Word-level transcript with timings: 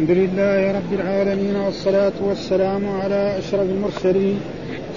الحمد 0.00 0.18
لله 0.18 0.72
رب 0.72 0.92
العالمين 1.00 1.56
والصلاة 1.56 2.12
والسلام 2.20 2.88
على 2.88 3.38
أشرف 3.38 3.60
المرسلين 3.60 4.40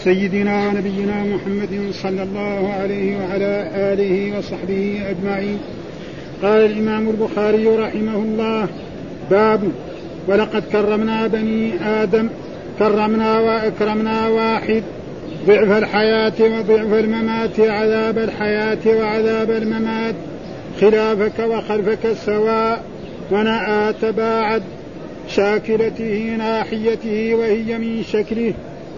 سيدنا 0.04 0.68
ونبينا 0.68 1.24
محمد 1.24 1.92
صلى 1.92 2.24
الله 2.24 2.74
عليه 2.74 3.17
وعلى 3.17 3.69
آله 3.75 4.37
وصحبه 4.37 5.01
أجمعين. 5.09 5.59
قال 6.43 6.66
الإمام 6.66 7.09
البخاري 7.09 7.67
رحمه 7.67 8.16
الله 8.16 8.68
باب 9.31 9.61
ولقد 10.27 10.63
كرمنا 10.71 11.27
بني 11.27 11.73
آدم 11.85 12.29
كرمنا 12.79 13.39
وأكرمنا 13.39 14.27
واحد 14.27 14.83
ضعف 15.47 15.77
الحياة 15.77 16.33
وضعف 16.41 16.93
الممات 16.93 17.59
عذاب 17.59 18.17
الحياة 18.17 18.88
وعذاب 18.88 19.51
الممات 19.51 20.15
خلافك 20.81 21.39
وخلفك 21.39 22.13
سواء 22.25 22.83
ونأى 23.31 23.93
تباعد 24.01 24.63
شاكلته 25.27 26.35
ناحيته 26.37 27.36
وهي 27.36 27.77
من 27.77 28.04
شكله. 28.04 28.54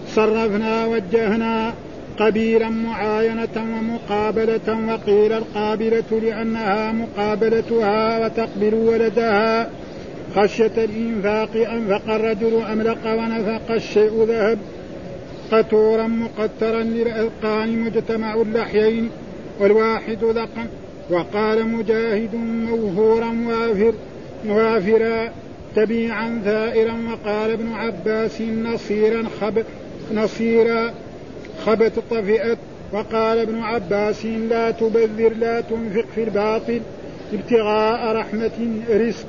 صرفنا 0.08 0.86
وجهنا 0.86 1.74
قبيلا 2.18 2.68
معاينة 2.68 3.56
ومقابلة 3.56 4.86
وقيل 4.88 5.32
القابلة 5.32 6.20
لأنها 6.22 6.92
مقابلتها 6.92 8.24
وتقبل 8.24 8.74
ولدها. 8.74 9.70
خشية 10.36 10.72
الإنفاق 10.76 11.50
أنفق 11.56 12.14
الرجل 12.14 12.62
أملق 12.72 13.06
ونفق 13.06 13.70
الشيء 13.70 14.24
ذهب. 14.28 14.58
قتورا 15.52 16.06
مقترا 16.06 16.82
للأذقان 16.82 17.78
مجتمع 17.80 18.34
اللحيين. 18.34 19.10
والواحد 19.60 20.24
ذقن 20.24 20.66
وقال 21.10 21.68
مجاهد 21.68 22.34
موفورا 22.34 23.36
وافر 23.48 23.94
وافرا 24.48 25.30
تبيعا 25.76 26.40
ثائرا 26.44 26.94
وقال 27.10 27.50
ابن 27.50 27.72
عباس 27.72 28.40
نصيرا 28.40 29.24
خب 29.40 29.62
نصيرا 30.14 30.94
خبت 31.64 31.92
طفئت 32.10 32.58
وقال 32.92 33.38
ابن 33.38 33.58
عباس 33.58 34.26
لا 34.26 34.70
تبذر 34.70 35.32
لا 35.34 35.60
تنفق 35.60 36.04
في 36.14 36.22
الباطل 36.22 36.80
ابتغاء 37.32 38.16
رحمة 38.16 38.82
رزق 38.90 39.26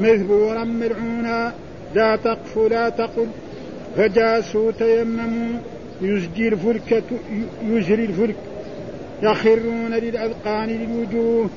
مثبورا 0.00 0.64
ملعونا 0.64 1.52
لا 1.94 2.16
تقف 2.16 2.58
لا 2.58 2.88
تقل 2.88 3.26
فجاسوا 3.96 4.72
تيمموا 4.72 5.60
يزجي 6.02 6.48
الفلك 6.48 7.04
يجري 7.62 8.04
الفلك 8.04 8.36
يخرون 9.22 9.94
للأذقان 9.94 10.68
للوجوه. 10.68 11.50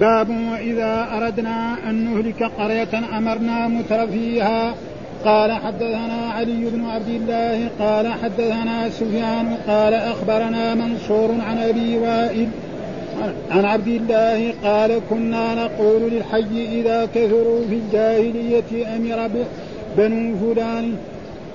باب 0.00 0.30
وإذا 0.52 1.08
أردنا 1.16 1.76
أن 1.90 1.94
نهلك 1.94 2.42
قرية 2.42 3.18
أمرنا 3.18 3.68
متر 3.68 4.06
فيها 4.06 4.74
قال 5.24 5.52
حدثنا 5.52 6.30
علي 6.34 6.70
بن 6.70 6.84
عبد 6.84 7.08
الله 7.08 7.68
قال 7.78 8.12
حدثنا 8.12 8.90
سفيان 8.90 9.56
قال 9.68 9.94
أخبرنا 9.94 10.74
منصور 10.74 11.30
عن 11.48 11.58
أبي 11.58 11.98
وائل 11.98 12.48
عن 13.50 13.64
عبد 13.64 13.88
الله 13.88 14.54
قال 14.64 15.00
كنا 15.10 15.54
نقول 15.54 16.02
للحي 16.02 16.80
إذا 16.80 17.08
كثروا 17.14 17.66
في 17.68 17.74
الجاهلية 17.74 18.96
أمر 18.96 19.30
بنو 19.96 20.36
فلان. 20.36 20.96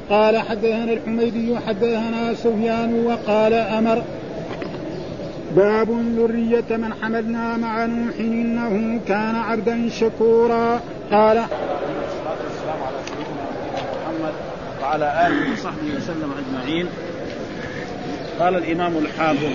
قال 0.10 0.38
حدثنا 0.38 0.94
الحميدي 0.94 1.58
حدثنا 1.68 2.34
سفيان 2.34 3.06
وقال 3.06 3.54
أمر 3.54 4.04
باب 5.56 5.90
ذرية 6.18 6.78
من 6.78 6.94
حملنا 7.02 7.58
مع 7.58 7.86
نوح 7.86 8.16
إنه 8.20 9.00
كان 9.08 9.36
عبدا 9.36 9.90
شكورا. 9.90 10.80
قال. 11.12 11.38
والسلام 11.38 12.80
على 12.88 12.98
سيدنا 13.08 13.46
محمد 14.04 14.34
وعلى 14.82 15.28
آله 15.28 15.54
وصحبه 15.54 15.96
وسلم 15.98 16.32
أجمعين. 16.42 16.88
قال 18.40 18.56
الإمام 18.56 18.98
الحافظ 18.98 19.50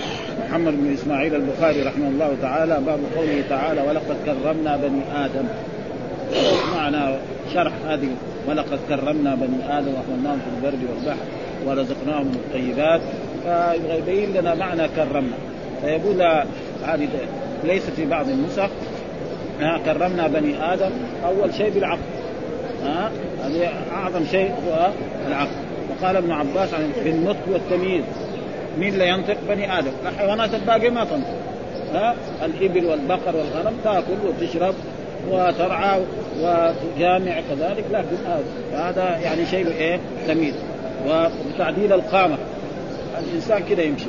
محمد 0.49 0.73
بن 0.73 0.93
إسماعيل 0.93 1.35
البخاري 1.35 1.81
رحمه 1.81 2.07
الله 2.07 2.37
تعالى 2.41 2.77
باب 2.85 2.99
قوله 3.15 3.43
تعالى 3.49 3.81
ولقد 3.81 4.15
كرمنا 4.25 4.77
بني 4.77 5.25
آدم. 5.25 5.45
معنى 6.75 7.15
شرح 7.53 7.73
هذه 7.87 8.09
ولقد 8.47 8.79
كرمنا 8.89 9.35
بني 9.35 9.79
آدم 9.79 9.91
وحملناهم 9.93 10.39
في 10.39 10.67
البر 10.67 10.77
والبحر 10.89 11.25
ورزقناهم 11.65 12.25
من 12.25 12.35
الطيبات 12.35 13.01
فيبين 13.43 14.33
لنا 14.33 14.55
معنى 14.55 14.87
كرمنا. 14.87 15.52
فيقول 15.83 16.21
هذه 16.85 17.07
ليس 17.63 17.89
في 17.89 18.05
بعض 18.05 18.29
النسخ. 18.29 18.69
كرمنا 19.85 20.27
بني 20.27 20.73
آدم 20.73 20.91
أول 21.25 21.53
شيء 21.53 21.69
بالعقل. 21.69 22.01
ها 22.83 23.11
هذه 23.43 23.69
أعظم 23.95 24.25
شيء 24.25 24.51
هو 24.67 24.89
العقل. 25.27 25.55
وقال 25.89 26.15
ابن 26.15 26.31
عباس 26.31 26.73
عن 26.73 26.91
بالنطق 27.05 27.49
والتمييز. 27.51 28.03
مين 28.79 28.93
اللي 28.93 29.07
ينطق؟ 29.07 29.37
بني 29.49 29.79
آدم. 29.79 29.91
الحيوانات 30.07 30.53
الباقيه 30.53 30.89
ما 30.89 31.03
تنطق. 31.03 31.35
ها 31.93 32.15
الإبل 32.45 32.85
والبقر 32.85 33.35
والغنم 33.35 33.77
تأكل 33.83 34.17
وتشرب 34.27 34.75
وترعى 35.31 36.01
وجامع 36.39 37.41
كذلك 37.49 37.85
لكن 37.91 38.17
هذا 38.73 39.17
يعني 39.23 39.45
شيء 39.45 39.67
إيه؟ 39.67 39.99
تمييز. 40.27 40.55
وتعديل 41.07 41.93
القامة. 41.93 42.37
الإنسان 43.19 43.63
كده 43.69 43.83
يمشي. 43.83 44.05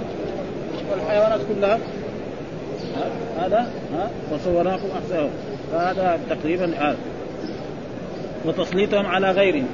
والحيوانات 0.95 1.41
كلها. 1.55 1.79
هذا 3.39 3.67
ها 3.95 4.11
وصورناكم 4.33 4.89
احسنهم 4.99 5.31
فهذا 5.73 6.19
تقريبا 6.31 6.65
هذا 6.79 6.97
وتسليطهم 8.45 9.07
على 9.07 9.31
غيرهم 9.31 9.67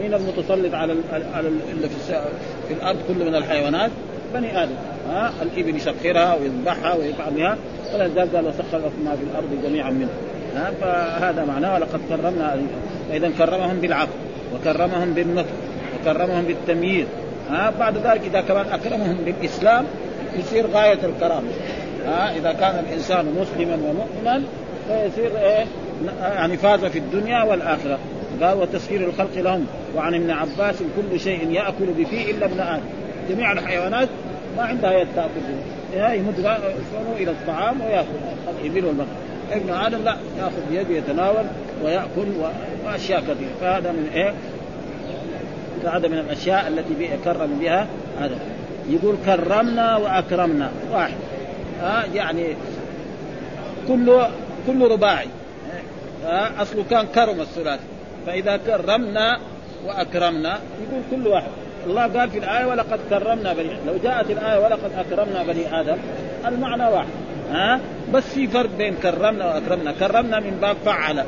مين 0.00 0.14
المتسلط 0.14 0.74
على 0.74 0.94
على 1.34 1.48
اللي 1.48 1.88
في, 1.88 2.20
في 2.68 2.74
الأرض 2.74 2.98
كله 3.08 3.24
من 3.24 3.34
الحيوانات؟ 3.34 3.90
بني 4.34 4.62
آدم. 4.62 4.74
ها 5.10 5.32
الإبل 5.42 5.76
يسخرها 5.76 6.34
ويذبحها 6.34 6.94
ويفعل 6.94 7.34
بها. 7.34 7.56
ولذلك 7.94 8.34
قال 8.34 8.46
وسخر 8.46 8.78
لكم 8.78 9.04
ما 9.04 9.16
في 9.16 9.22
الأرض 9.30 9.62
جميعا 9.64 9.90
منه. 9.90 10.08
ها 10.56 10.70
فهذا 10.80 11.44
معناه 11.44 11.74
ولقد 11.74 12.00
كرمنا 12.08 12.60
فاذا 13.10 13.30
كرمهم 13.38 13.80
بالعقل 13.80 14.10
وكرمهم 14.54 15.12
بالنطق 15.12 15.52
وكرمهم 16.00 16.44
بالتمييز. 16.44 17.06
ها 17.50 17.72
بعد 17.78 17.96
ذلك 17.96 18.20
إذا 18.24 18.40
كمان 18.40 18.66
أكرمهم 18.66 19.16
بالإسلام 19.24 19.84
يصير 20.38 20.66
غاية 20.66 20.98
الكرامة. 21.04 21.48
ها 22.06 22.36
إذا 22.36 22.52
كان 22.52 22.84
الإنسان 22.88 23.26
مسلما 23.40 23.74
ومؤمنا 23.74 24.42
فيصير 24.88 25.38
إيه؟ 25.38 25.64
يعني 26.20 26.56
فاز 26.56 26.84
في 26.84 26.98
الدنيا 26.98 27.42
والآخرة. 27.42 27.98
قال 28.42 28.58
وتسخير 28.58 29.08
الخلق 29.08 29.36
لهم. 29.36 29.66
وعن 29.96 30.14
ابن 30.14 30.30
عباس 30.30 30.76
كل 30.96 31.20
شيء 31.20 31.50
يأكل 31.50 31.86
بفيه 31.98 32.30
إلا 32.30 32.46
ابن 32.46 32.60
آدم. 32.60 32.82
جميع 33.30 33.52
الحيوانات 33.52 34.08
ما 34.56 34.62
عندها 34.62 34.92
يد 34.92 35.08
تأكل 35.16 36.14
يمد 36.14 36.58
إلى 37.16 37.30
الطعام 37.30 37.80
ويأكل. 37.80 38.08
الإبل 38.64 38.84
والبقر. 38.84 39.06
ابن 39.52 39.70
آدم 39.70 40.04
لا 40.04 40.16
يأخذ 40.38 40.70
بيده 40.70 40.94
يتناول 40.94 41.44
ويأكل 41.84 42.26
وأشياء 42.84 43.20
كثيرة. 43.20 43.50
فهذا 43.60 43.92
من 43.92 44.10
إيه؟ 44.14 44.32
هذا 45.84 46.08
من 46.08 46.18
الأشياء 46.18 46.68
التي 46.68 47.08
كرم 47.24 47.58
بها 47.60 47.86
هذا 48.20 48.38
يقول 48.88 49.16
كرمنا 49.26 49.96
وأكرمنا. 49.96 50.70
واحد. 50.92 51.14
ها 51.80 52.04
يعني 52.14 52.56
كل 53.88 54.22
كل 54.66 54.90
رباعي. 54.90 55.28
ها 56.24 56.62
أصله 56.62 56.84
كان 56.90 57.06
كرم 57.14 57.40
الثلاثي. 57.40 57.82
فإذا 58.26 58.56
كرمنا 58.56 59.38
وأكرمنا 59.86 60.58
يقول 60.82 61.02
كل 61.10 61.28
واحد. 61.28 61.50
الله 61.86 62.02
قال 62.02 62.30
في 62.30 62.38
الآية 62.38 62.66
ولقد 62.66 63.00
كرمنا 63.10 63.52
بني 63.52 63.70
لو 63.86 63.94
جاءت 64.02 64.30
الآية 64.30 64.58
ولقد 64.64 64.90
أكرمنا 64.98 65.42
بني 65.42 65.80
آدم. 65.80 65.96
المعنى 66.46 66.82
واحد. 66.82 67.08
ها 67.50 67.80
بس 68.12 68.24
في 68.24 68.46
فرق 68.46 68.70
بين 68.78 68.94
كرمنا 68.94 69.46
وأكرمنا. 69.46 69.92
كرمنا 69.92 70.40
من 70.40 70.58
باب 70.60 70.76
فعل 70.84 71.24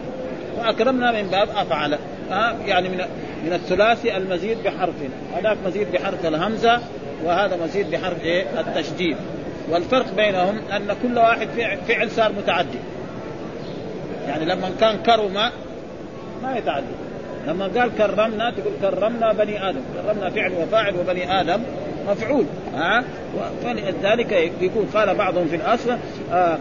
وأكرمنا 0.59 1.13
من 1.13 1.29
باب 1.31 1.49
أفعل. 1.49 1.99
ها 2.31 2.57
يعني 2.67 2.89
من 2.89 3.05
من 3.45 3.53
الثلاثي 3.53 4.17
المزيد 4.17 4.59
بحرف 4.65 4.95
هذاك 5.37 5.57
مزيد 5.67 5.93
بحرف 5.93 6.27
الهمزة. 6.27 6.81
وهذا 7.25 7.57
مزيد 7.65 7.91
بحرف 7.91 8.25
إيه؟ 8.25 8.61
التشديد. 8.61 9.17
والفرق 9.71 10.15
بينهم 10.17 10.59
أن 10.77 10.97
كل 11.03 11.19
واحد 11.19 11.49
فعل 11.89 12.11
صار 12.11 12.33
متعدي 12.33 12.79
يعني 14.29 14.45
لما 14.45 14.71
كان 14.81 14.97
كرم 14.97 15.35
ما 16.43 16.57
يتعدى 16.57 16.87
لما 17.47 17.65
قال 17.65 17.97
كرمنا 17.99 18.51
تقول 18.51 18.73
كرمنا 18.83 19.33
بني 19.33 19.69
آدم. 19.69 19.81
كرمنا 19.95 20.31
فعل 20.31 20.53
وفاعل 20.53 20.95
وبني 20.97 21.41
آدم 21.41 21.63
مفعول. 22.09 22.45
ها؟ 22.75 23.05
فلذلك 23.63 24.33
يقول 24.61 24.87
قال 24.95 25.15
بعضهم 25.15 25.49
في 25.49 25.57
الأصل 25.57 25.91
آه 26.33 26.59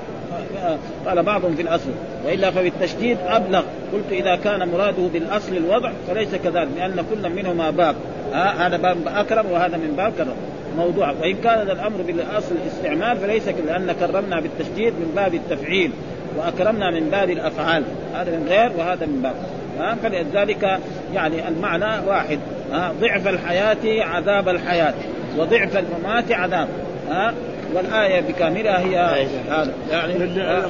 آه 0.64 0.78
قال 1.06 1.24
بعضهم 1.24 1.56
في 1.56 1.62
الأصل. 1.62 1.90
وإلا 2.26 2.52
فبالتشديد 2.52 3.18
أبلغ. 3.28 3.64
قلت 3.94 4.12
إذا 4.12 4.36
كان 4.36 4.70
مراده 4.70 5.08
بالأصل 5.14 5.58
الوضع 5.58 5.92
فليس 6.08 6.36
كذلك 6.36 6.68
لأن 6.78 7.06
كل 7.10 7.30
منهما 7.30 7.70
باب. 7.70 7.96
ها 8.34 8.68
هذا 8.68 8.78
باب 8.78 8.98
أكرم 9.08 9.52
وهذا 9.52 9.78
من 9.78 9.94
باب 9.98 10.14
كرم. 10.18 10.36
موضوع. 10.78 11.12
وإن 11.22 11.36
كان 11.44 11.70
الأمر 11.70 12.02
بالأصل 12.02 12.56
الاستعمال 12.64 13.18
فليس 13.18 13.48
لأن 13.48 13.96
كرمنا 14.00 14.40
بالتشديد 14.40 14.94
من 14.94 15.12
باب 15.16 15.34
التفعيل 15.34 15.92
وأكرمنا 16.38 16.92
من 16.92 17.10
باب 17.10 17.30
الأفعال. 17.30 17.84
هذا 18.14 18.32
من 18.32 18.48
غير 18.50 18.72
وهذا 18.78 19.06
من 19.06 19.22
باب. 19.22 19.36
ها 19.80 19.96
فلذلك 20.04 20.80
يعني 21.14 21.48
المعنى 21.48 22.08
واحد. 22.08 22.40
ها 22.72 22.92
ضعف 23.02 23.28
الحياة 23.28 24.04
عذاب 24.04 24.50
الحياة 24.50 24.94
وضعف 25.38 25.78
الممات 25.78 26.32
عذاب. 26.32 26.68
ها 27.10 27.34
والآية 27.74 28.22
بكاملها 28.22 28.80
هي 28.80 29.26
هذا. 29.50 29.72
يعني 29.92 30.14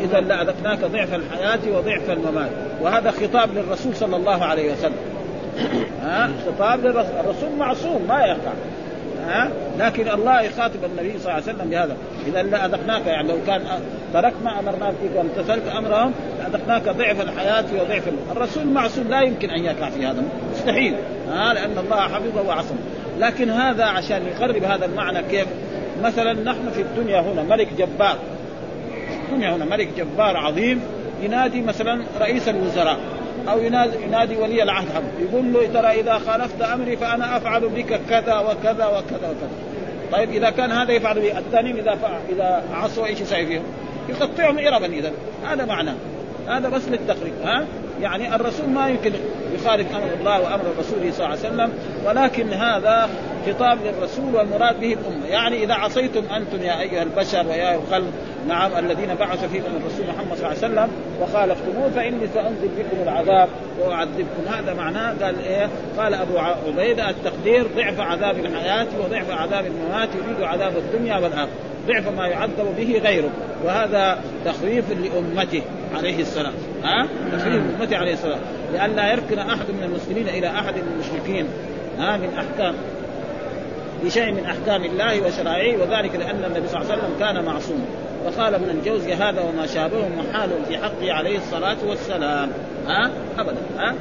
إذا 0.03 0.19
لأذقناك 0.19 0.79
ضعف 0.79 1.15
الحياة 1.15 1.59
وضعف 1.73 2.09
الممات. 2.09 2.49
وهذا 2.81 3.11
خطاب 3.11 3.49
للرسول 3.53 3.95
صلى 3.95 4.15
الله 4.15 4.45
عليه 4.45 4.73
وسلم. 4.73 5.18
ها؟ 6.03 6.29
خطاب 6.47 6.85
للرسول 6.85 7.11
الرسول 7.19 7.49
معصوم 7.59 8.05
ما 8.07 8.19
يقع. 8.19 8.51
ها؟ 9.27 9.49
لكن 9.79 10.09
الله 10.09 10.41
يخاطب 10.41 10.83
النبي 10.83 11.19
صلى 11.19 11.21
الله 11.21 11.33
عليه 11.33 11.43
وسلم 11.43 11.69
بهذا. 11.69 11.97
إذا 12.27 12.43
لاذقناك 12.43 13.05
يعني 13.05 13.27
لو 13.27 13.37
كان 13.47 13.61
تركت 14.13 14.35
ما 14.43 14.93
فيك 15.01 15.11
وامتثلت 15.15 15.67
أمرهم 15.67 16.13
لاذقناك 16.39 16.83
ضعف 16.83 17.21
الحياة 17.21 17.65
وضعف 17.81 18.03
الرسول 18.31 18.67
معصوم 18.67 19.07
لا 19.07 19.21
يمكن 19.21 19.49
أن 19.49 19.65
يقع 19.65 19.89
في 19.89 20.05
هذا. 20.05 20.23
مستحيل. 20.53 20.95
ها؟ 21.31 21.53
لأن 21.53 21.77
الله 21.77 21.97
حفظه 21.97 22.41
وعصمه 22.47 22.77
لكن 23.19 23.49
هذا 23.49 23.85
عشان 23.85 24.21
يقرب 24.25 24.63
هذا 24.63 24.85
المعنى 24.85 25.23
كيف؟ 25.23 25.47
مثلا 26.03 26.33
نحن 26.33 26.69
في 26.75 26.81
الدنيا 26.81 27.21
هنا 27.21 27.43
ملك 27.43 27.67
جبار. 27.77 28.15
الدنيا 29.25 29.55
هنا 29.55 29.65
ملك 29.65 29.89
جبار 29.97 30.37
عظيم 30.37 30.81
ينادي 31.21 31.61
مثلا 31.61 32.01
رئيس 32.19 32.49
الوزراء. 32.49 32.97
أو 33.49 33.59
ينادي, 33.59 34.03
ينادي 34.03 34.37
ولي 34.37 34.63
العهد. 34.63 35.03
يقول 35.19 35.53
له 35.53 35.67
ترى 35.67 35.87
إذا 35.87 36.21
خالفت 36.27 36.61
أمري 36.61 36.97
فأنا 36.97 37.37
أفعل 37.37 37.69
بك 37.69 37.99
كذا 38.09 38.39
وكذا 38.39 38.85
وكذا 38.85 39.29
وكذا. 39.29 39.49
طيب 40.11 40.29
إذا 40.29 40.49
كان 40.49 40.71
هذا 40.71 40.91
يفعل 40.91 41.19
به 41.19 41.37
الثاني 41.37 41.79
إذا 41.79 41.97
إذا 42.29 42.63
عصوا 42.73 43.05
إيش 43.05 43.21
يسوي 43.21 43.45
فيهم؟ 43.45 43.63
يقطعهم 44.09 44.57
اربا 44.57 44.85
إذا. 44.85 45.11
هذا 45.45 45.65
معناه 45.65 45.95
هذا 46.47 46.69
بس 46.69 46.87
للتقريب 46.87 47.33
ها؟ 47.43 47.65
يعني 48.01 48.35
الرسول 48.35 48.69
ما 48.69 48.89
يمكن 48.89 49.11
يخالف 49.55 49.95
أمر 49.95 50.13
الله 50.19 50.41
وأمر 50.41 50.63
رسوله 50.79 51.11
صلى 51.11 51.25
الله 51.25 51.37
عليه 51.37 51.39
وسلم 51.39 51.73
ولكن 52.05 52.53
هذا 52.53 53.09
خطاب 53.47 53.77
للرسول 53.85 54.35
والمراد 54.35 54.79
به 54.79 54.93
الأمة، 54.93 55.25
يعني 55.27 55.63
إذا 55.63 55.73
عصيتم 55.73 56.23
أنتم 56.35 56.63
يا 56.63 56.79
أيها 56.81 57.03
البشر 57.03 57.47
ويا 57.47 57.75
الخلق 57.75 58.11
نعم 58.47 58.71
الذين 58.77 59.15
بعث 59.15 59.45
فيكم 59.45 59.71
الرسول 59.81 60.05
محمد 60.07 60.37
صلى 60.37 60.47
الله 60.47 60.47
عليه 60.47 60.57
وسلم 60.57 60.89
وخالفتموه 61.21 61.89
فإني 61.89 62.27
سانزل 62.33 62.67
بكم 62.67 63.03
العذاب 63.03 63.49
وأعذبكم. 63.79 64.47
هذا 64.53 64.73
معناه 64.73 65.13
قال 65.21 65.35
إيه؟ 65.39 65.69
قال 65.97 66.13
أبو 66.13 66.37
عبيدة 66.37 67.09
التقدير 67.09 67.67
ضعف 67.75 67.99
عذاب 67.99 68.39
الحياة 68.39 68.87
وضعف 68.99 69.31
عذاب 69.31 69.65
الممات 69.65 70.09
يريد 70.15 70.41
عذاب 70.41 70.73
الدنيا 70.77 71.17
والآخرة. 71.17 71.49
ضعف 71.87 72.07
ما 72.17 72.27
يعذب 72.27 72.75
به 72.77 73.01
غيره. 73.03 73.29
وهذا 73.65 74.21
تخويف 74.45 74.85
لأمته 74.91 75.61
عليه 75.95 76.19
السلام. 76.19 76.53
ها؟ 76.83 77.07
تخويف 77.37 77.63
امته 77.79 77.97
عليه 77.97 78.13
السلام. 78.13 78.39
لأن 78.73 78.95
لا 78.95 79.11
يركن 79.11 79.39
أحد 79.39 79.71
من 79.71 79.83
المسلمين 79.83 80.29
إلى 80.29 80.47
أحد 80.47 80.73
من 80.75 80.91
المشركين. 80.93 81.45
ها؟ 81.99 82.17
من 82.17 82.29
أحكام. 82.37 82.75
بشيء 84.03 84.31
من 84.31 84.45
أحكام 84.45 84.83
الله 84.83 85.21
وشرائعه 85.21 85.81
وذلك 85.81 86.15
لأن 86.15 86.43
النبي 86.43 86.67
صلى 86.67 86.81
الله 86.81 86.91
عليه 86.91 87.03
وسلم 87.03 87.19
كان 87.19 87.45
معصوما 87.45 87.85
وقال 88.25 88.53
ابن 88.55 88.69
الجوزي 88.69 89.13
هذا 89.13 89.41
وما 89.41 89.65
شابهه 89.65 90.09
محال 90.17 90.49
في 90.67 90.77
حقه 90.77 91.13
عليه 91.13 91.37
الصلاة 91.37 91.77
والسلام. 91.87 92.49
ها؟ 92.87 93.09
ابدا 93.39 93.57
ها, 93.77 93.93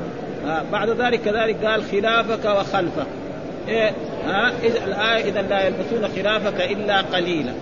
ها 0.46 0.64
بعد 0.72 0.90
ذلك 0.90 1.20
كذلك 1.20 1.64
قال 1.64 1.82
خلافك 1.82 2.44
وخلفك. 2.44 3.06
إيه؟ 3.68 3.92
ها؟ 4.26 4.52
إذا 4.62 4.84
الآية 4.84 5.24
إذا 5.24 5.42
لا 5.42 5.66
يلبسون 5.66 6.08
خلافك 6.16 6.60
إلا 6.60 7.00
قليلا. 7.00 7.52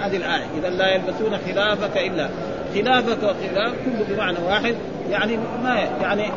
هذه 0.00 0.16
الآية 0.16 0.44
إذا 0.58 0.70
لا 0.70 0.94
يلبسون 0.94 1.38
خلافك 1.46 1.96
إلا. 1.96 2.28
خلافك 2.74 3.18
وخلاف 3.22 3.74
كله 3.84 4.06
بمعنى 4.08 4.38
واحد. 4.48 4.74
يعني 5.10 5.36
ما 5.62 5.78
يعني 6.02 6.30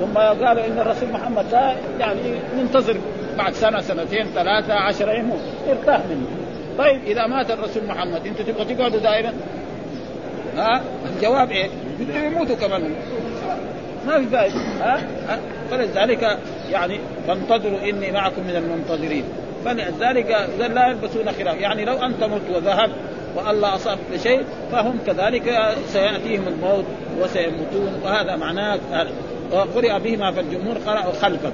ثم 0.00 0.18
قالوا 0.18 0.66
إن 0.66 0.78
الرسول 0.78 1.08
محمد 1.12 1.44
لا 1.52 1.74
يعني 2.00 2.20
ننتظر 2.56 2.96
بعد 3.38 3.54
سنة 3.54 3.80
سنتين 3.80 4.26
ثلاثة 4.34 4.74
عشرة 4.74 5.12
يموت 5.12 5.40
ارتاح 5.68 6.00
منه. 6.10 6.26
طيب 6.78 7.00
إذا 7.06 7.26
مات 7.26 7.50
الرسول 7.50 7.84
محمد 7.84 8.26
أنتم 8.26 8.44
تبغى 8.44 8.74
تقعدوا 8.74 9.00
دائما؟ 9.00 9.32
ها؟ 10.56 10.82
الجواب 11.16 11.50
إيه؟ 11.50 11.68
يموتوا 12.14 12.56
كمان. 12.56 12.94
ما 14.06 14.18
في 14.18 14.26
فائده 14.26 14.54
ها, 14.80 15.00
ها؟ 15.28 15.38
فلذلك 15.70 16.38
يعني 16.70 17.00
فانتظروا 17.28 17.78
إني 17.88 18.12
معكم 18.12 18.42
من 18.42 18.56
المنتظرين. 18.56 19.24
فلذلك 19.64 20.30
اذا 20.30 20.68
لا 20.68 20.88
يلبسون 20.88 21.32
خلاف. 21.32 21.60
يعني 21.60 21.84
لو 21.84 21.94
أنت 21.94 22.24
مت 22.24 22.56
وذهبت 22.56 22.94
والله 23.36 23.74
أصاب 23.74 23.98
بشيء 24.12 24.44
فهم 24.72 24.98
كذلك 25.06 25.74
سيأتيهم 25.88 26.48
الموت 26.48 26.84
وسيموتون. 27.20 28.00
وهذا 28.04 28.36
معناه 28.36 28.78
وقرئ 29.52 29.98
بهما 29.98 30.32
فالجمهور 30.32 30.76
قرأوا 30.86 31.12
خلفك 31.12 31.52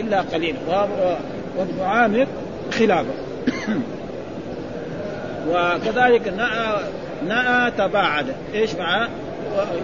إلا 0.00 0.20
قليلا. 0.20 0.58
وابن 1.58 1.80
عامر 1.80 2.26
خلافه. 2.72 3.14
وكذلك 5.50 6.28
نأى 6.28 6.80
نأى 7.28 7.70
تباعد 7.70 8.26
إيش 8.54 8.74
معناه؟ 8.74 9.08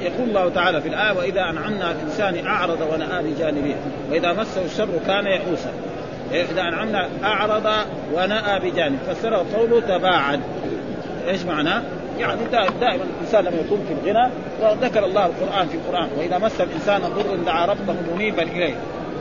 يقول 0.01 0.29
الله 0.29 0.49
تعالى 0.49 0.81
في 0.81 0.89
الآية 0.89 1.13
وإذا 1.13 1.41
أنعمنا 1.41 1.91
الإنسان 1.91 2.47
أعرض 2.47 2.81
ونأى 2.93 3.23
بجانبه. 3.23 3.75
وإذا 4.11 4.33
مسه 4.33 4.65
الشر 4.65 4.89
كان 5.07 5.27
يئوسا. 5.27 5.71
إذا 6.33 6.63
أنعمنا 6.63 7.09
أعرض 7.25 7.71
ونأى 8.15 8.61
بجانب 8.61 8.99
فسره 9.09 9.45
قوله 9.55 9.81
تباعد. 9.81 10.41
إيش 11.29 11.43
معناه؟ 11.43 11.83
يعني 12.19 12.41
دائما 12.81 13.05
الإنسان 13.05 13.45
لما 13.45 13.57
يكون 13.67 13.87
في 13.89 14.11
الغنى 14.11 14.31
وذكر 14.63 15.05
الله 15.05 15.27
القرآن 15.27 15.69
في 15.69 15.75
القرآن 15.75 16.09
وإذا 16.19 16.39
مس 16.39 16.61
الإنسان 16.61 17.01
ضر 17.01 17.37
دعا 17.47 17.67
ربه 17.67 17.95
منيبا 18.15 18.43
إليه. 18.43 18.75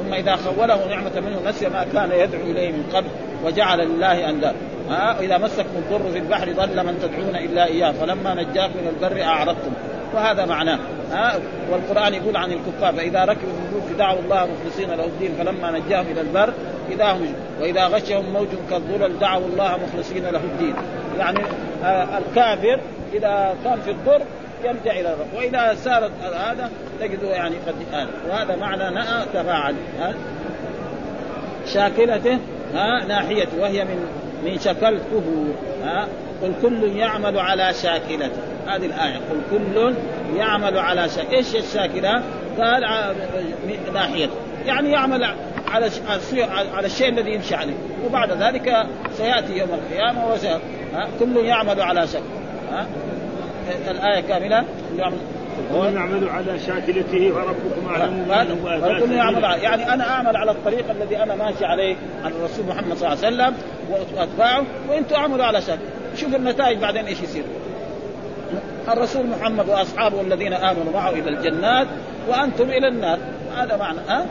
ثم 0.03 0.13
إذا 0.13 0.35
خوله 0.35 0.87
نعمة 0.87 1.19
منه 1.19 1.49
نسي 1.49 1.69
ما 1.69 1.85
كان 1.93 2.11
يدعو 2.11 2.41
إليه 2.41 2.71
من 2.71 2.83
قبل 2.93 3.07
وجعل 3.45 3.79
لله 3.79 4.29
أندادا. 4.29 4.55
ها 4.89 5.15
واذا 5.19 5.37
مسكم 5.37 5.75
الضر 5.75 6.11
في 6.11 6.17
البحر 6.17 6.51
ضل 6.51 6.85
من 6.85 6.99
تدعون 7.01 7.35
إلا 7.35 7.65
إياه 7.65 7.91
فلما 7.91 8.33
نجاكم 8.33 8.73
من 8.73 8.93
البر 8.95 9.23
أعرضتم. 9.23 9.71
وهذا 10.13 10.45
معناه. 10.45 10.79
ها 11.11 11.39
والقرآن 11.71 12.13
يقول 12.13 12.37
عن 12.37 12.51
الكفار 12.51 12.93
فإذا 12.93 13.25
ركبوا 13.25 13.53
في 13.53 13.75
الفلك 13.75 13.97
دعوا 13.97 14.19
الله 14.19 14.47
مخلصين 14.47 14.89
له 14.89 15.05
الدين 15.05 15.31
فلما 15.37 15.71
نجاهم 15.71 16.05
إلى 16.11 16.21
البر 16.21 16.53
إذا 16.91 17.11
هم 17.11 17.33
وإذا 17.61 17.87
غشهم 17.87 18.33
موج 18.33 18.47
كالظلل 18.69 19.19
دعوا 19.19 19.45
الله 19.45 19.77
مخلصين 19.87 20.23
له 20.23 20.41
الدين. 20.43 20.75
يعني 21.19 21.39
آه 21.83 22.17
الكافر 22.17 22.79
إذا 23.13 23.55
كان 23.63 23.79
في 23.85 23.91
الضر 23.91 24.21
يرجع 24.65 24.91
إلى 24.91 25.13
الرب. 25.13 25.27
وإذا 25.35 25.75
سارت 25.75 26.11
هذا 26.21 26.69
تجده 26.99 27.27
يعني 27.27 27.55
قد 27.55 27.75
آل 27.93 28.07
وهذا 28.29 28.55
معنى 28.55 28.95
نأى 28.95 29.25
تفاعل 29.33 29.75
ها؟ 29.99 30.13
شاكلته 31.73 32.39
ها؟ 32.73 33.05
ناحيته 33.07 33.61
وهي 33.61 33.83
من 33.83 34.07
من 34.45 34.59
شكلته 34.59 35.53
ها؟ 35.83 36.07
قل 36.41 36.53
كل 36.61 36.97
يعمل 36.97 37.39
على 37.39 37.73
شاكلته. 37.73 38.41
هذه 38.67 38.85
الآية. 38.85 39.15
قل 39.15 39.41
كل 39.51 39.93
يعمل 40.37 40.77
على 40.77 41.09
شاكلته 41.09 41.37
إيش 41.37 41.55
الشاكلة؟ 41.55 42.23
قال 42.59 42.83
ناحيته. 43.93 44.33
يعني 44.65 44.91
يعمل 44.91 45.23
على 45.67 45.89
على 46.73 46.85
الشيء 46.85 47.09
الذي 47.09 47.33
يمشي 47.33 47.55
عليه. 47.55 47.73
وبعد 48.05 48.31
ذلك 48.31 48.85
سيأتي 49.17 49.57
يوم 49.57 49.69
القيامة 49.69 50.33
وسيأتي 50.33 50.63
كل 51.19 51.37
يعمل 51.37 51.81
على 51.81 52.07
شكل 52.07 52.43
الآية 53.91 54.21
كاملة. 54.21 54.63
يعمل 54.97 55.17
يعمل 55.95 56.29
على 56.29 56.59
شاكلته 56.59 57.31
وربكم 57.35 57.87
اعلم 57.89 59.05
كل 59.05 59.11
يعمل 59.11 59.45
على 59.45 59.63
يعني 59.63 59.93
أنا 59.93 60.09
اعمل 60.09 60.37
على 60.37 60.51
الطريق 60.51 60.89
الذي 60.89 61.17
أنا 61.17 61.35
ماشي 61.35 61.65
عليه 61.65 61.95
على 62.23 62.35
الرسول 62.35 62.65
محمد 62.65 62.97
صلى 62.97 63.13
الله 63.13 63.25
عليه 63.25 63.35
وسلم 63.35 63.53
وأتباعه 64.15 64.63
وأنتم 64.89 65.15
اعملوا 65.15 65.45
على 65.45 65.61
شكل 65.61 65.79
شوف 66.15 66.35
النتائج 66.35 66.77
بعدين 66.77 67.05
إيش 67.05 67.21
يصير. 67.21 67.43
الرسول 68.87 69.27
محمد 69.27 69.69
وأصحابه 69.69 70.21
الذين 70.21 70.53
آمنوا 70.53 70.93
معه 70.93 71.09
إلى 71.09 71.29
الجنات 71.29 71.87
وأنتم 72.29 72.69
إلى 72.69 72.87
النار. 72.87 73.17
هذا 73.57 73.77
معنى 73.77 73.99
ها؟ 74.07 74.25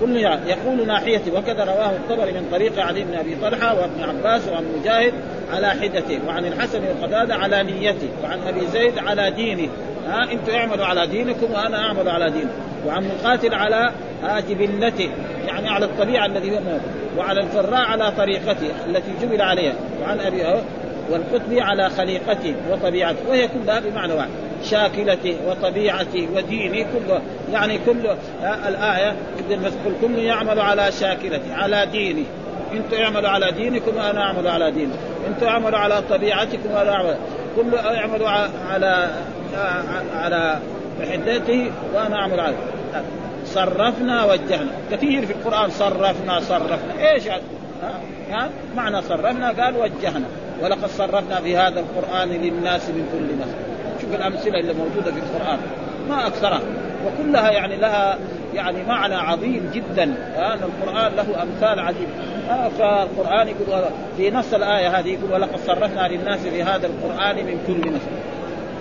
كل 0.00 0.16
يقول 0.46 0.86
ناحيته 0.86 1.38
وكذا 1.38 1.64
رواه 1.64 1.90
الطبري 1.90 2.32
من 2.32 2.48
طريق 2.52 2.78
علي 2.78 3.04
بن 3.04 3.14
أبي 3.14 3.36
طلحة 3.42 3.74
وابن 3.80 4.02
عباس 4.02 4.48
وعن 4.48 4.64
مجاهد 4.80 5.12
على 5.52 5.70
حدته 5.70 6.18
وعن 6.26 6.44
الحسن 6.46 6.80
والقتاده 6.84 7.34
على 7.34 7.62
نيته 7.62 8.08
وعن 8.22 8.38
أبي 8.48 8.66
زيد 8.66 8.98
على 8.98 9.30
دينه. 9.30 9.68
ها 10.08 10.32
أنتم 10.32 10.52
اعملوا 10.54 10.86
على 10.86 11.06
دينكم 11.06 11.52
وأنا 11.52 11.78
أعمل 11.78 12.08
على 12.08 12.30
ديني 12.30 12.50
وعن 12.86 13.08
مقاتل 13.08 13.54
على 13.54 13.90
جبلته 14.48 15.10
يعني 15.46 15.68
على 15.68 15.84
الطبيعة 15.84 16.26
الذي 16.26 16.50
هو 16.50 16.58
وعلى 17.18 17.40
الفراء 17.40 17.80
على 17.80 18.12
طريقته 18.16 18.70
التي 18.86 19.12
جبل 19.22 19.42
عليها. 19.42 19.74
وعن 20.02 20.20
أبي 20.20 20.42
والقطبي 21.10 21.60
على 21.60 21.90
خليقته 21.90 22.54
وطبيعته 22.70 23.28
وهي 23.28 23.48
كلها 23.48 23.80
بمعنى 23.80 24.12
واحد. 24.12 24.30
شاكلته 24.64 25.36
وطبيعته 25.46 26.28
ودينه 26.34 26.86
كله؟ 26.92 27.20
يعني 27.52 27.78
كل 27.78 28.16
الآية 28.68 29.16
قل 29.84 29.92
كل 30.02 30.18
يعمل 30.18 30.60
على 30.60 30.92
شاكلته 30.92 31.54
على 31.54 31.86
دينه 31.86 32.24
أنتم 32.72 32.96
اعملوا 33.02 33.28
على 33.28 33.52
دينكم 33.52 33.96
وأنا 33.96 34.20
أعمل 34.20 34.48
على 34.48 34.70
ديني. 34.70 34.92
أنتم 35.28 35.46
اعملوا 35.46 35.78
على 35.78 36.02
طبيعتكم 36.10 36.70
وأنا 36.74 36.92
أعمل. 36.92 37.16
كل 37.56 37.74
يعمل 37.74 38.24
على 38.70 39.10
على 40.14 40.58
حدته 41.10 41.70
وأنا 41.94 42.16
أعمل 42.16 42.40
على 42.40 42.54
صرفنا 43.44 44.24
وجهنا. 44.24 44.70
كثير 44.90 45.26
في 45.26 45.32
القرآن 45.32 45.70
صرفنا 45.70 46.40
صرفنا. 46.40 47.10
إيش؟ 47.12 47.28
ها؟ 48.30 48.48
معنى 48.76 49.02
صرفنا 49.02 49.50
قال 49.50 49.76
وجهنا. 49.76 50.26
ولقد 50.62 50.88
صرفنا 50.88 51.40
في 51.40 51.56
هذا 51.56 51.80
القرآن 51.80 52.28
للناس 52.28 52.88
من 52.88 53.08
كل 53.12 53.36
مثل 53.40 53.69
شوف 54.10 54.20
الامثله 54.20 54.60
اللي 54.60 54.72
موجودة 54.72 55.12
في 55.12 55.18
القرآن. 55.18 55.58
ما 56.08 56.26
أكثرها. 56.26 56.60
وكلها 57.06 57.50
يعني 57.50 57.76
لها 57.76 58.18
يعني 58.54 58.82
معنى 58.82 59.14
عظيم 59.14 59.70
جدا. 59.74 60.02
إن 60.36 60.58
القرآن 60.62 61.12
له 61.16 61.42
أمثال 61.42 61.80
عجيبه 61.80 62.12
فالقرآن 62.78 63.48
يقول 63.48 63.84
في 64.16 64.30
نص 64.30 64.54
الآية 64.54 64.98
هذه 64.98 65.08
يقول 65.08 65.32
ولقد 65.32 65.58
صرفنا 65.66 66.08
للناس 66.08 66.40
في 66.40 66.62
هذا 66.62 66.86
القرآن 66.86 67.36
من 67.36 67.60
كل 67.66 67.90
مثل 67.90 68.10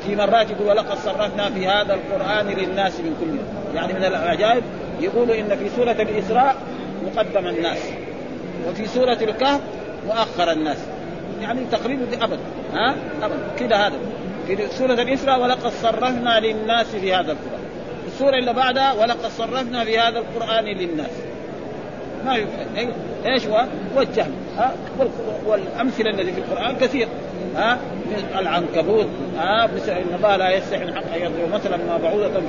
في 0.06 0.16
مرات 0.16 0.50
يقول 0.50 0.68
ولقد 0.68 0.98
صرفنا 0.98 1.50
في 1.50 1.68
هذا 1.68 1.94
القرآن 1.94 2.48
للناس 2.48 3.00
من 3.00 3.16
كل 3.20 3.28
مثل 3.28 3.76
يعني 3.76 3.94
من 3.94 4.04
العجائب 4.04 4.64
يقول 5.02 5.32
إن 5.32 5.58
في 5.58 5.70
سورة 5.76 5.92
الإسراء 5.92 6.56
مقدم 7.06 7.48
الناس. 7.48 7.80
وفي 8.70 8.86
سورة 8.86 9.18
الكهف 9.22 9.62
مؤخر 10.08 10.52
الناس. 10.52 10.78
يعني 11.42 11.60
تقريبا 11.72 12.24
ابدا. 12.24 12.40
ها 12.74 12.96
ابدا. 13.24 13.38
كذا 13.60 13.76
هذا. 13.76 13.96
في 14.56 14.68
سورة 14.77 14.94
الإسراء 14.94 15.41
ولقد 15.41 15.72
صرفنا 15.82 16.39
للناس 16.39 16.88
في 16.88 17.13
هذا 17.13 17.32
القرآن. 17.32 17.63
السورة 18.08 18.36
اللي 18.38 18.53
بعدها 18.53 18.94
ولقد 18.94 19.32
صرفنا 19.38 19.86
في 19.86 20.00
هذا 20.00 20.20
القرآن 20.20 20.65
للناس. 20.65 21.29
ما 22.26 22.36
يفعل 22.36 22.94
إيش 23.26 23.48
هو؟ 23.48 23.66
وجهنا 23.98 24.34
ها؟ 24.58 24.72
والأمثلة 25.46 26.10
التي 26.10 26.32
في 26.32 26.38
القرآن 26.38 26.76
كثير. 26.76 27.08
ها؟ 27.56 27.78
العنكبوت. 28.40 29.08
ها؟ 29.38 29.66
إن 29.88 30.16
الله 30.16 30.36
لا 30.36 30.50
يستحي 30.50 30.94
حق 30.94 31.16
أن 31.16 31.52
مثلا 31.54 31.78
ما 31.78 31.98
بعوضة. 31.98 32.42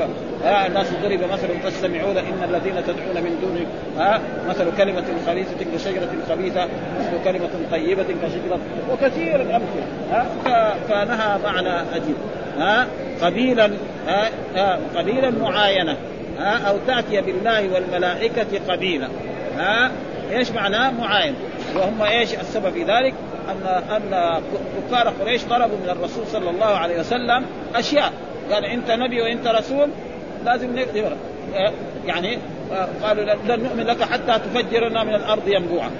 ها؟ 0.44 0.66
الناس 0.66 0.86
ضرب 1.02 1.30
مثلا 1.32 1.58
فاستمعوا 1.62 2.10
إن 2.10 2.44
الذين 2.48 2.74
تدعون 2.86 3.24
من 3.24 3.38
دونه. 3.42 3.66
ها؟ 3.98 4.20
مثل 4.48 4.76
كلمة 4.76 5.04
خبيثة 5.26 5.64
كشجرة 5.74 6.10
خبيثة. 6.28 6.64
مثل 7.00 7.24
كلمة 7.24 7.50
طيبة 7.70 8.02
كشجرة. 8.02 8.58
وكثير 8.92 9.36
الأمثلة. 9.36 9.86
ها؟ 10.10 10.74
فنهى 10.88 11.38
معنى 11.44 11.68
عجيب 11.68 12.16
ها؟ 12.58 12.86
قبيلا. 13.22 13.70
ها, 14.06 14.28
ها؟ 14.56 14.78
قبيلا 14.96 15.30
معاينة. 15.30 15.96
ها؟ 16.38 16.68
أو 16.68 16.76
تأتي 16.86 17.20
بالله 17.20 17.74
والملائكة 17.74 18.60
قبيلا. 18.68 19.08
ها 19.60 19.90
إيش 20.30 20.50
معناه 20.50 20.90
معاين؟ 20.90 21.34
وهم 21.76 22.02
إيش 22.02 22.34
السبب 22.34 22.70
في 22.70 22.82
ذلك؟ 22.84 23.14
ان 23.50 23.82
أن 23.96 24.40
كفار 24.88 25.08
قريش 25.08 25.44
طلبوا 25.44 25.76
من 25.76 25.90
الرسول 25.90 26.26
صلى 26.26 26.50
الله 26.50 26.66
عليه 26.66 27.00
وسلم 27.00 27.46
أشياء. 27.74 28.12
قال 28.52 28.64
أنت 28.64 28.90
نبي 28.90 29.22
وأنت 29.22 29.46
رسول 29.46 29.88
لازم 30.44 30.78
نقدر. 30.78 31.16
يعني 32.06 32.38
قالوا 33.02 33.24
لن 33.24 33.62
نؤمن 33.62 33.84
لك 33.86 34.02
حتى 34.02 34.38
تفجر 34.38 34.88
لنا 34.88 35.04
من 35.04 35.14
الأرض 35.14 35.48
ينبوعا 35.48 35.90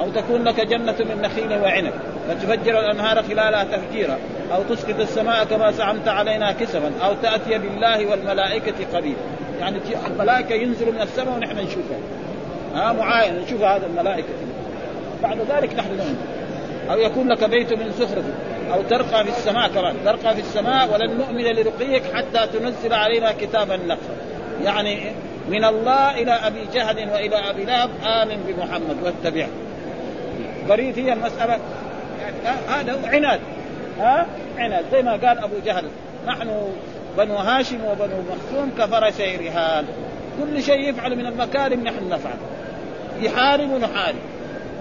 أو 0.00 0.10
تكون 0.10 0.44
لك 0.44 0.60
جنة 0.60 0.96
من 0.98 1.22
نخيل 1.22 1.62
وعنب 1.62 1.92
فتفجر 2.28 2.80
الأنهار 2.80 3.22
خلالها 3.22 3.64
تفجيرا 3.64 4.18
أو 4.54 4.62
تسقط 4.62 5.00
السماء 5.00 5.44
كما 5.44 5.70
زعمت 5.70 6.08
علينا 6.08 6.52
كسفا 6.52 6.92
أو 7.04 7.14
تأتي 7.22 7.58
بالله 7.58 8.06
والملائكة 8.06 8.74
قبيلا. 8.94 9.16
يعني 9.60 9.78
الملائكة 10.06 10.54
ينزلوا 10.54 10.92
من 10.92 11.02
السماء 11.02 11.36
ونحن 11.36 11.58
نشوفها. 11.58 11.98
ها 12.78 12.92
معاين 12.92 13.36
نشوف 13.36 13.62
هذا 13.62 13.86
الملائكة. 13.86 14.28
بعد 15.22 15.38
ذلك 15.50 15.74
نحن 15.74 15.88
نؤمن 15.88 16.16
أو 16.90 16.98
يكون 16.98 17.28
لك 17.28 17.44
بيت 17.44 17.72
من 17.72 17.92
زخرف 17.98 18.24
أو 18.72 18.82
ترقى 18.82 19.24
في 19.24 19.30
السماء 19.30 19.68
كمان. 19.68 19.96
ترقى 20.04 20.34
في 20.34 20.40
السماء 20.40 20.92
ولن 20.92 21.18
نؤمن 21.18 21.44
لرقيك 21.44 22.02
حتى 22.14 22.58
تنزل 22.58 22.92
علينا 22.92 23.32
كتابا 23.32 23.76
نقرا 23.76 24.16
يعني 24.64 25.12
من 25.48 25.64
الله 25.64 26.22
إلى 26.22 26.32
أبي 26.32 26.60
جهل 26.74 27.10
وإلى 27.10 27.36
أبي 27.50 27.64
لهب 27.64 27.90
آمن 28.04 28.36
بمحمد 28.48 28.96
واتبعه. 29.02 29.48
بريد 30.68 30.98
هي 30.98 31.12
المسألة. 31.12 31.58
هذا 32.68 32.98
عناد. 33.04 33.40
ها 33.98 34.26
عناد. 34.58 34.84
زي 34.92 35.02
ما 35.02 35.10
قال 35.10 35.38
أبو 35.38 35.54
جهل 35.64 35.84
نحن 36.26 36.50
بنو 37.18 37.34
هاشم 37.34 37.84
وبنو 37.84 38.16
مخزوم 38.30 38.72
كفرسي 38.78 39.36
رهان. 39.36 39.84
كل 40.40 40.62
شيء 40.62 40.90
يفعل 40.90 41.16
من 41.16 41.26
المكارم 41.26 41.80
نحن 41.80 42.08
نفعل. 42.08 42.36
يحارب 43.22 43.70
ونحارب. 43.70 44.16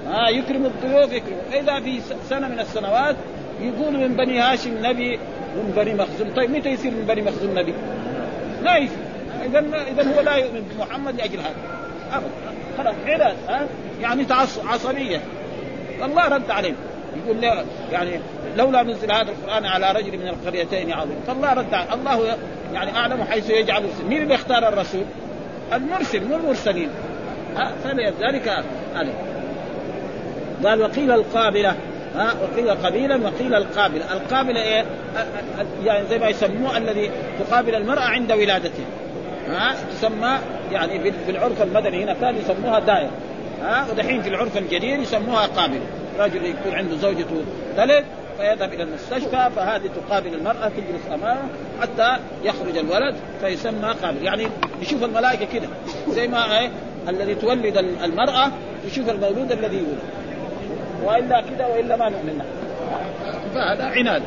ها 0.07 0.29
يكرم 0.29 0.65
الضيوف 0.65 1.13
يكرم. 1.13 1.37
إذا 1.53 1.79
في 1.79 2.01
سنة 2.29 2.47
من 2.47 2.59
السنوات 2.59 3.15
يقول 3.61 3.93
من 3.93 4.15
بني 4.15 4.39
هاشم 4.39 4.85
نبي 4.85 5.19
من 5.55 5.73
بني 5.75 5.93
مخزوم. 5.93 6.29
طيب 6.35 6.51
متى 6.51 6.69
يصير 6.69 6.91
من 6.91 7.05
بني 7.07 7.21
مخزوم 7.21 7.59
نبي؟ 7.59 7.73
لا 8.63 8.77
يصير. 8.77 8.97
اذا 9.45 9.59
اذا 9.91 10.15
هو 10.15 10.21
لا 10.21 10.35
يؤمن 10.35 10.61
بمحمد 10.61 11.15
لأجل 11.15 11.39
هذا. 11.39 12.23
خلاص 12.77 12.95
عناد 13.05 13.35
ها؟ 13.47 13.67
يعني 14.01 14.25
عصبية. 14.65 15.21
الله 16.03 16.27
رد 16.27 16.51
عليه. 16.51 16.73
يقول 17.25 17.41
له 17.41 17.65
يعني 17.91 18.19
لولا 18.57 18.83
نزل 18.83 19.11
هذا 19.11 19.31
القرآن 19.31 19.65
على 19.65 19.91
رجل 19.91 20.17
من 20.17 20.27
القريتين 20.27 20.93
عظيم. 20.93 21.17
فالله 21.27 21.53
رد 21.53 21.73
عليه. 21.73 21.93
الله 21.93 22.37
يعني 22.73 22.97
أعلم 22.97 23.23
حيث 23.23 23.49
يجعل 23.49 23.83
مين 24.09 24.21
اللي 24.21 24.35
اختار 24.35 24.67
الرسول؟ 24.67 25.03
المرسل 25.73 26.27
مو 26.27 26.35
المرسلين. 26.35 26.89
فلذلك 27.83 28.63
قال 30.63 30.81
وقيل 30.81 31.11
القابلة 31.11 31.75
ها 32.15 32.33
وقيل 32.41 32.69
قبيلا 32.69 33.15
وقيل 33.15 33.55
القابلة، 33.55 34.13
القابلة 34.13 34.61
إيه؟ 34.61 34.85
يعني 35.85 36.07
زي 36.07 36.19
ما 36.19 36.27
يسموه 36.27 36.77
الذي 36.77 37.11
تقابل 37.39 37.75
المرأة 37.75 38.01
عند 38.01 38.31
ولادتها. 38.31 38.85
ها 39.49 39.75
تسمى 39.91 40.37
يعني 40.71 41.11
في 41.11 41.31
العرف 41.31 41.61
المدني 41.61 42.03
هنا 42.03 42.13
كان 42.13 42.35
يسموها 42.35 42.79
دائره. 42.79 43.11
ها 43.61 43.85
ودحين 43.91 44.21
في 44.21 44.29
العرف 44.29 44.57
الجديد 44.57 44.99
يسموها 44.99 45.45
قابلة، 45.45 45.81
رجل 46.19 46.45
يكون 46.45 46.75
عنده 46.75 46.97
زوجته 46.97 47.43
ثلث 47.75 48.05
فيذهب 48.37 48.73
إلى 48.73 48.83
المستشفى 48.83 49.49
فهذه 49.55 49.89
تقابل 49.95 50.33
المرأة 50.33 50.69
تجلس 50.69 51.07
أمامه 51.13 51.49
حتى 51.81 52.17
يخرج 52.43 52.77
الولد 52.77 53.15
فيسمى 53.41 53.93
قابل 54.03 54.23
يعني 54.23 54.47
يشوف 54.81 55.03
الملائكة 55.03 55.45
كده 55.53 55.67
زي 56.09 56.27
ما 56.27 56.59
إيه 56.59 56.69
الذي 57.07 57.35
تولد 57.35 57.77
المرأة 58.03 58.51
تشوف 58.85 59.09
المولود 59.09 59.51
الذي 59.51 59.77
يولد. 59.77 59.99
وإلا 61.03 61.41
كده 61.41 61.67
وإلا 61.67 61.95
ما 61.95 62.09
نؤمن. 62.09 62.41
فهذا 63.53 63.83
عناد. 63.83 64.21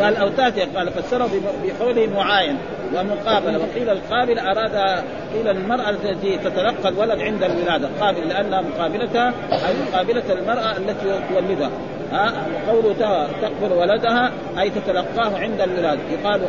قال 0.00 0.16
أو 0.16 0.28
تاتي 0.28 0.60
قال 0.60 0.90
فسره 0.90 1.30
بقوله 1.64 2.06
معاين. 2.06 2.56
ومقابله 2.94 3.58
وقيل 3.58 3.90
القابل 3.90 4.38
أراد 4.38 5.02
قيل 5.34 5.48
المرأة 5.48 5.90
التي 5.90 6.38
تتلقى 6.38 6.88
الولد 6.88 7.20
عند 7.20 7.42
الولادة. 7.42 7.88
قابل 8.00 8.28
لأنها 8.28 8.60
مقابلتها 8.60 9.32
أي 9.52 9.74
مقابلة 9.92 10.32
المرأة 10.32 10.76
التي 10.76 11.20
تولدها. 11.28 11.70
ها؟ 12.12 12.32
قوله 12.68 13.26
تقبل 13.42 13.72
ولدها 13.72 14.32
أي 14.58 14.70
تتلقاه 14.70 15.38
عند 15.38 15.60
الولاده 15.60 16.00
يقال 16.12 16.40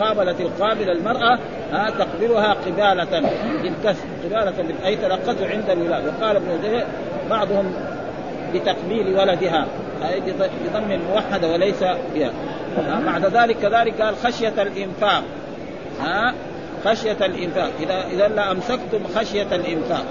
قابلت 0.00 0.40
القابل 0.40 0.90
المرأة 0.90 1.38
ها؟ 1.72 1.90
تقبلها 1.90 2.52
قبالة 2.52 3.30
بالكسر 3.62 4.04
قبالة 4.24 4.86
أي 4.86 4.96
تلقته 4.96 5.50
عند 5.50 5.70
الولاده 5.70 6.12
وقال 6.18 6.36
ابن 6.36 6.62
جرير 6.62 6.84
بعضهم 7.30 7.72
بتقبيل 8.54 9.18
ولدها 9.18 9.66
أي 10.08 10.20
بضم 10.20 10.92
الموحده 10.92 11.48
وليس 11.48 11.84
بها. 12.14 12.30
بعد 13.06 13.24
ذلك 13.24 13.56
كذلك 13.56 14.02
قال 14.02 14.16
خشية 14.16 14.62
الإنفاق. 14.62 15.22
ها؟ 16.04 16.34
خشية 16.84 17.26
الإنفاق. 17.26 17.70
اذا 17.80 18.04
إذا 18.06 18.28
لا 18.28 18.50
أمسكتم 18.50 19.00
خشية 19.16 19.54
الإنفاق. 19.54 20.04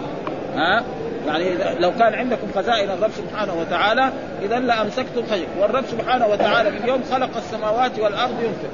ها؟ 0.55 0.83
يعني 1.27 1.79
لو 1.79 1.91
كان 1.91 2.13
عندكم 2.13 2.47
خزائن 2.55 2.89
الرب 2.89 3.11
سبحانه 3.11 3.53
وتعالى 3.53 4.09
إذا 4.41 4.59
لامسكتم 4.59 5.23
خير 5.29 5.47
والرب 5.59 5.85
سبحانه 5.85 6.27
وتعالى 6.27 6.71
في 6.71 6.77
اليوم 6.77 7.03
خلق 7.11 7.37
السماوات 7.37 7.99
والأرض 7.99 8.43
ينفق. 8.43 8.69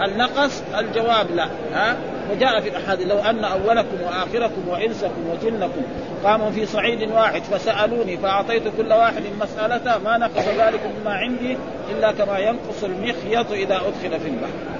هل 0.00 0.18
نقص 0.18 0.62
الجواب 0.78 1.26
لا. 1.34 1.48
ها؟ 1.74 1.96
وجاء 2.30 2.60
في 2.60 2.68
الأحاديث 2.68 3.06
لو 3.06 3.18
أن 3.18 3.44
أولكم 3.44 3.96
وآخركم 4.06 4.68
وإنسكم 4.68 5.28
وجنكم 5.30 5.82
قاموا 6.24 6.50
في 6.50 6.66
صعيد 6.66 7.10
واحد 7.10 7.42
فسألوني 7.42 8.16
فأعطيت 8.16 8.62
كل 8.76 8.92
واحد 8.92 9.22
مسالته 9.40 9.98
ما 9.98 10.18
نقص 10.18 10.48
ذلك 10.58 10.80
مما 11.00 11.14
عندي 11.14 11.56
إلا 11.90 12.12
كما 12.12 12.38
ينقص 12.38 12.84
المخيط 12.84 13.52
إذا 13.52 13.76
أدخل 13.76 14.20
في 14.20 14.28
البحر. 14.28 14.71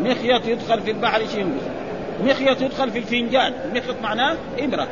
مخيط 0.00 0.46
يدخل 0.46 0.80
في 0.80 0.90
البحر 0.90 1.20
ينقص 1.20 1.62
مخيط 2.24 2.62
يدخل 2.62 2.90
في 2.90 2.98
الفنجان. 2.98 3.52
المخيط 3.64 3.96
معناه 4.02 4.36
إبرة. 4.58 4.88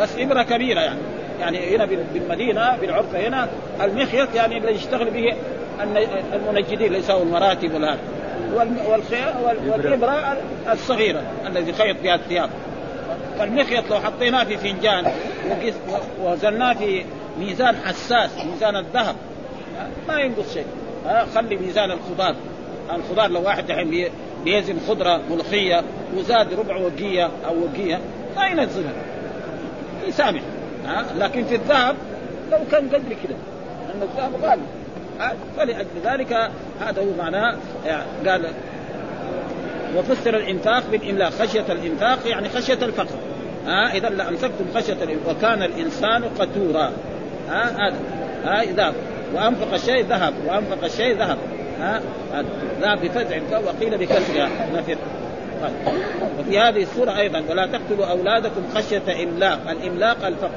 بس 0.00 0.08
إبرة 0.18 0.42
كبيرة 0.42 0.80
يعني. 0.80 1.00
يعني 1.40 1.76
هنا 1.76 1.84
بالمدينة 1.84 2.76
بالعرف 2.76 3.14
هنا 3.14 3.48
المخيط 3.84 4.34
يعني 4.34 4.58
اللي 4.58 4.72
يشتغل 4.72 5.10
به 5.10 5.34
المنجدين 6.34 6.86
اللي 6.86 6.98
يساووا 6.98 7.22
المراتب 7.22 7.74
والهذا 7.74 7.98
والإبرة 9.66 10.36
الصغيرة 10.72 11.22
الذي 11.46 11.72
خيط 11.72 11.96
بها 12.02 12.14
الثياب. 12.14 12.50
فالمخيط 13.38 13.90
لو 13.90 14.00
حطيناه 14.00 14.44
في 14.44 14.56
فنجان 14.56 15.12
ووزناه 16.22 16.74
في 16.74 17.04
ميزان 17.38 17.76
حساس 17.84 18.30
ميزان 18.52 18.76
الذهب 18.76 19.16
ما 20.08 20.20
ينقص 20.20 20.54
شيء. 20.54 20.66
خلي 21.34 21.56
ميزان 21.56 21.90
الخضار. 21.90 22.36
الخضار 22.94 23.30
لو 23.30 23.42
واحد 23.42 23.66
دحين 23.66 24.10
بيزن 24.44 24.76
خضرة 24.88 25.20
ملوخية 25.30 25.82
وزاد 26.16 26.54
ربع 26.54 26.76
وقية 26.76 27.30
أو 27.46 27.54
وقية. 27.64 28.00
ما 28.36 28.46
ينزلها 28.46 28.92
يسامح 30.08 30.42
ها؟ 30.86 31.04
لكن 31.18 31.44
في 31.44 31.54
الذهب 31.54 31.96
لو 32.52 32.58
كان 32.70 32.88
قدر 32.88 33.16
كده 33.24 33.36
لأن 33.88 34.02
الذهب 34.02 34.32
غالي. 34.42 34.62
فلأجل 35.56 35.86
ذلك 36.04 36.50
هذا 36.80 37.02
هو 37.02 37.18
معناه 37.18 37.56
يعني 37.86 38.28
قال 38.28 38.50
وفسر 39.96 40.36
الإنفاق 40.36 40.82
بالإملاق 40.90 41.32
خشية 41.32 41.64
الإنفاق 41.68 42.18
يعني 42.26 42.48
خشية 42.48 42.78
الفقر. 42.82 43.16
ها؟ 43.66 43.92
إذا 43.94 44.08
لأمسكتم 44.08 44.64
خشية 44.74 45.16
وكان 45.28 45.62
الإنسان 45.62 46.24
قتورا. 46.24 46.92
ها؟ 47.48 47.88
هذا. 47.88 47.96
ها؟ 48.44 48.64
ذهب 48.64 48.94
وأنفق 49.34 49.74
الشيء 49.74 50.04
ذهب 50.04 50.34
وأنفق 50.46 50.84
الشيء 50.84 51.16
ذهب. 51.16 51.38
ها 51.84 52.94
بفتح 52.94 53.40
وقيل 53.66 53.98
بكسرها. 53.98 54.48
نفر. 54.74 54.96
وفي 56.40 56.58
هذه 56.58 56.82
السورة 56.82 57.18
أيضا 57.18 57.42
ولا 57.50 57.66
تقتلوا 57.66 58.06
أولادكم 58.06 58.62
خشية 58.74 59.24
إملاق. 59.24 59.70
الإملاق 59.70 60.26
الفقر. 60.26 60.50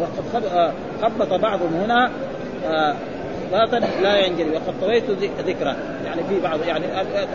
وقد 0.00 0.72
خبط 1.02 1.32
بعضهم 1.40 1.74
هنا 1.74 2.10
باطن 3.52 3.82
آه، 3.82 4.00
لا 4.00 4.18
ينجلي 4.18 4.50
وقد 4.50 4.80
طويت 4.80 5.04
ذكرى 5.46 5.76
يعني 6.04 6.22
في 6.28 6.40
بعض 6.40 6.62
يعني 6.66 6.84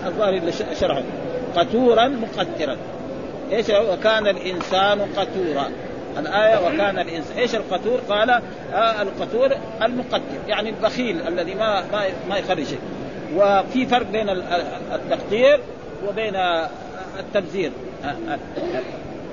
الظاهر 0.06 0.42
شرحه. 0.80 1.02
قتورا 1.56 2.08
مقترا. 2.08 2.78
إيش 3.52 3.70
وكان 3.70 4.28
الإنسان 4.28 5.02
قتورا. 5.02 5.72
الآية 6.20 6.58
وكان 6.66 7.00
الإنسان 7.00 7.38
إيش 7.38 7.56
القتور؟ 7.56 8.00
قال 8.10 8.30
آه 8.30 9.02
القتور 9.02 9.50
المقتر 9.82 10.22
يعني 10.48 10.70
البخيل 10.70 11.28
الذي 11.28 11.56
ما 11.56 11.84
ما 11.92 12.04
ما 12.30 12.38
يخرج. 12.38 12.76
وفي 13.36 13.86
فرق 13.86 14.12
بين 14.12 14.30
التقدير 14.94 15.60
وبين 16.08 16.36
التبذير 17.20 17.72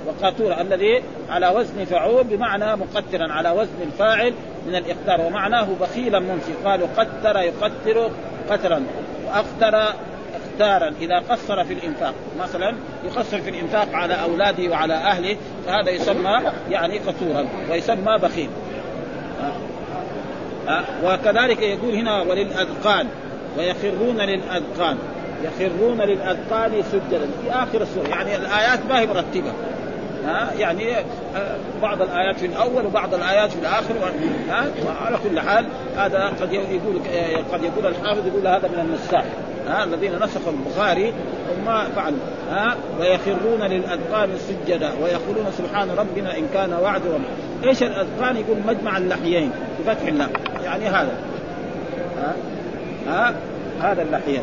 وقاتورة 0.07 0.61
الذي 0.61 1.03
على 1.31 1.49
وزن 1.49 1.85
فعول 1.85 2.25
بمعنى 2.25 2.77
مقترا 2.77 3.33
على 3.33 3.51
وزن 3.51 3.83
الفاعل 3.83 4.35
من 4.67 4.75
الإقتار 4.75 5.27
ومعناه 5.27 5.69
بخيلا 5.81 6.21
ممسك 6.21 6.55
قالوا 6.65 6.89
قتر 6.97 7.37
يقتر 7.37 8.11
قترا. 8.51 8.83
وأقتر 9.27 9.95
اختارا 10.43 10.95
إذا 11.01 11.19
قصر 11.19 11.65
في 11.65 11.75
الإنفاق 11.75 12.15
مثلا 12.41 12.75
يقصر 13.05 13.41
في 13.41 13.51
الإنفاق 13.51 13.89
على 13.95 14.15
أولاده 14.23 14.71
وعلى 14.71 14.95
أهله 14.95 15.37
فهذا 15.67 15.91
يسمى 15.91 16.41
يعني 16.71 16.99
قصورا 16.99 17.47
ويسمى 17.71 18.19
بخيل. 18.19 18.51
وكذلك 21.05 21.63
يقول 21.63 21.95
هنا 21.95 22.23
وللأذقان. 22.23 23.07
ويخرون 23.59 24.17
للأذقان. 24.17 24.97
يخرون 25.45 26.01
للأذقان 26.01 26.83
سجدا. 26.93 27.27
في 27.43 27.51
آخر 27.51 27.83
السورة. 27.83 28.09
يعني 28.09 28.37
الآيات 28.37 28.79
ما 28.89 29.01
هي 29.01 29.07
مرتبة. 29.07 29.53
ها؟ 30.25 30.53
يعني 30.59 30.97
آه، 31.37 31.57
بعض 31.83 32.03
الآيات 32.03 32.39
في 32.39 32.47
الأول 32.47 32.87
وبعض 32.87 33.15
الآيات 33.15 33.51
في 33.51 33.59
الآخر. 33.59 33.95
ها؟ 34.49 34.65
وعلى 34.87 35.19
كل 35.29 35.41
حال 35.41 35.67
هذا 35.97 36.33
قد 36.41 36.53
يقول 36.53 37.01
قد 37.53 37.65
يقول 37.65 37.87
الحافظ 37.87 38.27
يقول 38.27 38.47
هذا 38.47 38.69
من 38.69 38.81
النساخ 38.81 39.25
ها؟ 39.69 39.85
الذين 39.85 40.13
نسخوا 40.17 40.53
البخاري 40.53 41.13
وما 41.53 41.85
فعلوا. 41.97 42.19
ها؟ 42.51 42.77
ويخرون 43.01 43.63
للأذقان 43.63 44.29
سجدا. 44.39 44.91
ويقولون 45.03 45.53
سبحان 45.59 45.89
ربنا 45.91 46.39
إن 46.39 46.49
كان 46.55 46.73
وعد 46.73 47.03
ربنا 47.07 47.69
إيش 47.71 47.83
الأذقان؟ 47.83 48.37
يقول 48.37 48.57
مجمع 48.67 48.97
اللحيين 48.97 49.51
بفتح 49.81 50.07
الله 50.07 50.29
يعني 50.65 50.87
هذا. 50.87 51.13
ها؟ 52.23 52.35
ها؟ 53.09 53.35
هذا 53.81 54.03
اللحيين 54.03 54.43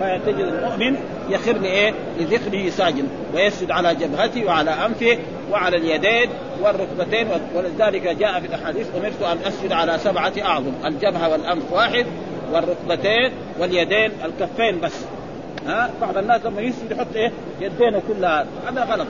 فتجد 0.00 0.38
المؤمن 0.38 0.96
يخر 1.28 1.52
لإيه؟ 1.52 1.94
لذكره 2.20 2.70
ساجد 2.70 3.08
ويسجد 3.34 3.70
على 3.70 3.94
جبهته 3.94 4.44
وعلى 4.44 4.70
أنفه 4.70 5.18
وعلى 5.50 5.76
اليدين 5.76 6.30
والركبتين 6.62 7.28
ولذلك 7.54 8.02
جاء 8.02 8.40
في 8.40 8.46
الأحاديث 8.46 8.86
أمرت 8.96 9.22
أن 9.22 9.38
أسجد 9.48 9.72
على 9.72 9.98
سبعة 9.98 10.32
أعظم 10.42 10.72
الجبهة 10.84 11.28
والأنف 11.28 11.72
واحد 11.72 12.06
والركبتين 12.52 13.32
واليدين 13.58 14.12
الكفين 14.24 14.80
بس. 14.80 15.04
ها؟ 15.66 15.90
بعض 16.00 16.18
الناس 16.18 16.44
لما 16.44 16.60
يسجد 16.60 16.90
يحط 16.90 17.16
إيه؟ 17.16 17.32
يدينه 17.60 18.02
كلها 18.08 18.46
هذا 18.68 18.84
غلط. 18.84 19.06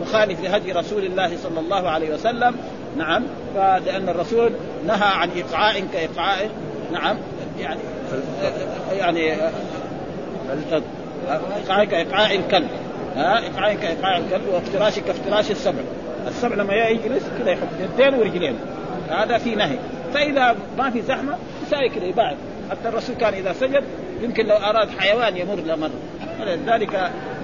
مخالف 0.00 0.40
لهدي 0.44 0.72
رسول 0.72 1.04
الله 1.04 1.36
صلى 1.36 1.60
الله 1.60 1.90
عليه 1.90 2.14
وسلم. 2.14 2.56
نعم. 2.96 3.22
فلأن 3.54 4.08
الرسول 4.08 4.52
نهى 4.86 5.08
عن 5.14 5.30
ايقاع 5.30 5.72
كايقاع 5.92 6.36
نعم. 6.92 7.16
يعني 7.60 7.80
يعني 8.92 9.36
إيقاع 11.56 11.84
كايقاع 11.84 12.32
الكلب. 12.32 12.68
ها 13.16 13.38
إيقاع 13.38 13.74
كايقاع 13.74 14.16
الكلب 14.16 14.48
وافتراش 14.52 14.98
كافتراش 14.98 15.50
السبع 15.50 15.82
السبع 16.28 16.54
لما 16.54 16.74
يجلس 16.74 17.22
كذا 17.38 17.50
يحط 17.50 17.68
يدين 17.80 18.14
ورجلين. 18.14 18.54
هذا 19.10 19.38
في 19.38 19.54
نهي. 19.54 19.78
فإذا 20.14 20.56
ما 20.78 20.90
في 20.90 21.02
زحمة 21.02 21.36
يساوي 21.66 21.88
كذا 21.88 22.04
يباعد 22.04 22.36
حتى 22.70 22.88
الرسول 22.88 23.16
كان 23.16 23.34
إذا 23.34 23.52
سجد 23.52 23.84
يمكن 24.22 24.46
لو 24.46 24.56
أراد 24.56 24.88
حيوان 24.98 25.36
يمر 25.36 25.54
لمر. 25.54 25.90
لذلك 26.40 26.94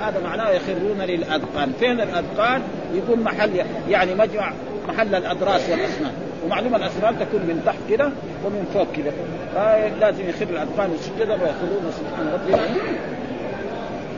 هذا 0.01 0.21
معناه 0.25 0.51
يخرون 0.51 0.99
للأذقان. 1.01 1.73
فين 1.81 2.01
الأذقان؟ 2.01 2.63
يكون 2.95 3.21
محل 3.21 3.65
يعني 3.89 4.15
مجمع 4.15 4.53
محل 4.89 5.15
الاضراس 5.15 5.69
والأسنان. 5.71 6.13
ومعلومه 6.45 6.77
الأسنان 6.77 7.19
تكون 7.19 7.41
من 7.41 7.63
تحت 7.67 7.79
كده 7.91 8.11
ومن 8.45 8.71
فوق 8.75 8.87
كده. 8.97 9.13
فلازم 9.55 10.29
يخر 10.29 10.45
الاذقان 10.45 10.91
سجدا 11.01 11.33
ويخرون 11.33 11.93
سبحان 11.93 12.33
ربنا 12.35 12.63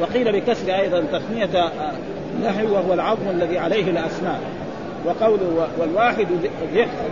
وقيل 0.01 0.41
بكسر 0.41 0.75
أيضا 0.75 1.05
تثنيه 1.13 1.73
نحو 2.45 2.75
وهو 2.75 2.95
العظم 2.95 3.29
الذي 3.31 3.59
عليه 3.59 3.91
الاسنان 3.91 4.41
وقوله 5.05 5.69
والواحد 5.79 6.27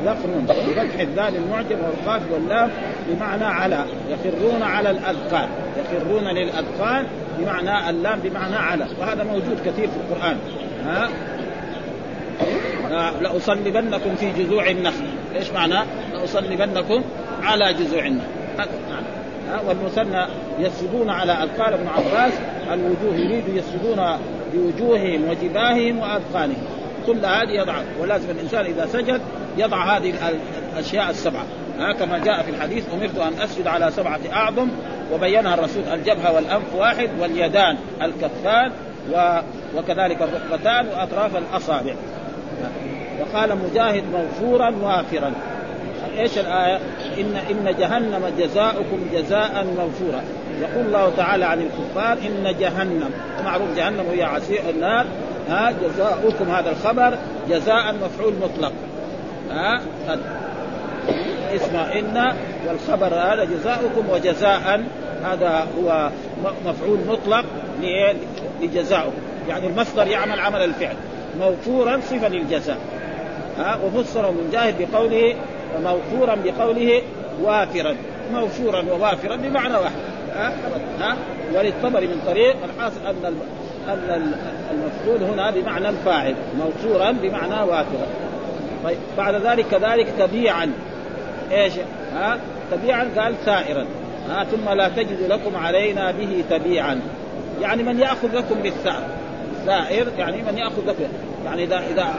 ذخر 0.05 0.29
بفتح 0.49 1.01
الذال 1.01 1.37
المعجم 1.37 1.77
والقاف 1.83 2.23
واللام 2.33 2.71
بمعنى 3.09 3.45
على. 3.45 3.85
يخرون 4.11 4.63
على 4.63 4.91
الأذقان. 4.91 5.49
يخرون 5.79 6.25
للأذقان 6.25 7.07
بمعنى 7.39 7.91
اللام 7.91 8.19
بمعنى 8.19 8.57
على. 8.57 8.87
وهذا 9.01 9.25
موجود 9.25 9.59
كثير 9.67 9.89
في 9.89 9.97
القرآن. 9.97 10.37
ها؟ 10.85 11.09
لأصلبنكم 13.21 14.15
في 14.15 14.33
جذوع 14.33 14.71
النخل. 14.71 15.05
إيش 15.37 15.51
معنى؟ 15.51 15.79
لأصلبنكم 16.13 17.03
على 17.43 17.73
جذوع 17.73 18.07
النخل 18.07 18.29
والمثنى 19.67 20.27
يسجدون 20.59 21.11
على 21.11 21.33
اذقان 21.33 21.73
ابن 21.73 21.89
عباس 21.89 22.33
الوجوه 22.73 23.15
يريد 23.15 23.45
يسجدون 23.49 24.19
بوجوههم 24.55 25.29
وجباههم 25.29 25.99
وأذقانهم. 25.99 26.63
كل 27.07 27.25
هذه 27.25 27.51
يضع 27.51 27.75
ولازم 28.01 28.31
الإنسان 28.31 28.65
إذا 28.65 28.87
سجد 28.87 29.21
يضع 29.59 29.97
هذه 29.97 30.15
الأشياء 30.73 31.11
السبعة. 31.11 31.45
ها 31.79 31.93
كما 31.93 32.19
جاء 32.19 32.43
في 32.43 32.51
الحديث 32.51 32.85
أمرت 32.95 33.19
أن 33.19 33.43
أسجد 33.43 33.67
على 33.67 33.91
سبعة 33.91 34.21
أعظم 34.33 34.69
وبينها 35.13 35.55
الرسول 35.55 35.83
الجبهة 35.93 36.35
والأنف 36.35 36.75
واحد 36.75 37.11
واليدان 37.21 37.77
الكفان 38.03 38.73
و... 39.13 39.41
وكذلك 39.77 40.23
الركبتان 40.23 40.87
وأطراف 40.89 41.37
الأصابع. 41.37 41.95
وقال 43.21 43.59
مجاهد 43.59 44.05
موفورا 44.13 44.75
وافرا. 44.83 45.33
إيش 46.19 46.39
الآية؟ 46.39 46.77
ان 47.19 47.37
إن 47.51 47.75
جهنم 47.79 48.33
جزاؤكم 48.39 49.07
جزاء 49.13 49.67
موفورا. 49.77 50.23
يقول 50.61 50.87
الله 50.87 51.13
تعالى 51.17 51.45
عن 51.45 51.61
الكفار 51.61 52.13
إن 52.13 52.55
جهنم. 52.61 53.11
معروف 53.45 53.77
جهنم 53.77 54.05
هي 54.11 54.23
عسير 54.23 54.61
النار. 54.71 55.07
ها 55.49 55.73
جزاؤكم 55.83 56.51
هذا 56.51 56.71
الخبر 56.71 57.19
جزاء 57.51 57.95
مفعول 57.95 58.35
مطلق. 58.43 58.73
ها 59.51 59.81
اسم 61.55 61.77
إن 61.77 62.33
والخبر 62.69 63.15
هذا 63.15 63.45
جزاؤكم 63.45 64.11
وجزاء 64.11 64.85
هذا 65.25 65.67
هو 65.79 66.11
مفعول 66.67 66.99
مطلق 67.09 67.45
لجزاؤكم. 68.63 69.23
يعني 69.49 69.67
المصدر 69.67 70.07
يعمل 70.07 70.41
عمل 70.41 70.65
الفعل. 70.65 70.97
موفورا 71.41 72.01
صفة 72.01 72.29
للجزاء. 72.29 72.79
ها 73.59 73.79
وفسر 73.85 74.35
مجاهد 74.49 74.75
بقوله 74.79 75.35
موفورا 75.83 76.37
بقوله 76.45 77.03
وافرا. 77.43 77.97
موفورا 78.33 78.85
ووافرا 78.93 79.37
بمعنى 79.37 79.75
واحد. 79.75 80.01
ها؟ 81.01 81.17
وللطبري 81.55 82.07
من 82.07 82.23
طريق 82.27 82.57
الحاصل 82.65 83.01
أن 83.07 83.35
أن 83.89 84.33
المفعول 84.71 85.31
هنا 85.33 85.51
بمعنى 85.51 85.89
الفاعل. 85.89 86.35
موصورا 86.59 87.11
بمعنى 87.11 87.63
وافرا. 87.71 88.07
طيب 88.85 88.97
بعد 89.19 89.35
ذلك 89.35 89.67
كذلك 89.71 90.07
تبيعا. 90.19 90.73
إيش؟ 91.53 91.73
ها؟ 92.15 92.39
تبيعا 92.71 93.09
قال 93.19 93.35
سائرا. 93.45 93.87
ها؟ 94.31 94.45
ثم 94.45 94.69
لا 94.71 94.89
تجد 94.89 95.23
لكم 95.29 95.57
علينا 95.57 96.11
به 96.11 96.45
تبيعا. 96.51 97.01
يعني 97.61 97.83
من 97.83 98.01
يأخذ 98.01 98.37
لكم 98.37 98.55
بالثأر 98.63 99.03
سائر 99.67 100.07
يعني 100.19 100.43
من 100.43 100.59
يأخذ 100.59 100.83
لكم. 100.87 101.05
يعني 101.45 101.65
اذا 101.65 101.83
إذا 101.91 102.15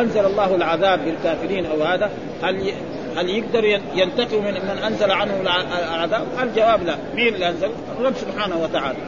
أنزل 0.00 0.26
الله 0.26 0.54
العذاب 0.54 1.04
بالكافرين 1.04 1.66
أو 1.66 1.82
هذا 1.82 2.10
هل 2.42 2.72
هل 3.16 3.28
يقدر 3.30 3.64
ينتقم 3.94 4.44
من 4.44 4.54
من 4.54 4.78
أنزل 4.86 5.10
عنه 5.10 5.40
العذاب؟ 5.40 6.26
الجواب 6.42 6.84
لا، 6.86 6.96
مين 7.14 7.34
اللي 7.34 7.48
أنزل؟ 7.48 7.70
الرب 7.98 8.14
سبحانه 8.16 8.56
وتعالى 8.62 8.98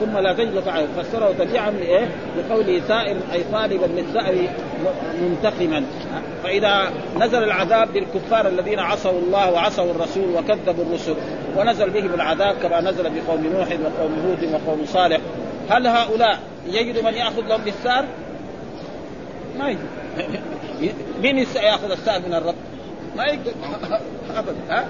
ثم 0.00 0.18
لا 0.18 0.32
تجد 0.32 0.60
فعله 0.60 0.86
فسره 0.98 1.34
تبيعا 1.38 1.70
لإيه؟ 1.70 2.08
بقوله 2.36 2.82
سائر 2.88 3.16
أي 3.32 3.44
طالبا 3.52 3.86
للثأر 3.86 4.34
منتقما 5.22 5.84
فإذا 6.44 6.90
نزل 7.20 7.42
العذاب 7.42 7.88
للكفار 7.96 8.48
الذين 8.48 8.78
عصوا 8.78 9.18
الله 9.26 9.52
وعصوا 9.52 9.90
الرسول 9.90 10.34
وكذبوا 10.36 10.84
الرسل 10.84 11.14
ونزل 11.56 11.90
بهم 11.90 12.14
العذاب 12.14 12.54
كما 12.62 12.80
نزل 12.80 13.02
بقوم 13.02 13.46
نوح 13.46 13.68
وقوم 13.68 14.14
هود 14.26 14.54
وقوم 14.54 14.86
صالح 14.86 15.20
هل 15.70 15.86
هؤلاء 15.86 16.38
يجد 16.66 17.04
من 17.04 17.14
يأخذ 17.14 17.48
لهم 17.48 17.60
بالثار؟ 17.60 18.04
ما 19.58 19.68
يجد. 19.68 19.80
مين 21.22 21.38
يأخذ 21.38 21.90
الثار 21.90 22.20
من 22.26 22.34
الرب؟ 22.34 22.54
ما 23.16 23.24
يقدر 23.24 23.52
ابدا. 24.36 24.54
ها؟ 24.68 24.84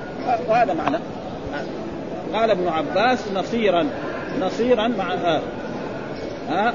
وهذا 0.48 0.74
معنى. 0.74 0.96
قال 2.34 2.50
ابن 2.50 2.68
عباس 2.68 3.32
نصيرا. 3.34 3.86
نصيرا 4.40 4.88
مع 4.88 5.14
ها؟ 5.14 5.40
ها 6.48 6.72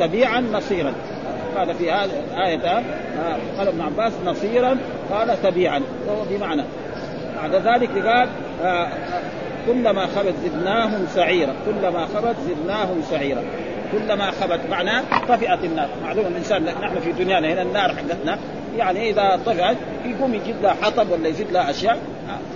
تبيعا 0.00 0.40
نصيرا. 0.40 0.92
قال 1.56 1.74
في 1.74 1.90
هذه 1.90 2.10
الآية 2.32 2.82
قال 3.58 3.68
ابن 3.68 3.80
عباس 3.80 4.12
نصيرا 4.24 4.76
قال 5.10 5.42
تبيعا. 5.42 5.82
وهو 6.06 6.24
بمعنى. 6.30 6.62
بعد 7.36 7.54
ذلك 7.54 8.06
قال 8.06 8.28
كلما 9.66 10.06
خبت 10.06 10.34
زدناهم 10.44 11.06
سعيرا. 11.14 11.54
كلما 11.66 12.06
خبت 12.06 12.36
زدناهم 12.48 13.02
سعيرا. 13.10 13.42
كلما 13.92 14.30
خبت 14.30 14.60
معناه 14.70 15.02
طفئت 15.28 15.64
النار. 15.64 15.88
معلوم 16.02 16.26
الإنسان 16.26 16.64
نحن 16.64 17.00
في 17.00 17.12
دنيانا 17.12 17.52
هنا 17.52 17.62
النار 17.62 17.88
حقتنا. 17.88 18.38
يعني 18.76 19.10
إذا 19.10 19.40
طفئت 19.46 19.76
يقوم 20.04 20.34
يجيب 20.34 20.56
لها 20.62 20.76
حطب 20.82 21.10
ولا 21.10 21.28
يزيد 21.28 21.52
لها 21.52 21.70
أشياء. 21.70 21.98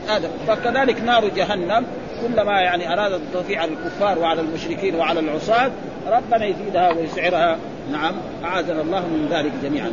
هذا. 0.09 0.31
فكذلك 0.47 1.01
نار 1.01 1.29
جهنم 1.29 1.87
كلما 2.23 2.61
يعني 2.61 2.92
اراد 2.92 3.12
التوفيق 3.12 3.61
على 3.61 3.71
الكفار 3.71 4.18
وعلى 4.18 4.40
المشركين 4.40 4.95
وعلى 4.95 5.21
العصاة 5.21 5.71
ربنا 6.07 6.47
يزيدها 6.47 6.92
ويسعرها. 6.92 7.59
نعم. 7.92 8.14
أعاذنا 8.45 8.83
الله 8.83 9.01
من 9.01 9.29
ذلك 9.31 9.53
جميعا. 9.62 9.92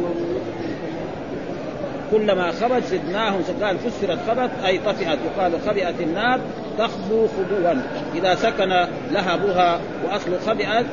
كلما 2.11 2.51
خبت 2.51 2.83
زدناهم 2.83 3.43
قال 3.61 3.79
فسرت 3.79 4.19
خبت 4.27 4.49
أي 4.65 4.77
طفئت 4.77 5.19
يقال 5.25 5.61
خبئت 5.67 6.01
النار 6.01 6.39
تخبو 6.77 7.27
خبوا 7.27 7.73
إذا 8.15 8.35
سكن 8.35 8.85
لهبها 9.11 9.79
وأصل 10.05 10.39
خبئت 10.47 10.85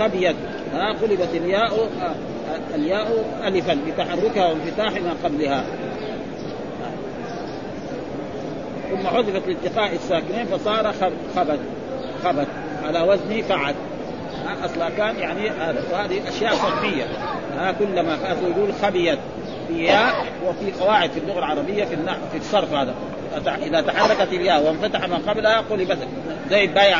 خبيت 0.00 0.36
ها 0.74 0.92
قلبت 0.92 1.28
الياء 1.34 1.88
الياء 2.74 3.24
الفا 3.46 3.78
بتحركها 3.86 4.46
وانفتاح 4.46 4.92
ما 4.92 5.14
قبلها. 5.24 5.64
ثم 8.90 9.06
حذفت 9.06 9.48
لالتقاء 9.48 9.94
الساكنين 9.94 10.46
فصار 10.46 10.92
خبت 11.36 11.58
خبت 12.24 12.48
على 12.84 13.00
وزن 13.00 13.42
فعل 13.42 13.74
أصلا 14.64 14.90
كان 14.90 15.16
يعني 15.16 15.50
هذا 15.50 15.82
وهذه 15.92 16.28
أشياء 16.28 16.54
صرفيه 16.54 17.04
ها 17.58 17.72
كلما 17.72 18.18
يقول 18.42 18.72
خبيت. 18.82 19.18
في 19.68 19.84
ياء 19.84 20.14
وفي 20.46 20.72
قواعد 20.80 21.10
في 21.10 21.18
اللغة 21.18 21.38
العربية 21.38 21.84
في 21.84 21.94
النحو 21.94 22.20
في 22.32 22.38
الصرف 22.38 22.72
هذا. 22.72 22.94
إذا 23.62 23.80
تحركت 23.80 24.32
الياء 24.32 24.62
وانفتح 24.62 25.08
ما 25.08 25.16
قبلها 25.16 25.60
قلبت 25.60 25.98
زي 26.50 26.66
بيع 26.66 26.98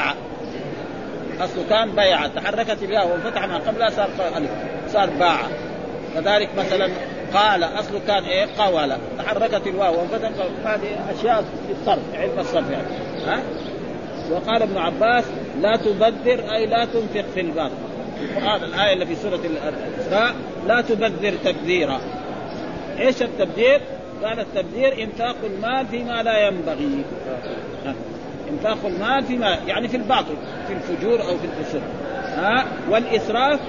اصله 1.40 1.64
كان 1.70 1.90
بيع 1.90 2.27
تحركت 2.27 2.83
الياء 2.83 3.09
وانفتح 3.09 3.46
ما 3.46 3.59
قبلها 3.59 3.90
صار 3.90 4.09
ألف 4.37 4.51
صار 4.88 5.11
باع 5.11 5.40
كذلك 6.14 6.49
مثلا 6.59 6.90
قال 7.35 7.64
اصله 7.64 8.01
كان 8.07 8.25
إيه؟ 8.25 8.46
قول. 8.59 8.92
تحركت 9.18 9.66
الواو 9.66 9.99
وانفتح 9.99 10.31
هذه 10.64 11.12
أشياء 11.18 11.42
في 11.42 11.72
الصرف 11.81 12.14
علم 12.14 12.38
الصرف 12.38 12.70
يعني. 12.70 12.87
ها؟ 13.27 13.42
وقال 14.31 14.62
ابن 14.62 14.79
عباس 14.79 15.25
لا 15.61 15.77
تبذر 15.77 16.55
أي 16.55 16.66
لا 16.66 16.85
تنفق 16.85 17.25
في 17.35 17.40
الباطل 17.40 17.75
القران 18.22 18.64
الآية 18.64 18.92
اللي 18.92 19.07
في 19.07 19.16
سورة 19.16 19.40
الإسراء 19.44 20.35
لا 20.66 20.81
تبذر 20.81 21.35
تبذيرا. 21.44 22.01
إيش 22.99 23.22
التبذير؟ 23.22 23.81
قال 24.25 24.40
التبذير 24.40 25.03
إنفاق 25.03 25.37
المال 25.44 25.87
فيما 25.87 26.22
لا 26.22 26.46
ينبغي. 26.46 27.05
إنفاق 28.51 28.87
المال 28.87 29.25
فيما 29.25 29.59
يعني 29.67 29.89
في 29.89 29.97
الباطل 29.97 30.37
في 30.67 30.73
الفجور 30.73 31.23
أو 31.23 31.39
في 31.39 31.45
الفسوق 31.45 31.83
ها؟ 32.37 32.65
والإسراف 32.91 33.61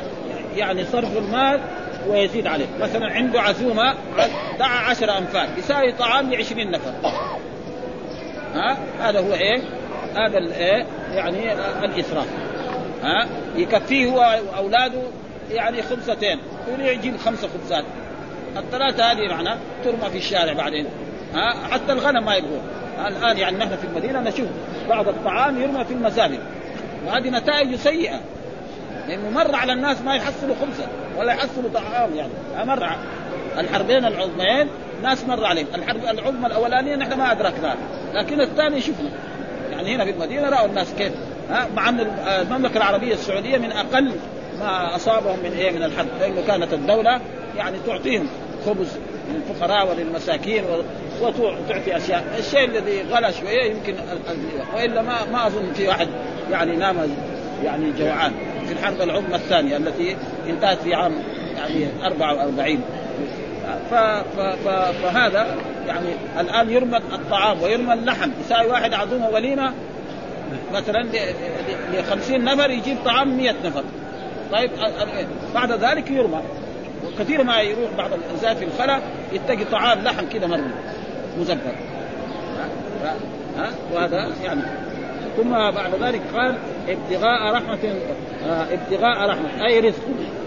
يعني 0.55 0.85
صرف 0.85 1.17
المال 1.17 1.59
ويزيد 2.07 2.47
عليه. 2.47 2.65
مثلا 2.79 3.13
عنده 3.13 3.41
عزومة 3.41 3.93
دعا 4.59 4.89
عشر 4.89 5.17
انفار 5.17 5.47
يساوي 5.57 5.91
طعام 5.91 6.33
لعشرين 6.33 6.71
نفر. 6.71 6.91
ها؟ 8.53 8.77
هذا 8.99 9.19
هو 9.19 9.33
إيه؟ 9.33 9.61
هذا 10.15 10.37
الايه 10.37 10.85
يعني 11.11 11.53
الإسراف. 11.85 12.27
ها؟ 13.03 13.27
يكفيه 13.55 14.05
هو 14.05 14.39
واولاده 14.53 15.01
يعني 15.51 15.81
خبزتين. 15.81 16.39
يجيب 16.79 17.17
خمسة 17.17 17.47
خبزات. 17.47 17.83
الثلاثة 18.57 19.11
هذه 19.11 19.27
معناه 19.29 19.57
ترمى 19.83 20.09
في 20.11 20.17
الشارع 20.17 20.53
بعدين. 20.53 20.85
ها؟ 21.33 21.67
حتى 21.71 21.91
الغنم 21.91 22.25
ما 22.25 22.35
يبغون 22.35 22.61
الآن 23.07 23.37
يعني 23.37 23.57
نحن 23.57 23.75
في 23.75 23.87
المدينة 23.87 24.19
نشوف 24.19 24.47
بعض 24.89 25.07
الطعام 25.07 25.61
يرمى 25.61 25.85
في 25.85 25.93
المزابل 25.93 26.39
وهذه 27.07 27.29
نتائج 27.29 27.75
سيئة. 27.75 28.19
لأنه 29.07 29.29
مر 29.29 29.55
على 29.55 29.73
الناس 29.73 30.01
ما 30.01 30.15
يحصلوا 30.15 30.55
خبزة 30.61 30.87
ولا 31.17 31.33
يحصلوا 31.33 31.69
طعام 31.73 32.15
يعني. 32.15 32.31
مر. 32.65 32.89
الحربين 33.57 34.05
العظميين 34.05 34.67
ناس 35.03 35.23
مر 35.23 35.45
عليهم. 35.45 35.67
الحرب 35.75 36.03
العظمى 36.03 36.47
الأولانية 36.47 36.95
نحن 36.95 37.13
ما 37.13 37.31
أدركناها. 37.31 37.77
لكن 38.13 38.41
الثاني 38.41 38.81
شفنا. 38.81 39.09
يعني 39.71 39.95
هنا 39.95 40.05
في 40.05 40.11
المدينة 40.11 40.49
رأوا 40.49 40.67
الناس 40.67 40.93
كيف. 40.97 41.13
ها 41.49 41.67
مع 41.75 41.89
أن 41.89 41.99
المملكة 42.27 42.77
العربية 42.77 43.13
السعودية 43.13 43.57
من 43.57 43.71
أقل 43.71 44.11
ما 44.59 44.95
أصابهم 44.95 45.39
من 45.39 45.51
إيه 45.51 45.71
من 45.71 45.83
الحرب. 45.83 46.07
لأنه 46.19 46.41
كانت 46.47 46.73
الدولة 46.73 47.19
يعني 47.57 47.77
تعطيهم 47.87 48.27
خبز 48.65 48.87
للفقراء 49.33 49.89
وللمساكين 49.89 50.63
وتعطي 51.21 51.97
أشياء، 51.97 52.23
الشيء 52.39 52.65
الذي 52.65 53.01
غلا 53.11 53.31
شوية 53.31 53.71
يمكن 53.71 53.95
وإلا 54.75 55.01
ما 55.01 55.25
ما 55.31 55.47
أظن 55.47 55.73
في 55.73 55.87
واحد 55.87 56.07
يعني 56.51 56.75
نام 56.75 56.95
يعني 57.63 57.91
جوعان. 57.99 58.31
في 58.67 58.73
الحرب 58.73 59.01
العظمى 59.01 59.35
الثانية 59.35 59.77
التي 59.77 60.15
انتهت 60.49 60.77
في 60.77 60.93
عام 60.93 61.13
يعني 61.57 61.87
44 62.05 62.81
ف 63.89 63.93
ف 63.93 64.39
ف 64.39 64.67
فهذا 65.03 65.55
يعني 65.87 66.09
الآن 66.39 66.69
يرمى 66.69 66.97
الطعام 66.97 67.61
ويرمى 67.61 67.93
اللحم. 67.93 68.29
يساوي 68.45 68.67
واحد 68.67 68.93
عزومه 68.93 69.29
وليمة 69.29 69.73
مثلا 70.73 71.03
ل 71.93 72.03
50 72.03 72.43
نفر 72.43 72.69
يجيب 72.69 72.97
طعام 73.05 73.37
100 73.37 73.55
نفر. 73.65 73.83
طيب 74.51 74.71
بعد 75.53 75.71
ذلك 75.71 76.11
يرمى. 76.11 76.41
وكثير 77.17 77.43
ما 77.43 77.61
يروح 77.61 77.91
بعض 77.97 78.09
الانسان 78.13 78.55
في 78.55 78.65
الخلا 78.65 78.99
يتقي 79.33 79.65
طعام 79.65 79.99
لحم 79.99 80.25
كذا 80.25 80.47
مرمي. 80.47 80.71
مزبر 81.39 81.75
ها؟ 83.57 83.71
وهذا 83.93 84.29
يعني. 84.43 84.61
ثم 85.37 85.49
بعد 85.49 85.95
ذلك 86.01 86.21
قال 86.35 86.55
ابتغاء 86.87 87.53
رحمة 87.53 87.95
آه 88.47 88.65
ابتغاء 88.73 89.29
رحمة 89.29 89.65
أي 89.65 89.79
رزق. 89.79 90.01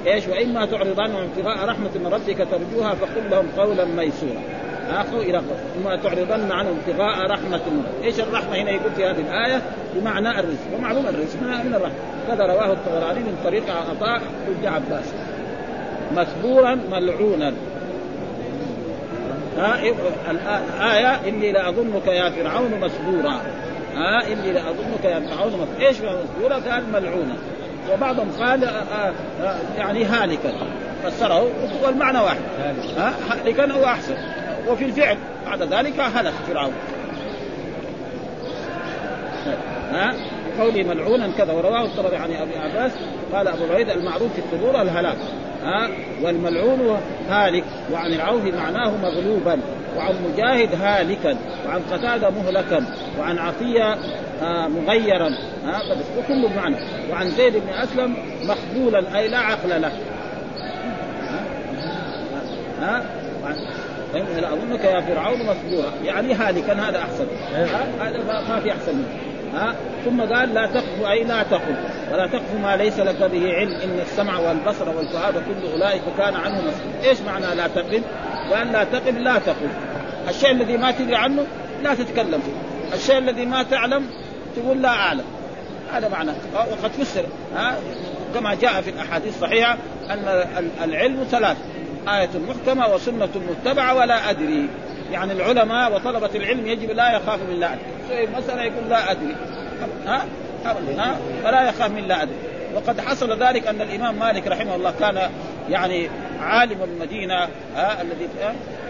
إيش؟ 0.06 0.28
وإما 0.28 0.66
تعرض 0.66 1.00
عنهم 1.00 1.22
ابتغاء 1.22 1.68
رحمة 1.68 1.90
من 1.94 2.06
ربك 2.06 2.46
ترجوها 2.50 2.94
فقل 2.94 3.30
لهم 3.30 3.46
قولا 3.59 3.85
ميسورا. 3.85 4.42
اخو 4.90 5.16
إلى 5.20 5.42
ثم 5.74 5.94
تعرضن 5.94 6.52
عنهم 6.52 6.78
ابتغاء 6.78 7.26
رحمة 7.26 7.61
إيش 8.04 8.20
الرحمة؟ 8.20 8.56
هنا 8.56 8.70
يقول 8.70 8.92
في 8.96 9.04
هذه 9.04 9.20
الآية 9.20 9.62
بمعنى 9.94 10.40
الرزق. 10.40 10.76
ومعلوم 10.78 11.06
الرزق. 11.06 11.42
من 11.42 11.74
الرحمة. 11.74 11.94
كذا 12.28 12.46
رواه 12.46 12.72
الطبراني 12.72 13.20
من 13.20 13.37
طريق 13.44 13.64
عطاء 13.70 14.22
بن 14.48 14.68
عباس. 14.68 15.04
مسبورا 16.16 16.79
ملعونا. 16.90 17.53
ها 19.59 19.79
الآية 20.31 21.29
إني 21.29 21.53
لأظنك 21.53 22.07
يا 22.07 22.31
فرعون 22.31 22.70
مسبورا 22.81 23.40
ها 23.94 24.27
إني 24.33 24.53
لأظنك 24.53 25.05
يا 25.05 25.20
فرعون 25.20 25.53
مسبورا 25.53 25.88
إيش 25.88 25.96
مسبورا 25.96 26.55
قال 26.55 26.92
ملعونا. 26.92 27.37
وبعضهم 27.92 28.31
قال 28.40 28.64
آآ 28.64 29.12
آآ 29.42 29.57
يعني 29.79 30.05
هالكا. 30.05 30.53
فسره 31.05 31.49
والمعنى 31.85 32.18
واحد. 32.18 32.40
ها 32.96 33.14
هالكا 33.31 33.73
هو 33.73 33.85
أحسن. 33.85 34.16
وفي 34.68 34.85
الفعل 34.85 35.16
بعد 35.46 35.62
ذلك 35.62 36.01
هلك 36.01 36.33
فرعون. 36.49 36.73
ها 39.92 40.14
قوله 40.61 40.83
ملعونا 40.83 41.31
كذا 41.38 41.53
ورواه 41.53 41.85
الطبري 41.85 42.16
عن 42.16 42.33
أبي 42.33 42.59
عباس 42.59 42.92
قال 43.33 43.49
أبو 43.49 43.64
العيد 43.64 43.90
المعروف 43.90 44.33
في 44.33 44.38
الثبور 44.38 44.83
الهلاك. 44.83 45.16
ها 45.64 45.88
والملعون 46.23 47.01
هالك 47.31 47.64
وعن 47.92 48.12
العوف 48.12 48.42
معناه 48.44 48.92
مغلوبا 49.03 49.61
وعن 49.96 50.14
مجاهد 50.29 50.75
هالكا 50.83 51.37
وعن 51.66 51.81
قتادة 51.92 52.31
مهلكا 52.31 52.85
وعن 53.18 53.38
عطيه 53.38 53.99
آه 54.42 54.68
مغيرا 54.68 55.29
ها 55.64 55.83
وكل 56.18 56.49
بمعنى. 56.49 56.77
وعن 57.11 57.31
زيد 57.31 57.53
بن 57.53 57.68
أسلم 57.68 58.16
مخبولا 58.44 59.18
أي 59.18 59.29
لا 59.29 59.38
عقل 59.38 59.83
له. 59.83 59.92
ها, 62.81 63.03
ها؟ 63.44 63.57
فإني 64.12 64.40
لأظنك 64.40 64.85
يا 64.85 65.01
فرعون 65.01 65.38
مسبورا 65.38 65.92
يعني 66.05 66.35
هالكا 66.35 66.73
هذا 66.73 66.99
أحسن. 66.99 67.27
هذا 68.01 68.42
ما 68.49 68.61
في 68.61 68.73
أحسن 68.73 68.94
منه. 68.94 69.30
ها؟ 69.54 69.74
ثم 70.04 70.20
قال 70.20 70.54
لا 70.54 70.66
تقف 70.66 71.06
أي 71.10 71.24
لا 71.24 71.42
تقف 71.42 71.76
ولا 72.12 72.26
تقف 72.26 72.54
ما 72.62 72.76
ليس 72.76 72.98
لك 72.98 73.22
به 73.22 73.54
علم 73.54 73.72
إن 73.72 74.00
السمع 74.00 74.38
والبصر 74.38 74.88
والفؤاد 74.88 75.34
كل 75.34 75.72
أولئك 75.72 76.02
كان 76.18 76.34
عنه 76.34 76.58
مسؤول. 76.58 77.04
إيش 77.04 77.20
معنى 77.20 77.54
لا 77.56 77.66
تقف؟ 77.68 78.02
قال 78.52 78.72
لا 78.72 78.84
تقف 78.84 79.18
لا 79.18 79.38
تقف. 79.38 79.70
الشيء 80.28 80.50
الذي 80.50 80.76
ما 80.76 80.90
تدري 80.90 81.16
عنه 81.16 81.46
لا 81.82 81.94
تتكلم. 81.94 82.40
فيه 82.40 82.96
الشيء 82.96 83.18
الذي 83.18 83.46
ما 83.46 83.62
تعلم 83.62 84.06
تقول 84.56 84.82
لا 84.82 84.88
أعلم. 84.88 85.24
هذا 85.92 86.08
معناه 86.08 86.34
وقد 86.54 86.90
فسر 86.90 87.24
ها؟ 87.54 87.74
كما 88.34 88.54
جاء 88.54 88.80
في 88.80 88.90
الأحاديث 88.90 89.34
الصحيحة 89.34 89.76
أن 90.10 90.46
العلم 90.84 91.26
ثلاث 91.30 91.56
آية 92.08 92.30
محكمة 92.48 92.94
وسنة 92.94 93.28
متبعة 93.50 93.94
ولا 93.94 94.30
أدري. 94.30 94.68
يعني 95.12 95.32
العلماء 95.32 95.94
وطلبة 95.94 96.30
العلم 96.34 96.66
يجب 96.66 96.90
لا 96.90 97.16
يخاف 97.16 97.38
من 97.50 97.60
لا 97.60 97.72
أدري 97.72 97.99
سئل 98.11 98.29
مسألة 98.38 98.62
يقول 98.62 98.88
لا 98.88 99.11
أدري. 99.11 99.35
ها؟ 100.07 100.25
ها؟ 100.64 101.16
فلا 101.44 101.68
يخاف 101.68 101.90
من 101.90 102.09
لا 102.09 102.23
أدري. 102.23 102.35
وقد 102.75 103.01
حصل 103.01 103.42
ذلك 103.42 103.66
أن 103.66 103.81
الإمام 103.81 104.14
مالك 104.14 104.46
رحمه 104.46 104.75
الله 104.75 104.94
كان 105.01 105.31
يعني 105.70 106.09
عالم 106.40 106.83
المدينة 106.83 107.49
ها 107.77 108.03
الذي 108.03 108.29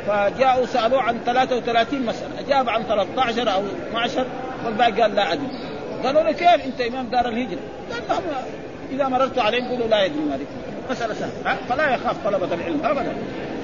فجاءوا 0.06 0.66
سألوه 0.66 1.02
عن 1.02 1.18
33 1.26 2.06
مسألة. 2.06 2.40
أجاب 2.46 2.68
عن 2.68 2.82
13 2.82 3.54
أو 3.54 3.62
12 3.88 4.26
والباقي 4.64 5.02
قال 5.02 5.14
لا 5.14 5.32
أدري. 5.32 5.46
قالوا 6.04 6.22
له 6.22 6.32
كيف 6.32 6.64
أنت 6.64 6.80
إمام 6.80 7.06
دار 7.06 7.28
الهجرة؟ 7.28 7.60
قال 7.90 8.02
لهم 8.08 8.22
إذا 8.92 9.08
مررت 9.08 9.38
عليهم 9.38 9.68
قولوا 9.68 9.88
لا 9.88 10.04
يدري 10.04 10.20
مالك. 10.20 10.46
مسألة 10.90 11.14
سهلة 11.14 11.56
فلا 11.68 11.94
يخاف 11.94 12.16
طلبة 12.24 12.54
العلم 12.54 12.80
أبدا 12.84 13.12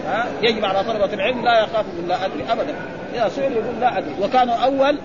ها 0.07 0.27
يجب 0.43 0.65
على 0.65 0.85
طلبة 0.85 1.15
العلم 1.15 1.45
لا 1.45 1.61
يخافوا 1.61 1.93
من 2.03 2.09
لا 2.09 2.25
أدري 2.27 2.45
أبدا. 2.53 2.75
إذا 3.15 3.29
سئل 3.29 3.53
يقول 3.53 3.81
لا 3.81 3.99
أدري. 3.99 4.15
وكانوا 4.23 4.55
أول 4.55 4.99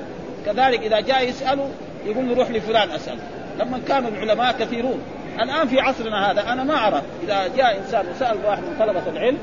كذلك 0.45 0.79
إذا 0.79 0.99
جاء 0.99 1.29
يسألوا 1.29 1.67
يقول 2.05 2.29
له 2.29 2.35
روح 2.35 2.51
لفلان 2.51 2.91
أسأل. 2.91 3.17
لما 3.59 3.79
كانوا 3.87 4.09
العلماء 4.09 4.51
كثيرون. 4.59 4.99
الآن 5.41 5.67
في 5.67 5.79
عصرنا 5.79 6.31
هذا 6.31 6.41
أنا 6.41 6.63
ما 6.63 6.87
أرى. 6.87 7.01
إذا 7.23 7.47
جاء 7.57 7.77
إنسان 7.77 8.05
وسأل 8.07 8.37
واحد 8.45 8.63
من 8.63 8.75
طلبة 8.79 9.09
العلم 9.09 9.37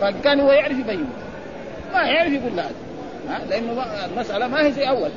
فكان 0.00 0.40
هو 0.40 0.52
يعرف 0.52 0.78
يبين. 0.78 1.06
ما 1.92 2.02
يعرف 2.02 2.32
يقول 2.32 2.56
لا 2.56 2.64
ها؟ 3.28 3.40
لأنه 3.50 3.84
المسألة 4.04 4.46
ما 4.46 4.66
هي 4.66 4.72
زي 4.72 4.88
أول. 4.88 5.10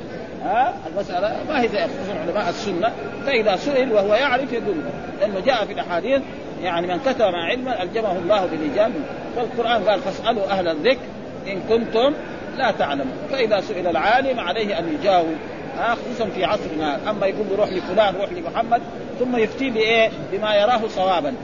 ها؟ 0.44 0.74
المسألة 0.92 1.36
ما 1.48 1.62
هي 1.62 1.68
زي 1.68 1.78
خصوصا 1.78 2.18
علماء 2.26 2.48
السنة. 2.48 2.92
فإذا 3.26 3.56
سئل 3.56 3.92
وهو 3.92 4.14
يعرف 4.14 4.52
يقول. 4.52 4.76
لأنه 5.20 5.40
جاء 5.40 5.64
في 5.64 5.72
الأحاديث 5.72 6.22
يعني 6.62 6.86
من 6.86 6.98
كتب 6.98 7.22
علما 7.22 7.82
ألجمه 7.82 8.18
الله 8.18 8.46
بالإجابة 8.46 8.94
والقرآن 9.36 9.84
قال 9.84 10.00
فاسألوا 10.00 10.50
أهل 10.50 10.68
الذكر 10.68 11.00
إن 11.46 11.60
كنتم 11.68 12.14
لا 12.58 12.70
تعلمون 12.70 13.16
فإذا 13.30 13.60
سئل 13.60 13.86
العالم 13.86 14.40
عليه 14.40 14.78
أن 14.78 14.98
يجاوب. 15.00 15.36
خصوصا 15.78 16.30
في 16.34 16.44
عصرنا. 16.44 17.10
أما 17.10 17.26
يقول 17.26 17.46
له 17.50 17.56
روح 17.56 17.68
لفلان 17.68 18.14
روح 18.20 18.30
لمحمد 18.32 18.82
ثم 19.18 19.36
يفتي 19.36 19.70
بايه؟ 19.70 20.10
بما 20.32 20.54
يراه 20.54 20.80
صوابا. 20.88 21.34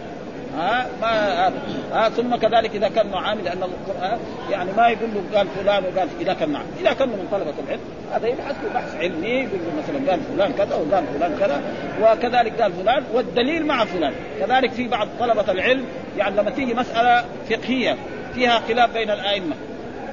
ها 0.58 0.86
ما 1.00 1.52
ها 1.92 2.08
ثم 2.08 2.36
كذلك 2.36 2.74
إذا 2.74 2.88
كان 2.88 3.06
معامل 3.06 3.44
لأن 3.44 3.62
القرآن 3.62 4.18
يعني 4.50 4.70
ما 4.76 4.88
يقول 4.88 5.08
له 5.14 5.38
قال 5.38 5.46
فلان 5.48 5.84
وقال 5.84 6.08
إذا 6.20 6.34
كان 6.34 6.48
معه 6.48 6.64
إذا 6.80 6.92
كان 6.92 7.08
من 7.08 7.28
طلبة 7.32 7.54
العلم 7.66 7.80
هذا 8.12 8.26
يبحث 8.26 8.56
له 8.64 8.72
بحث 8.74 8.96
علمي. 8.96 9.28
يقول 9.28 9.60
له 9.66 9.82
مثلا 9.82 10.10
قال 10.10 10.20
فلان 10.20 10.52
كذا 10.52 10.74
وقال 10.74 11.04
فلان 11.06 11.36
كذا 11.40 11.62
وكذلك 12.02 12.62
قال 12.62 12.72
فلان 12.72 13.02
والدليل 13.14 13.66
مع 13.66 13.84
فلان. 13.84 14.12
كذلك 14.40 14.72
في 14.72 14.88
بعض 14.88 15.08
طلبة 15.20 15.52
العلم 15.52 15.84
يعني 16.18 16.36
لما 16.36 16.50
تيجي 16.50 16.74
مسألة 16.74 17.24
فقهية 17.50 17.96
فيها 18.34 18.60
خلاف 18.68 18.92
بين 18.92 19.10
الأئمة. 19.10 19.54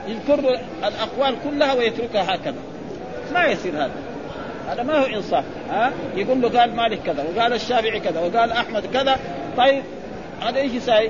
يذكر 0.07 0.59
الأقوال 0.87 1.35
كلها 1.43 1.73
ويتركها 1.73 2.35
هكذا. 2.35 2.55
ما 3.33 3.45
يصير 3.45 3.73
هذا. 3.75 3.91
هذا 4.69 4.83
ما 4.83 4.99
هو 4.99 5.05
إنصاف. 5.05 5.45
ها؟ 5.69 5.91
يقول 6.15 6.41
له 6.41 6.59
قال 6.59 6.75
مالك 6.75 6.99
كذا 7.05 7.23
وقال 7.23 7.53
الشافعي 7.53 7.99
كذا 7.99 8.19
وقال 8.19 8.51
أحمد 8.51 8.85
كذا. 8.93 9.19
طيب 9.57 9.83
هذا 10.41 10.57
إيش 10.57 10.73
يساوي؟ 10.73 11.09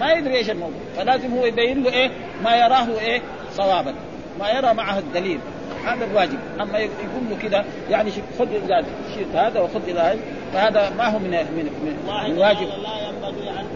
ما 0.00 0.12
يدري 0.12 0.36
إيش 0.36 0.50
الموضوع. 0.50 0.78
فلازم 0.96 1.36
هو 1.36 1.46
يبين 1.46 1.82
له 1.82 1.92
إيه؟ 1.92 2.10
ما 2.44 2.56
يراه 2.56 3.00
إيه؟ 3.00 3.22
صوابا. 3.54 3.94
ما 4.38 4.50
يرى 4.50 4.74
معه 4.74 4.98
الدليل. 4.98 5.38
هذا 5.86 6.04
الواجب. 6.04 6.38
أما 6.60 6.78
يقول 6.78 7.22
له 7.30 7.36
كذا 7.42 7.64
يعني 7.90 8.10
خذ 8.38 8.54
إلى 8.54 8.84
شيء 9.14 9.26
هذا 9.34 9.60
وخذ 9.60 9.88
إلى 9.88 10.00
هذا. 10.00 10.18
فهذا 10.52 10.90
ما 10.98 11.08
هو 11.08 11.18
من 11.18 11.30
من 11.30 11.64
من, 11.84 12.28
من 12.28 12.38
واجب. 12.38 12.66
لا 12.66 13.08
ينبغي 13.08 13.50
أن 13.50 13.66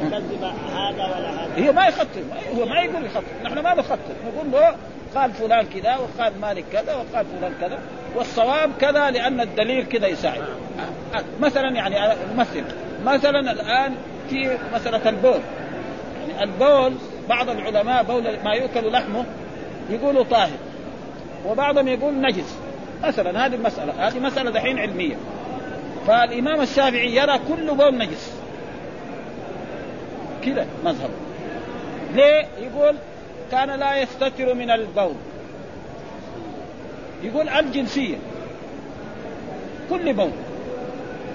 تكذب 0.00 0.44
هذا 0.74 1.04
ولا 1.04 1.30
هذا. 1.30 1.52
هي 1.56 1.72
ما 1.72 1.86
يخطر 1.86 2.20
هو 2.56 2.66
ما 2.66 2.80
يقول 2.80 3.04
يخطر. 3.04 3.24
نحن 3.44 3.58
ما 3.58 3.74
نخطر 3.74 4.14
نقول 4.26 4.52
له 4.52 4.76
قال 5.14 5.32
فلان 5.32 5.66
كذا 5.66 5.96
وقال 5.96 6.40
مالك 6.40 6.64
كذا 6.72 6.94
وقال 6.94 7.26
فلان 7.26 7.52
كذا 7.60 7.78
والصواب 8.16 8.70
كذا 8.80 9.10
لأن 9.10 9.40
الدليل 9.40 9.84
كذا 9.84 10.06
يساعد. 10.06 10.42
مثلا 11.40 11.68
يعني 11.68 12.16
مثل 12.36 12.64
مثلا 13.04 13.52
الآن 13.52 13.94
في 14.30 14.58
مسألة 14.74 15.08
البول. 15.08 15.40
يعني 16.20 16.44
البول 16.44 16.94
بعض 17.28 17.50
العلماء 17.50 18.02
بول 18.02 18.22
ما 18.44 18.52
يؤكل 18.54 18.92
لحمه 18.92 19.24
يقولوا 19.90 20.24
طاهر 20.24 20.58
وبعضهم 21.46 21.88
يقول 21.88 22.20
نجس. 22.20 22.56
مثلا 23.04 23.46
هذه 23.46 23.54
المسألة 23.54 24.08
هذه 24.08 24.18
مسألة 24.18 24.50
دحين 24.50 24.78
علمية. 24.78 25.16
فالإمام 26.06 26.60
الشافعي 26.60 27.16
يرى 27.16 27.38
كل 27.48 27.74
بول 27.74 27.98
نجس. 27.98 28.32
كذا 30.48 30.66
مذهب. 30.84 31.10
ليه؟ 32.14 32.46
يقول 32.58 32.96
كان 33.50 33.70
لا 33.70 33.96
يستتر 33.96 34.54
من 34.54 34.70
البول. 34.70 35.14
يقول 37.22 37.48
الجنسية. 37.48 38.16
كل 39.90 40.12
بول. 40.12 40.30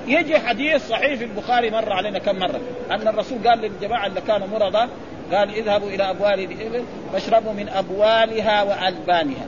يجي 0.07 0.39
حديث 0.39 0.89
صحيح 0.89 1.13
في 1.13 1.23
البخاري 1.23 1.71
مر 1.71 1.93
علينا 1.93 2.19
كم 2.19 2.35
مرة. 2.35 2.59
أن 2.91 3.07
الرسول 3.07 3.47
قال 3.47 3.59
للجماعة 3.59 4.07
اللي 4.07 4.21
كانوا 4.21 4.47
مرضى 4.47 4.87
قال 5.33 5.53
اذهبوا 5.53 5.89
إلى 5.89 6.09
أبوال 6.09 6.39
الإبل 6.39 6.83
فاشربوا 7.13 7.53
من 7.53 7.69
أبوالها 7.69 8.63
وألبانها. 8.63 9.45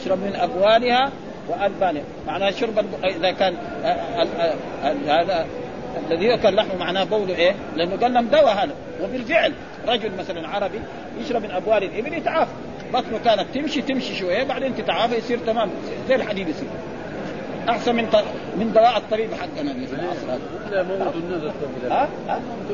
اشربوا 0.00 0.26
من 0.26 0.36
أبوالها 0.36 1.10
وألبانها. 1.48 2.02
معناه 2.26 2.50
شرب 2.50 2.84
إذا 3.04 3.30
كان 3.30 3.56
هذا 5.06 5.46
الذي 6.10 6.24
يؤكل 6.24 6.54
لحمه 6.54 6.76
معناه 6.76 7.04
بوله 7.04 7.36
إيه؟ 7.36 7.54
لأنه 7.76 7.96
قال 7.96 8.14
لهم 8.14 8.26
دواء 8.26 8.64
هذا. 8.64 8.74
وبالفعل 9.02 9.52
رجل 9.88 10.10
مثلا 10.18 10.48
عربي 10.48 10.80
يشرب 11.20 11.42
من 11.42 11.50
أبوال 11.50 11.84
الإبل 11.84 12.12
يتعافى. 12.14 12.50
بطنه 12.92 13.18
كانت 13.24 13.46
تمشي 13.54 13.82
تمشي 13.82 14.14
شوية 14.14 14.44
بعدين 14.44 14.74
تتعافى 14.76 15.16
يصير 15.16 15.38
تمام. 15.38 15.70
زي 16.08 16.14
الحديد 16.14 16.48
يصير. 16.48 16.68
أحسن 17.68 17.94
من 17.94 18.08
من 18.58 18.72
دواء 18.72 18.96
الطبيب 18.96 19.34
حقنا 19.34 19.72
في 19.86 19.94
العصر 19.94 20.40
هذا 20.68 21.52
ها 21.90 22.08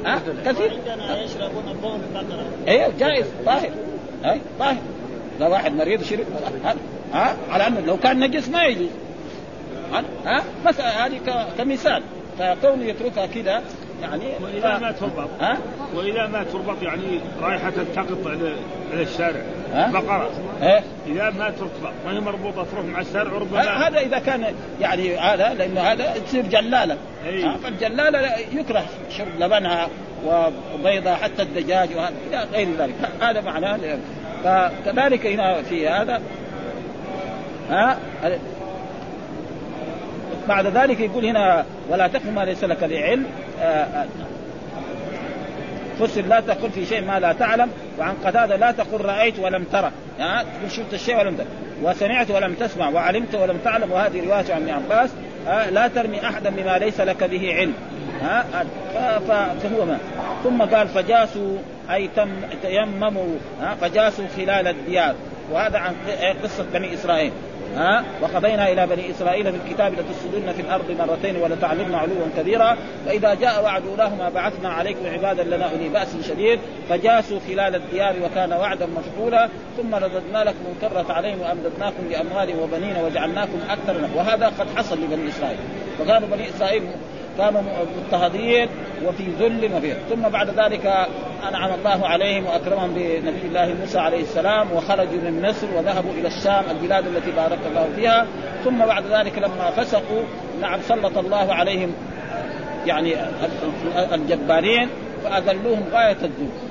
ها 0.04 0.20
كثير. 0.46 0.70
عندنا 0.70 1.22
يشربون 1.22 1.78
بول 1.82 2.00
البقره 2.08 2.44
أيوه 2.68 2.92
جائز. 2.98 3.26
طاهر. 3.46 3.70
اي 4.24 4.40
طاهر. 4.58 4.76
لو 5.40 5.50
واحد 5.50 5.72
مريض 5.72 6.02
شرب 6.02 6.26
ها 7.12 7.36
على 7.50 7.66
أنه 7.66 7.80
لو 7.80 7.96
كان 7.96 8.20
نجس 8.20 8.48
ما 8.48 8.64
يجوز. 8.64 8.88
ها 10.24 10.42
مثلا 10.64 11.06
هذه 11.06 11.20
كمثال. 11.58 12.02
فكونه 12.38 12.84
يتركها 12.84 13.26
كذا 13.26 13.62
يعني 14.02 14.24
واذا 14.42 14.78
ما 14.78 14.92
تربط. 14.92 15.28
ها؟ 15.40 15.58
واذا 15.94 16.26
ما 16.26 16.44
تربط 16.44 16.82
يعني 16.82 17.20
رايحه 17.42 17.70
تلتقط 17.70 18.26
على 18.92 19.02
الشارع. 19.02 19.40
ها؟ 19.74 19.90
بقرة. 19.90 20.30
إيه؟ 20.62 20.82
اذا 21.06 21.30
ما 21.30 21.50
تربط. 21.50 21.92
ما 22.06 22.12
هي 22.12 22.20
مربوطة 22.20 22.66
تروح 22.72 22.84
مع 22.84 23.00
الشارع 23.00 23.32
وربما 23.32 23.88
هذا 23.88 24.00
إذا 24.00 24.18
كان 24.18 24.54
يعني 24.80 25.16
هذا 25.16 25.54
لأنه 25.54 25.80
هذا 25.80 26.14
تصير 26.26 26.46
جلالة. 26.46 26.96
ها؟ 27.24 27.56
فالجلالة 27.56 28.36
يكره 28.52 28.84
شرب 29.10 29.28
لبنها 29.38 29.88
وبيضها 30.26 31.14
حتى 31.14 31.42
الدجاج 31.42 31.88
وهذا 31.96 32.14
إلى 32.30 32.46
غير 32.52 32.68
ذلك. 32.78 32.94
هذا 33.20 33.40
معناه 33.40 33.78
فكذلك 34.44 35.26
هنا 35.26 35.62
في 35.62 35.88
هذا. 35.88 36.22
ها؟ 37.70 37.98
بعد 40.48 40.66
ذلك 40.66 41.00
يقول 41.00 41.24
هنا 41.24 41.64
ولا 41.88 42.06
تقف 42.06 42.26
ما 42.26 42.44
ليس 42.44 42.64
لك 42.64 42.84
بعلم. 42.84 43.26
فسر 46.00 46.22
لا 46.22 46.40
تقل 46.40 46.70
في 46.70 46.86
شيء 46.86 47.04
ما 47.04 47.20
لا 47.20 47.32
تعلم 47.32 47.70
وعن 47.98 48.14
قتادة 48.24 48.56
لا 48.56 48.72
تقل 48.72 49.04
رأيت 49.04 49.38
ولم 49.38 49.64
ترى 49.64 49.90
يعني 50.18 50.48
تقول 50.58 50.70
شفت 50.70 50.94
الشيء 50.94 51.18
ولم 51.18 51.36
ترى 51.36 51.46
وسمعت 51.82 52.30
ولم 52.30 52.54
تسمع 52.54 52.88
وعلمت 52.88 53.34
ولم 53.34 53.58
تعلم 53.64 53.92
وهذه 53.92 54.26
رواية 54.26 54.54
عن 54.54 54.62
ابن 54.62 54.70
عباس. 54.70 55.10
لا 55.72 55.88
ترمي 55.88 56.26
أحدا 56.28 56.50
بما 56.50 56.78
ليس 56.78 57.00
لك 57.00 57.24
به 57.24 57.54
علم. 57.54 57.74
ها 58.22 58.44
فهو 59.62 59.84
ما. 59.84 59.98
ثم 60.44 60.62
قال 60.62 60.88
فجاسوا 60.88 61.56
أي 61.90 62.08
تم 62.16 62.28
تيمموا. 62.62 63.36
فجاسوا 63.80 64.24
خلال 64.36 64.68
الديار. 64.68 65.14
وهذا 65.52 65.78
عن 65.78 65.94
قصة 66.42 66.64
بني 66.74 66.94
إسرائيل. 66.94 67.32
ها؟ 67.76 68.04
وقضينا 68.22 68.72
إلى 68.72 68.86
بني 68.86 69.10
إسرائيل 69.10 69.52
في 69.52 69.58
الكتاب 69.66 69.92
لتفسدن 69.92 70.52
في 70.52 70.62
الأرض 70.62 70.96
مرتين 70.98 71.36
ولتعلمن 71.36 71.94
علوا 71.94 72.26
كبيرا. 72.36 72.76
فإذا 73.06 73.34
جاء 73.34 73.64
وعد 73.64 73.82
أولاهما 73.86 74.28
بعثنا 74.28 74.68
عليكم 74.68 75.06
عبادا 75.06 75.44
لنا 75.44 75.70
أولي 75.70 75.88
بأس 75.88 76.16
شديد. 76.28 76.60
فجاسوا 76.88 77.40
خلال 77.48 77.74
الديار 77.74 78.14
وكان 78.24 78.52
وعدا 78.52 78.86
مفعولا. 78.86 79.48
ثم 79.76 79.94
رددنا 79.94 80.44
لكم 80.44 80.64
الكرة 80.76 81.12
عليهم 81.12 81.40
وأمددناكم 81.40 82.02
بأموال 82.08 82.60
وبنين 82.60 82.96
وجعلناكم 83.04 83.58
أكثر 83.70 84.08
وهذا 84.16 84.46
قد 84.46 84.66
حصل 84.76 84.98
لبني 84.98 85.28
إسرائيل. 85.28 85.58
وكانوا 86.00 86.28
بني 86.28 86.48
إسرائيل 86.48 86.82
كانوا 87.38 87.62
مضطهدين 87.62 88.68
وفي 89.06 89.24
ذل 89.40 89.70
وفي 89.76 89.94
ثم 90.10 90.28
بعد 90.28 90.50
ذلك 90.50 91.06
أنعم 91.48 91.70
الله 91.74 92.06
عليهم 92.06 92.46
وأكرمهم 92.46 92.94
بنبي 92.94 93.42
الله 93.44 93.74
موسى 93.80 93.98
عليه 93.98 94.20
السلام 94.20 94.72
وخرجوا 94.72 95.20
من 95.24 95.48
مصر 95.48 95.66
وذهبوا 95.76 96.10
إلى 96.12 96.28
الشام 96.28 96.64
البلاد 96.70 97.06
التي 97.06 97.30
بارك 97.30 97.58
الله 97.70 97.88
فيها. 97.96 98.26
ثم 98.64 98.78
بعد 98.78 99.04
ذلك 99.06 99.38
لما 99.38 99.70
فسقوا 99.76 100.22
نعم 100.60 100.80
سلط 100.80 101.18
الله 101.18 101.54
عليهم 101.54 101.92
يعني 102.86 103.14
الجبارين 104.14 104.88
فأذلوهم 105.24 105.84
غاية 105.92 106.16
الذل 106.22 106.67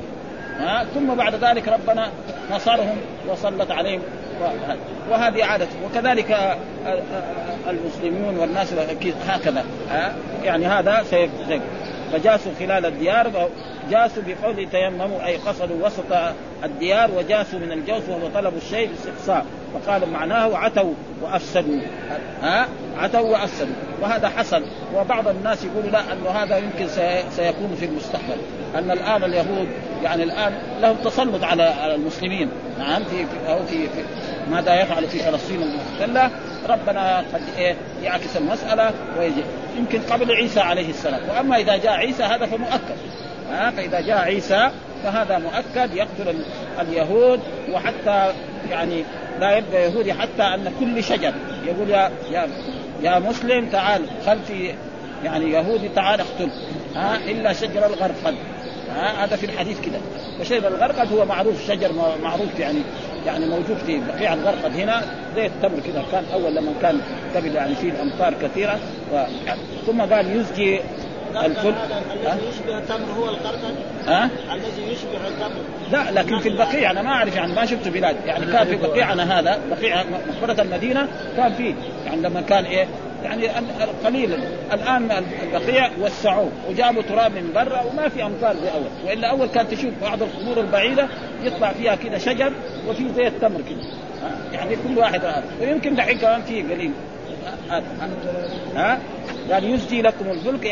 ها 0.59 0.85
ثم 0.93 1.15
بعد 1.15 1.35
ذلك 1.35 1.67
ربنا 1.67 2.09
نصرهم 2.51 2.97
وسلط 3.27 3.71
عليهم. 3.71 4.01
وهذه 5.09 5.43
عادة. 5.45 5.67
وكذلك 5.85 6.57
المسلمون 7.67 8.37
والناس 8.37 8.73
هكذا. 9.27 9.63
يعني 10.43 10.65
هذا 10.65 11.03
سيكون 11.09 11.61
فجاسوا 12.11 12.51
خلال 12.59 12.85
الديار 12.85 13.49
جاسوا 13.91 14.23
بقول 14.27 14.69
تيمموا 14.69 15.25
أي 15.25 15.37
قصدوا 15.37 15.85
وسط 15.85 16.33
الديار 16.63 17.11
وجاسوا 17.11 17.59
من 17.59 17.71
الجوس 17.71 18.09
وهو 18.09 18.27
طلب 18.33 18.53
الشيء 18.57 18.89
باستقصاء 18.89 19.45
فقال 19.73 20.09
معناه 20.09 20.57
عتوا 20.57 20.93
وأفسدوا. 21.21 21.79
ها؟ 22.41 22.67
عتوا 22.97 23.29
وأفسدوا. 23.29 23.75
وهذا 24.01 24.29
حصل. 24.29 24.63
وبعض 24.95 25.27
الناس 25.27 25.63
يقولوا 25.63 25.89
لا 25.89 26.13
انه 26.13 26.29
هذا 26.29 26.57
يمكن 26.57 26.87
سيكون 27.29 27.75
في 27.79 27.85
المستقبل. 27.85 28.37
أن 28.75 28.91
الآن 28.91 29.23
اليهود 29.23 29.67
يعني 30.03 30.23
الآن 30.23 30.53
لهم 30.81 30.95
تسلط 30.95 31.43
على 31.43 31.95
المسلمين. 31.95 32.49
نعم 32.79 33.03
في 33.03 33.25
أو 33.47 33.65
في, 33.65 33.87
في 33.87 34.03
ماذا 34.51 34.81
يفعل 34.81 35.07
في 35.07 35.19
فلسطين 35.19 35.61
المحتله 35.61 36.31
ربنا 36.69 37.17
قد 37.33 37.41
إيه 37.57 37.75
يعكس 38.03 38.37
المسألة 38.37 38.91
ويجي. 39.19 39.43
يمكن 39.77 40.01
قبل 40.01 40.31
عيسى 40.31 40.59
عليه 40.59 40.89
السلام. 40.89 41.21
وأما 41.29 41.57
إذا 41.57 41.77
جاء 41.77 41.93
عيسى 41.93 42.23
هذا 42.23 42.45
فمؤكد. 42.45 42.97
ها 43.51 43.71
فإذا 43.71 44.01
جاء 44.01 44.17
عيسى 44.17 44.69
فهذا 45.03 45.37
مؤكد 45.37 45.95
يقتل 45.95 46.35
اليهود 46.81 47.39
وحتى 47.71 48.33
يعني 48.69 49.03
لا 49.39 49.57
يبقى 49.57 49.83
يهودي 49.83 50.13
حتى 50.13 50.43
أن 50.43 50.73
كل 50.79 51.03
شجر 51.03 51.33
يقول 51.65 51.89
يا 51.89 52.11
يا 52.31 52.47
يا 53.01 53.19
مسلم 53.19 53.69
تعال 53.69 54.01
خلفي 54.25 54.75
يعني 55.23 55.51
يهودي 55.51 55.89
تعال 55.89 56.19
اقتل. 56.19 56.51
ها 56.95 57.15
إلا 57.15 57.53
شجر 57.53 57.85
الغرقد. 57.85 58.35
ها 58.35 58.35
هذا 58.97 59.35
في 59.35 59.45
الحديث 59.45 59.81
كده 59.81 59.99
وشجر 60.41 60.67
الغرقد 60.67 61.13
هو 61.13 61.25
معروف 61.25 61.67
شجر 61.67 61.91
معروف 62.23 62.59
يعني 62.59 62.79
يعني 63.25 63.45
موجود 63.45 63.77
في 63.85 64.01
بقيع 64.07 64.33
الغرقد 64.33 64.75
هنا 64.75 65.01
زي 65.35 65.45
التمر 65.45 65.79
كده 65.79 66.03
كان 66.11 66.23
أول 66.33 66.55
لما 66.55 66.73
كان 66.81 67.01
قبل 67.35 67.55
يعني 67.55 67.75
فيه 67.75 67.91
الامطار 67.91 68.33
كثيرة 68.41 68.79
و... 69.13 69.23
ثم 69.87 70.01
قال 70.01 70.35
يزجي 70.35 70.79
الفل 71.35 71.73
الذي 72.13 72.47
يشبه 72.49 72.77
التمر 72.77 73.11
هو 73.17 73.29
القرقد 73.29 73.75
ها؟ 74.07 74.29
الذي 74.53 74.91
يشبه 74.91 75.27
التمر. 75.27 75.61
لا 75.91 76.11
لكن 76.11 76.39
في 76.39 76.49
البقيع 76.49 76.91
أنا 76.91 77.01
ما 77.01 77.09
أعرف 77.09 77.35
يعني 77.35 77.53
ما 77.53 77.65
شفت 77.65 77.87
بلاد. 77.87 78.15
يعني 78.25 78.45
كان 78.45 78.65
في 78.65 78.75
بقيعنا 78.75 79.39
هذا 79.39 79.59
بقيع 79.69 80.03
مقبرة 80.03 80.61
المدينة 80.61 81.07
كان 81.37 81.53
فيه 81.53 81.73
يعني 82.05 82.21
لما 82.21 82.41
كان 82.41 82.65
إيه 82.65 82.87
يعني 83.23 83.47
قليلا 84.05 84.37
الآن 84.73 85.11
البقيع 85.43 85.89
وسعوه 86.01 86.51
وجابوا 86.69 87.01
تراب 87.01 87.31
من 87.31 87.51
برا 87.55 87.81
وما 87.81 88.09
في 88.09 88.23
أمطار 88.23 88.55
زي 88.55 88.69
أول. 88.69 88.87
وإلا 89.05 89.27
أول 89.27 89.47
كانت 89.47 89.71
تشوف 89.71 89.91
بعض 90.01 90.23
القبور 90.23 90.59
البعيدة 90.59 91.07
يطلع 91.43 91.73
فيها 91.73 91.95
كذا 91.95 92.17
شجر 92.17 92.53
وفي 92.87 93.09
زي 93.15 93.27
التمر 93.27 93.61
كذا 93.61 93.77
يعني 94.53 94.75
كل 94.75 94.97
واحد 94.97 95.25
هذا 95.25 95.43
ويمكن 95.61 95.95
دحين 95.95 96.17
كمان 96.17 96.41
فيه 96.41 96.63
قليل. 96.63 96.91
ها؟ 98.75 98.99
قال 99.51 99.63
يزجي 99.63 100.01
لكم 100.01 100.25
الفلك 100.29 100.65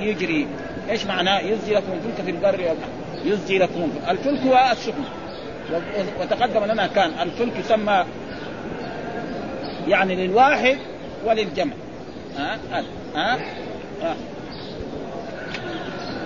يجري. 0.00 0.46
إيش 0.90 1.06
معناه 1.06 1.40
يزجي 1.40 1.74
لكم 1.74 1.92
الفلك 1.92 2.24
في 2.24 2.30
البر 2.30 2.76
يزجي 3.24 3.58
لكم 3.58 3.82
الفلك. 3.82 4.10
الفلك 4.10 4.40
هو 4.46 4.70
السفن 4.72 5.04
وتقدم 6.20 6.64
لنا 6.64 6.86
كان 6.86 7.10
الفلك 7.22 7.52
يسمى 7.58 8.04
يعني 9.88 10.26
للواحد 10.26 10.78
وللجمع. 11.26 11.72
ها 12.38 12.58
ها. 13.14 13.38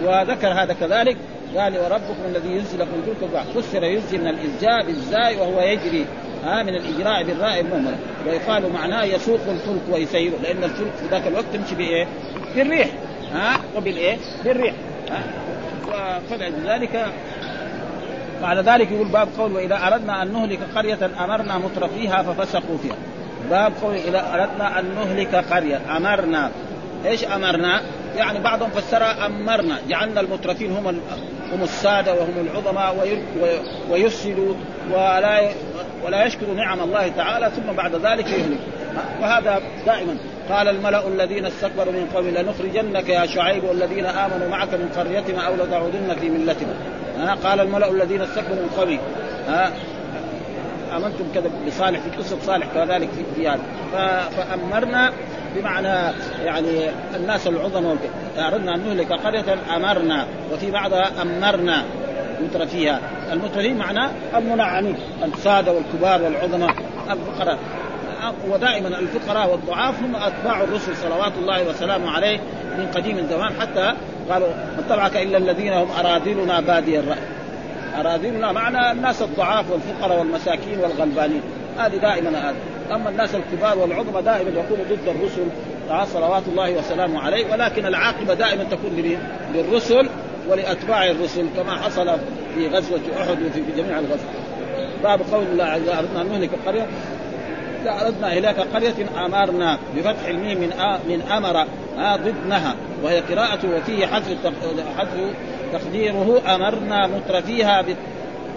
وذكر 0.04 0.48
هذا 0.48 0.72
كذلك 0.72 1.16
قال 1.56 1.78
وربكم 1.78 2.24
الذي 2.28 2.52
يزجي 2.52 2.76
لكم 2.76 2.90
الفلك 3.08 3.42
فسر 3.54 3.84
يزجي 3.84 4.18
من 4.18 4.26
الازجاء 4.28 4.86
بالزاي 4.86 5.36
وهو 5.36 5.60
يجري 5.60 6.06
ها 6.44 6.62
من 6.62 6.74
الإجراء 6.74 7.24
بالراء 7.24 7.60
المهمله 7.60 7.96
ويقال 8.26 8.72
معناه 8.72 9.04
يسوق 9.04 9.40
الفلك 9.48 9.82
ويسيره 9.90 10.36
لأن 10.42 10.64
الفلك 10.64 10.92
في 11.00 11.06
ذاك 11.10 11.26
الوقت 11.26 11.44
تمشي 11.52 11.74
بإيه؟ 11.74 12.06
بالريح 12.56 12.88
ها 13.32 13.60
وبالإيه؟ 13.76 14.16
بالريح 14.44 14.74
ها 15.10 16.20
فلذلك 16.30 17.06
بعد 18.42 18.58
ذلك 18.58 18.90
يقول 18.90 19.08
باب 19.08 19.28
قول 19.38 19.52
وإذا 19.52 19.86
أردنا 19.86 20.22
أن 20.22 20.32
نهلك 20.32 20.58
قرية 20.74 21.10
أمرنا 21.24 21.58
متر 21.58 21.88
فيها 21.88 22.22
ففسقوا 22.22 22.78
فيها 22.82 22.96
باب 23.50 23.72
قول 23.82 23.94
إذا 23.94 24.18
أردنا 24.34 24.78
أن 24.78 24.94
نهلك 24.94 25.34
قرية 25.34 25.80
أمرنا. 25.96 26.50
إيش 27.06 27.24
أمرنا؟ 27.24 27.80
يعني 28.16 28.38
بعضهم 28.38 28.70
فسرها 28.70 29.26
أمرنا. 29.26 29.78
جعلنا 29.88 30.20
المترفين 30.20 30.72
هم 30.72 30.86
هم 31.52 31.62
السادة 31.62 32.14
وهم 32.14 32.46
العظماء 32.46 33.18
ويفسدوا 33.90 34.54
ولا 34.92 35.50
ولا 36.04 36.24
يشكر 36.24 36.46
نعم 36.46 36.80
الله 36.80 37.08
تعالى 37.08 37.50
ثم 37.56 37.72
بعد 37.72 37.94
ذلك 37.94 38.26
يهلك. 38.26 38.58
وهذا 39.22 39.60
دائما. 39.86 40.16
قال 40.50 40.68
الملأ 40.68 41.08
الذين 41.08 41.46
استكبروا 41.46 41.92
من 41.92 42.10
قوم 42.14 42.28
لنخرجنك 42.28 43.08
يا 43.08 43.26
شعيب 43.26 43.64
والذين 43.64 44.06
آمنوا 44.06 44.48
معك 44.48 44.74
من 44.74 44.88
قريتنا 44.96 45.46
أو 45.46 45.54
لتعودن 45.54 46.16
في 46.20 46.28
ملتنا. 46.28 46.74
قال 47.44 47.60
الملأ 47.60 47.90
الذين 47.90 48.22
استكبروا 48.22 48.62
من 48.62 48.70
قومه 48.76 48.98
ها؟ 49.48 49.72
امنتم 50.96 51.24
كذا 51.34 51.50
بصالح 51.66 52.00
في 52.00 52.10
قصة 52.10 52.36
صالح 52.46 52.66
كذلك 52.74 53.08
في 53.36 53.48
هذا 53.48 53.60
فأمرنا 54.36 55.12
بمعنى 55.56 56.14
يعني 56.44 56.90
الناس 57.16 57.46
العظماء 57.46 57.96
أردنا 58.38 58.74
أن 58.74 58.80
نهلك 58.86 59.12
قرية 59.12 59.56
أمرنا. 59.76 60.26
وفي 60.52 60.70
بعضها 60.70 61.22
أمرنا. 61.22 61.84
مترفيها 62.42 63.00
المترفين 63.32 63.76
معناه 63.76 64.10
المنعمين 64.36 64.96
الساده 65.24 65.72
والكبار 65.72 66.22
والعظماء 66.22 66.74
الفقراء. 67.10 67.58
ودائما 68.48 68.88
الفقراء 68.88 69.50
والضعاف 69.50 70.02
هم 70.02 70.16
أتباع 70.16 70.62
الرسل 70.62 70.96
صلوات 70.96 71.32
الله 71.38 71.68
وسلامه 71.68 72.10
عليه 72.10 72.38
من 72.78 72.86
قديم 72.94 73.18
الزمان 73.18 73.52
حتى 73.60 73.94
قالوا 74.30 74.48
ما 74.48 74.82
اتبعك 74.86 75.16
إلا 75.16 75.38
الذين 75.38 75.72
هم 75.72 75.88
أراذلنا 76.00 76.60
بادي 76.60 76.98
الرأي. 76.98 77.18
اراذلنا 77.98 78.52
معنى 78.52 78.92
الناس 78.92 79.22
الضعاف 79.22 79.70
والفقراء 79.70 80.18
والمساكين 80.18 80.78
والغلبانين. 80.78 81.42
هذه 81.78 81.96
دائما 81.96 82.30
هذا 82.30 82.56
أما 82.92 83.10
الناس 83.10 83.34
الكبار 83.34 83.78
والعظمى 83.78 84.22
دائما 84.22 84.50
يكونوا 84.50 84.84
ضد 84.84 85.08
الرسل 85.08 85.46
صلوات 86.04 86.42
الله 86.48 86.78
وسلامه 86.78 87.20
عليه 87.20 87.52
ولكن 87.52 87.86
العاقبة 87.86 88.34
دائما 88.34 88.64
تكون 88.64 89.20
للرسل 89.54 90.08
ولأتباع 90.48 91.10
الرسل 91.10 91.46
كما 91.56 91.72
حصل 91.72 92.10
في 92.54 92.68
غزوة 92.68 93.00
أحد 93.20 93.42
وفي 93.42 93.62
جميع 93.76 93.98
الغزوات. 93.98 94.20
باب 95.02 95.20
قول 95.32 95.44
الله 95.52 95.76
وجل 95.76 95.88
أردنا 95.88 96.22
أن 96.22 96.28
نهلك 96.28 96.50
قرية؟ 96.66 96.86
اذا 97.82 98.06
أردنا 98.06 98.26
اهلاك 98.26 98.60
قرية 98.60 98.94
أمرنا 99.26 99.78
بفتح 99.96 100.28
الميم 100.28 100.58
من 100.60 100.70
من 101.08 101.22
أمر 101.22 101.66
آه 101.98 102.16
ضدنها 102.16 102.74
وهي 103.02 103.20
قراءة 103.20 103.58
وفيه 103.76 104.06
حذف 104.06 104.36
حذف 104.98 105.34
تقديره 105.72 106.42
أمرنا 106.54 107.06
مترفيها 107.06 107.84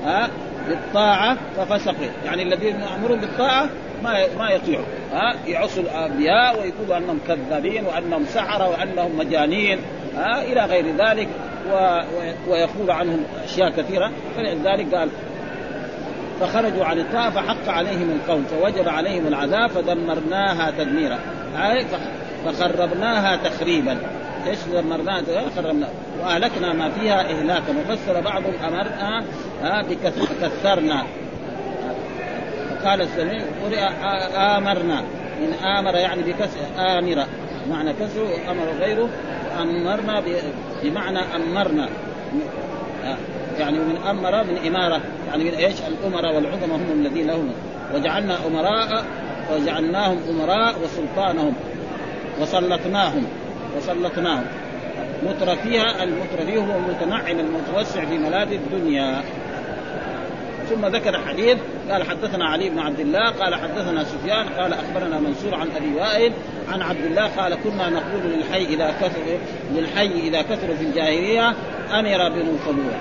ها 0.05 0.29
بالطاعة 0.67 1.37
ففسقوا 1.57 2.07
يعني 2.25 2.43
الذين 2.43 2.79
يأمرون 2.79 3.19
بالطاعة 3.19 3.69
ما 4.03 4.25
ما 4.37 4.49
يطيعوا. 4.49 4.85
ها 5.13 5.35
يعصوا 5.47 5.83
الأنبياء 5.83 6.61
ويقولوا 6.61 6.97
أنهم 6.97 7.19
كذابين 7.27 7.85
وأنهم 7.85 8.25
سحرة 8.25 8.69
وأنهم 8.69 9.17
مجانين 9.17 9.79
ها 10.15 10.43
إلى 10.43 10.65
غير 10.65 10.85
ذلك. 10.95 11.27
و... 11.71 11.99
ويقول 12.47 12.91
عنهم 12.91 13.23
أشياء 13.45 13.69
كثيرة. 13.69 14.11
فلذلك 14.35 14.95
قال 14.95 15.09
فخرجوا 16.39 16.85
عن 16.85 16.99
الطاعة 16.99 17.29
فحق 17.29 17.69
عليهم 17.69 18.11
القول 18.11 18.43
فوجب 18.43 18.89
عليهم 18.89 19.27
العذاب 19.27 19.69
فدمرناها 19.69 20.71
تدميرا. 20.71 21.19
فخربناها 22.45 23.35
تخريبا. 23.35 23.97
إيش 24.47 24.59
دمرناها 24.73 25.49
خربنا. 25.55 25.89
وأهلكنا 26.19 26.73
ما 26.73 26.89
فيها 26.89 27.21
إهلاكا. 27.21 27.73
وفسر 27.79 28.21
بعضهم 28.21 28.53
امرنا 28.67 29.23
بكثرنا 29.89 31.03
قال 32.85 33.01
السميع 33.01 33.41
قرئ 33.65 33.79
آمرنا. 34.35 35.03
من 35.41 35.53
آمر 35.53 35.95
يعني 35.95 36.21
بكسر 36.21 36.59
آمرة 36.77 37.27
معنى 37.69 37.93
كسر 37.93 38.27
أمر 38.49 38.65
غيره. 38.79 39.09
أمرنا 39.61 40.23
بمعنى 40.83 41.19
أمرنا. 41.19 41.89
يعني 43.59 43.77
من 43.77 43.97
أمر 44.09 44.43
من 44.43 44.57
إمارة. 44.67 45.01
يعني 45.27 45.43
من 45.43 45.53
إيش؟ 45.53 45.75
الأمراء 45.87 46.35
والعظماء 46.35 46.77
هم 46.77 46.91
الذين 46.91 47.27
لهم 47.27 47.51
وجعلنا 47.95 48.37
أمراء 48.47 49.05
وجعلناهم 49.53 50.19
أمراء 50.29 50.75
وسلطانهم. 50.83 51.53
وسلطناهم. 52.41 53.25
وسلطناهم 53.77 54.45
مترفيها 55.23 56.03
المترفي 56.03 56.57
هو 56.57 56.77
المتنعم 56.77 57.39
المتوسع 57.39 58.05
في 58.05 58.17
ملاذ 58.17 58.51
الدنيا. 58.51 59.23
ثم 60.69 60.85
ذكر 60.85 61.19
حديث 61.27 61.57
قال 61.91 62.03
حدثنا 62.03 62.45
علي 62.45 62.69
بن 62.69 62.79
عبد 62.79 62.99
الله 62.99 63.29
قال 63.29 63.55
حدثنا 63.55 64.03
سفيان 64.03 64.49
قال 64.49 64.73
أخبرنا 64.73 65.19
منصور 65.19 65.55
عن 65.55 65.67
أبي 65.75 65.95
وائل 65.95 66.33
عن 66.71 66.81
عبد 66.81 67.05
الله 67.05 67.27
قال 67.27 67.57
كنا 67.63 67.89
نقول 67.89 68.21
للحي 68.23 68.65
إذا 68.65 68.93
كثر 69.01 69.37
للحي 69.71 70.19
إذا 70.19 70.41
كثر 70.41 70.75
في 70.75 70.83
الجاهلية 70.83 71.49
أمر 71.91 72.29
بن 72.29 72.57
فلوه 72.65 72.93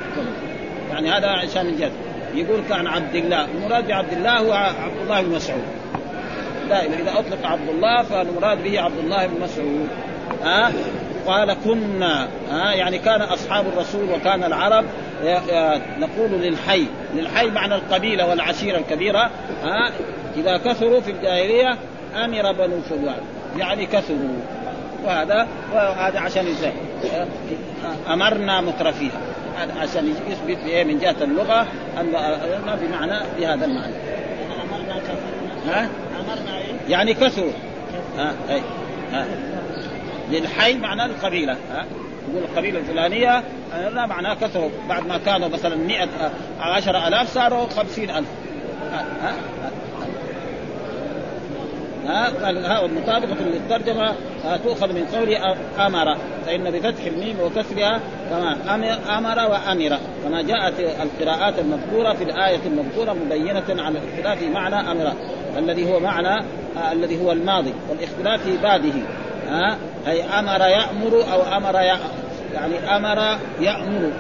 يعني 0.91 1.11
هذا 1.11 1.29
عشان 1.29 1.67
الجد 1.67 1.93
يقول 2.35 2.61
كان 2.69 2.87
عبد 2.87 3.15
الله 3.15 3.45
المراد 3.45 3.87
بعبد 3.87 4.13
الله 4.13 4.39
هو 4.39 4.53
عبد 4.53 5.01
الله 5.03 5.23
بن 5.23 5.35
مسعود. 5.35 5.63
دائما 6.69 6.95
إذا 6.95 7.13
أطلق 7.19 7.47
عبد 7.47 7.69
الله 7.69 8.03
فالمراد 8.03 8.63
به 8.63 8.81
عبد 8.81 8.99
الله 8.99 9.27
بن 9.27 9.41
مسعود. 9.43 9.89
ها؟ 10.43 10.69
أه؟ 10.69 10.73
قال 11.27 11.57
كنا 11.65 12.29
ها؟ 12.51 12.73
يعني 12.73 12.99
كان 12.99 13.23
أصحاب 13.23 13.67
الرسول 13.67 14.11
وكان 14.11 14.45
العرب 14.45 14.85
نقول 15.99 16.31
للحي. 16.31 16.87
للحي 17.15 17.51
معنى 17.51 17.75
القبيلة 17.75 18.29
والعشيرة 18.29 18.79
الكبيرة 18.79 19.31
ها؟ 19.63 19.91
إذا 20.37 20.57
كثروا 20.57 21.01
في 21.01 21.11
الجاهلية 21.11 21.77
أمر 22.25 22.53
بنو 22.53 22.81
فلان 22.81 23.21
يعني 23.59 23.87
كثروا. 23.87 24.37
وهذا 25.05 25.47
وهذا 25.75 26.21
عشان 26.21 26.47
يزاي 26.47 26.73
أمرنا 28.13 28.61
مترفيها. 28.61 29.21
عشان 29.81 30.15
يثبت 30.29 30.87
من 30.87 30.99
جهة 30.99 31.17
اللغة 31.25 31.67
أن 32.01 32.13
بمعنى 32.83 33.21
بهذا 33.39 33.65
المعنى. 33.65 33.95
ها؟ 35.67 35.89
يعني 36.89 37.15
كثروا. 37.15 37.53
ها؟ 38.19 38.33
أي. 38.51 38.63
ها. 39.13 39.27
للحي 40.31 40.75
معناه 40.75 41.07
القبيلة 41.07 41.53
ها؟ 41.53 41.87
يقول 42.31 42.45
القبيلة 42.51 42.79
الفلانية 42.79 43.43
لا 43.95 44.07
معناه 44.07 44.35
كثروا 44.35 44.71
بعد 44.89 45.07
ما 45.07 45.19
كانوا 45.19 45.49
مثلا 45.49 45.77
100 45.77 46.09
عشر 46.61 47.09
ألاف 47.09 47.35
صاروا 47.35 47.67
خمسين 47.67 48.11
ألف. 48.11 48.29
ها 48.93 49.05
ها 49.23 49.35
ها 49.63 49.71
ها. 52.07 52.85
المطابقة 52.85 53.37
للترجمة 53.41 54.15
تؤخذ 54.65 54.93
من 54.93 55.05
قول 55.15 55.35
أمر. 55.87 56.17
فإن 56.47 56.71
بفتح 56.71 57.05
الميم 57.05 57.37
وكسرها 57.41 58.01
كما 58.31 58.57
أمر 59.19 59.51
وأمر. 59.51 59.99
كما 60.25 60.43
جاءت 60.43 60.75
القراءات 60.81 61.55
المذكورة 61.59 62.13
في 62.13 62.25
الآية 62.25 62.61
المذكورة 62.67 63.13
مبينة 63.13 63.83
على 63.83 63.99
الاختلاف 63.99 64.43
معنى 64.43 64.91
أمر 64.91 65.13
الذي 65.59 65.93
هو 65.93 66.01
معنى 66.01 66.45
آه 66.77 66.93
الذي 66.93 67.21
هو 67.25 67.33
الماضي 67.33 67.75
والاختلاف 67.91 68.43
في 68.43 68.57
باده. 68.57 68.93
ها؟ 69.53 69.77
أي 70.07 70.23
أمر 70.23 70.61
يأمر 70.61 71.33
أو 71.33 71.57
أمر 71.57 71.75
يعني 71.75 72.97
أمر 72.97 73.39
يأمر. 73.61 74.11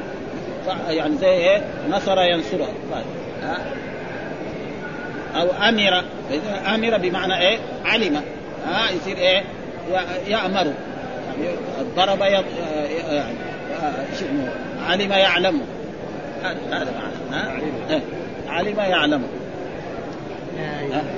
يعني 0.88 1.16
زي 1.16 1.28
إيه؟ 1.28 1.64
نصر 1.90 2.18
ينصر 2.20 2.58
طيب. 2.92 3.04
ها؟ 3.42 3.58
أو 5.40 5.68
أمر. 5.68 6.04
أمر 6.74 6.98
بمعنى 6.98 7.38
إيه؟ 7.38 7.58
علم. 7.84 8.22
ها؟ 8.66 8.90
يصير 8.90 9.16
إيه؟ 9.16 9.42
يأمر. 10.26 10.66
يعني 10.66 11.56
ضرب 11.96 12.20
يعني 12.20 12.46
علم 14.88 15.12
يعلم. 15.12 15.60
هذا 16.42 16.92
معنى. 17.30 17.42
ها؟ 17.90 18.00
علم 18.48 18.80
يعلم. 18.80 19.22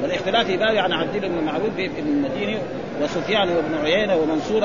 والاختلاف 0.03 0.47
في 0.47 0.57
باب 0.57 0.77
عن 0.77 0.93
عبد 0.93 1.17
الله 1.17 1.29
بن 1.29 1.45
معبود 1.45 1.77
بن 1.77 1.93
المديني 1.99 2.59
وسفيان 3.03 3.49
وابن 3.49 3.85
عيينة 3.85 4.17
ومنصور 4.17 4.61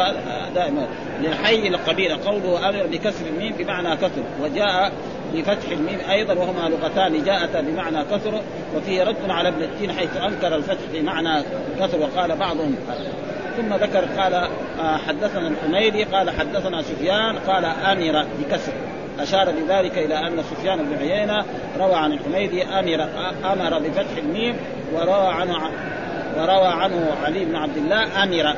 دائما 0.56 0.88
للحي 1.22 1.68
القبيلة. 1.68 2.20
قوله 2.26 2.70
أمر 2.70 2.88
بكسر 2.92 3.26
الميم 3.36 3.54
بمعنى 3.58 3.96
كثر 3.96 4.22
وجاء 4.42 4.92
بفتح 5.34 5.72
الميم 5.72 6.00
أيضا 6.10 6.34
وهما 6.34 6.70
لغتان 6.70 7.24
جاءتا 7.24 7.62
بمعنى 7.62 8.04
كثر 8.04 8.42
وفيه 8.76 9.04
رد 9.04 9.30
على 9.30 9.50
ابن 9.50 9.62
التين 9.62 9.92
حيث 9.92 10.18
أنكر 10.18 10.56
الفتح 10.56 10.84
بمعنى 10.94 11.44
كثر 11.80 12.00
وقال 12.00 12.36
بعضهم. 12.36 12.76
ثم 13.58 13.74
ذكر 13.74 14.06
قال 14.18 14.48
حدثنا 15.08 15.48
الحميدي 15.48 16.04
قال 16.04 16.30
حدثنا 16.30 16.82
سفيان 16.82 17.36
قال 17.48 17.66
آمر 17.66 18.26
بكسر. 18.40 18.74
أشار 19.22 19.52
بذلك 19.52 19.98
إلى 19.98 20.28
أن 20.28 20.44
سفيان 20.44 20.78
بن 20.78 20.98
عيينة 20.98 21.46
روى 21.80 21.96
عن 21.96 22.12
الحميدي 22.12 22.64
أمر 22.64 23.08
أمر 23.54 23.80
بفتح 23.80 24.18
الميم 24.18 24.56
وروى 24.94 25.28
عنه 25.28 25.58
وروى 26.38 26.68
عنه 26.68 27.12
علي 27.24 27.46
بن 27.46 27.56
عبد 27.56 27.78
الله 27.78 28.24
أمر 28.24 28.56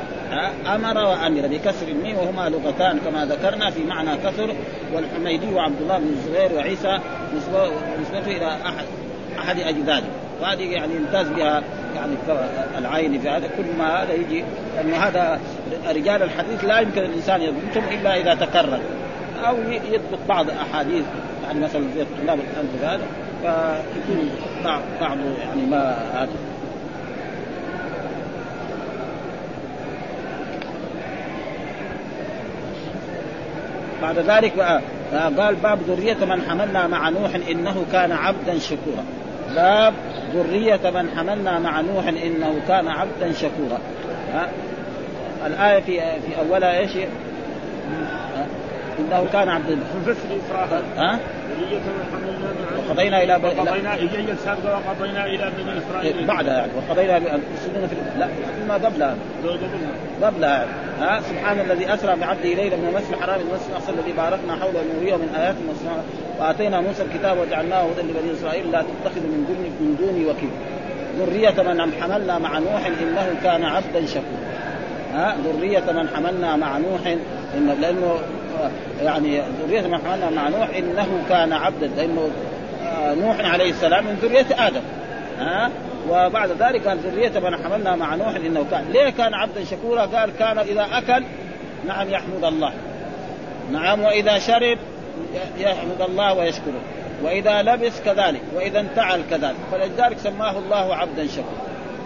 أمر 0.74 0.98
وامر 0.98 1.46
بكسر 1.46 1.88
الميم 1.88 2.16
وهما 2.16 2.48
لغتان 2.48 2.98
كما 2.98 3.24
ذكرنا 3.24 3.70
في 3.70 3.84
معنى 3.84 4.16
كثر 4.16 4.54
والحميدي 4.94 5.54
وعبد 5.54 5.80
الله 5.82 5.98
بن 5.98 6.08
الزبير 6.08 6.58
وعيسى 6.58 6.98
نسبته 8.00 8.36
إلى 8.36 8.46
احد 8.46 8.84
أحد 9.38 9.58
أجداده. 9.60 10.06
وهذه 10.40 10.62
يعني 10.62 10.94
يمتاز 10.94 11.28
بها 11.28 11.62
يعني 11.94 12.12
العين 12.78 13.20
في 13.20 13.28
هذا 13.28 13.46
كل 13.46 13.78
ما 13.78 14.02
هذا 14.02 14.12
يجي 14.12 14.44
لأنه 14.76 14.96
هذا 14.96 15.40
رجال 15.88 16.22
الحديث 16.22 16.64
لا 16.64 16.80
يمكن 16.80 17.00
الإنسان 17.00 17.42
يضبطهم 17.42 17.84
إلا 17.92 18.16
إذا 18.16 18.34
تكرر. 18.34 18.80
أو 19.48 19.56
يضبط 19.92 20.18
بعض 20.28 20.50
أحاديث 20.50 21.04
يعني 21.44 21.60
مثلا 21.60 21.82
زي 21.96 22.04
طلاب 22.22 22.38
الان 22.38 22.68
هذا 22.82 23.06
فيكون 23.42 24.30
بعض 24.64 25.18
يعني 25.40 25.66
ما 25.70 25.96
هذا. 26.14 26.28
بعد 34.02 34.18
ذلك 34.18 34.80
قال 35.38 35.54
باب 35.54 35.78
ذرية 35.88 36.24
من 36.24 36.42
حملنا 36.48 36.86
مع 36.86 37.08
نوح 37.08 37.34
إنه 37.50 37.84
كان 37.92 38.12
عبدا 38.12 38.58
شكورا. 38.58 39.04
باب 39.54 39.94
ذرية 40.34 40.90
من 40.90 41.10
حملنا 41.16 41.58
مع 41.58 41.80
نوح 41.80 42.06
إنه 42.06 42.54
كان 42.68 42.88
عبدا 42.88 43.32
شكورا. 43.32 43.78
ها 44.32 44.48
الآية 45.46 45.80
في 45.80 46.00
في 46.00 46.38
أولها 46.38 46.78
إيش؟ 46.78 46.90
انه 48.98 49.26
كان 49.32 49.48
عبد 49.48 49.78
في 50.04 50.10
الاسراء 50.30 50.82
ها؟ 50.96 51.18
وقضينا 52.78 53.22
إلى 53.22 53.38
بني 53.38 53.60
وقضينا 53.60 53.94
إلى 53.94 54.32
السابقه 54.32 54.80
وقضينا 54.86 55.26
إلى 55.26 55.52
بني 55.58 55.78
إسرائيل. 55.78 56.26
بعدها 56.26 56.54
يعني 56.54 56.72
وقضينا 56.76 57.16
يفسدون 57.16 57.86
في 57.88 57.96
لا 58.18 58.28
ما 58.68 58.74
قبلها 58.74 59.16
قبلها 60.22 60.50
يعني. 60.50 60.70
ها؟ 61.00 61.20
سبحان 61.20 61.60
الذي 61.60 61.94
أسرى 61.94 62.16
بعبده 62.16 62.54
ليلا 62.54 62.76
من 62.76 62.88
المسجد 62.88 63.12
الحرام 63.12 63.34
إلى 63.34 63.48
المسجد 63.48 63.68
الأقصى 63.70 63.92
الذي 63.92 64.12
باركنا 64.12 64.56
حوله 64.56 64.80
نوريه 64.94 65.16
من 65.16 65.34
آيات 65.36 65.54
وآتينا 66.40 66.80
موسى 66.80 67.02
الكتاب 67.02 67.38
وجعلناه 67.38 67.80
هدى 67.82 68.00
لبني 68.00 68.32
إسرائيل 68.32 68.70
لا 68.72 68.82
تتخذوا 68.82 69.28
من 69.28 69.44
دوني 69.48 69.68
من 69.68 69.96
دوني 70.00 70.26
وكيل 70.26 70.50
ذرية 71.18 71.62
من 71.62 71.92
حملنا 72.00 72.38
مع 72.38 72.58
نوح 72.58 72.86
إنه 72.86 73.34
كان 73.42 73.64
عبدا 73.64 74.06
شكورا. 74.06 74.42
ها؟ 75.14 75.36
ذرية 75.44 75.92
من 75.92 76.08
حملنا 76.08 76.56
مع 76.56 76.78
نوح 76.78 77.06
إن 77.56 77.76
لأنه 77.80 78.18
يعني 79.02 79.42
ذرية 79.66 79.80
من 79.80 79.98
حملنا 79.98 80.30
مع 80.30 80.48
نوح 80.48 80.68
إنه 80.78 81.24
كان 81.28 81.52
عبدا 81.52 81.86
لأنه 81.86 82.30
نوح 82.96 83.52
عليه 83.52 83.70
السلام 83.70 84.04
من 84.04 84.18
ذرية 84.22 84.66
آدم. 84.66 84.80
ها؟ 85.38 85.70
وبعد 86.10 86.50
ذلك 86.50 86.88
قال 86.88 86.98
ذرية 86.98 87.38
من 87.38 87.56
حملنا 87.64 87.96
مع 87.96 88.14
نوح 88.14 88.34
إنه 88.36 88.66
كان 88.70 88.84
ليه 88.92 89.10
كان 89.10 89.34
عبدا 89.34 89.64
شكورا؟ 89.64 90.06
قال 90.06 90.30
كان 90.38 90.58
إذا 90.58 90.86
أكل 90.92 91.24
نعم 91.86 92.10
يحمد 92.10 92.44
الله. 92.44 92.72
نعم 93.72 94.02
وإذا 94.02 94.38
شرب 94.38 94.78
يحمد 95.58 96.02
الله 96.08 96.34
ويشكره. 96.34 96.80
وإذا 97.22 97.62
لبس 97.62 98.00
كذلك 98.04 98.40
وإذا 98.54 98.80
انتعل 98.80 99.20
كذلك. 99.30 99.56
فلذلك 99.72 100.18
سماه 100.18 100.58
الله 100.58 100.96
عبدا 100.96 101.26
شكورا. 101.26 101.62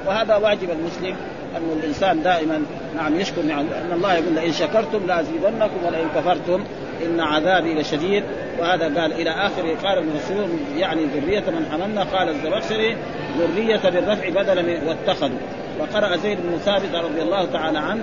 وهذا 0.06 0.36
واجب 0.36 0.70
المسلم 0.70 1.16
أن 1.56 1.78
الإنسان 1.82 2.22
دائما 2.22 2.62
نعم 2.96 3.20
يشكر 3.20 3.42
نعم. 3.42 3.66
لأن 3.66 3.92
الله 3.92 4.14
يقول 4.14 4.34
لئن 4.34 4.52
شكرتم 4.52 5.06
لأزيدنكم 5.06 5.84
ولئن 5.86 6.08
كفرتم 6.16 6.64
إن 7.06 7.20
عذابي 7.20 7.74
لشديد. 7.74 8.24
وهذا 8.58 8.84
قال 8.84 9.12
إلى 9.12 9.30
آخره 9.30 9.76
قال 9.84 9.98
المفسرون 9.98 10.60
يعني 10.76 11.04
ذرية 11.04 11.44
من 11.50 11.66
حملنا 11.72 12.02
قال 12.02 12.28
الزمخشري 12.28 12.96
ذرية 13.38 13.90
بالرفع 13.90 14.28
بدلا 14.28 14.62
من 14.62 14.88
واتخذوا. 14.88 15.38
وقرأ 15.80 16.16
زيد 16.16 16.38
بن 16.42 16.58
ثابت 16.58 16.94
رضي 16.94 17.22
الله 17.22 17.44
تعالى 17.44 17.78
عنه 17.78 18.02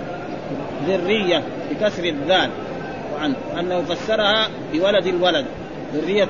ذرية 0.88 1.44
بكسر 1.72 2.04
الذال 2.04 2.50
وعنه 3.16 3.36
أنه 3.60 3.82
فسرها 3.82 4.48
بولد 4.74 5.08
الولد. 5.08 5.46
ذرية 5.94 6.30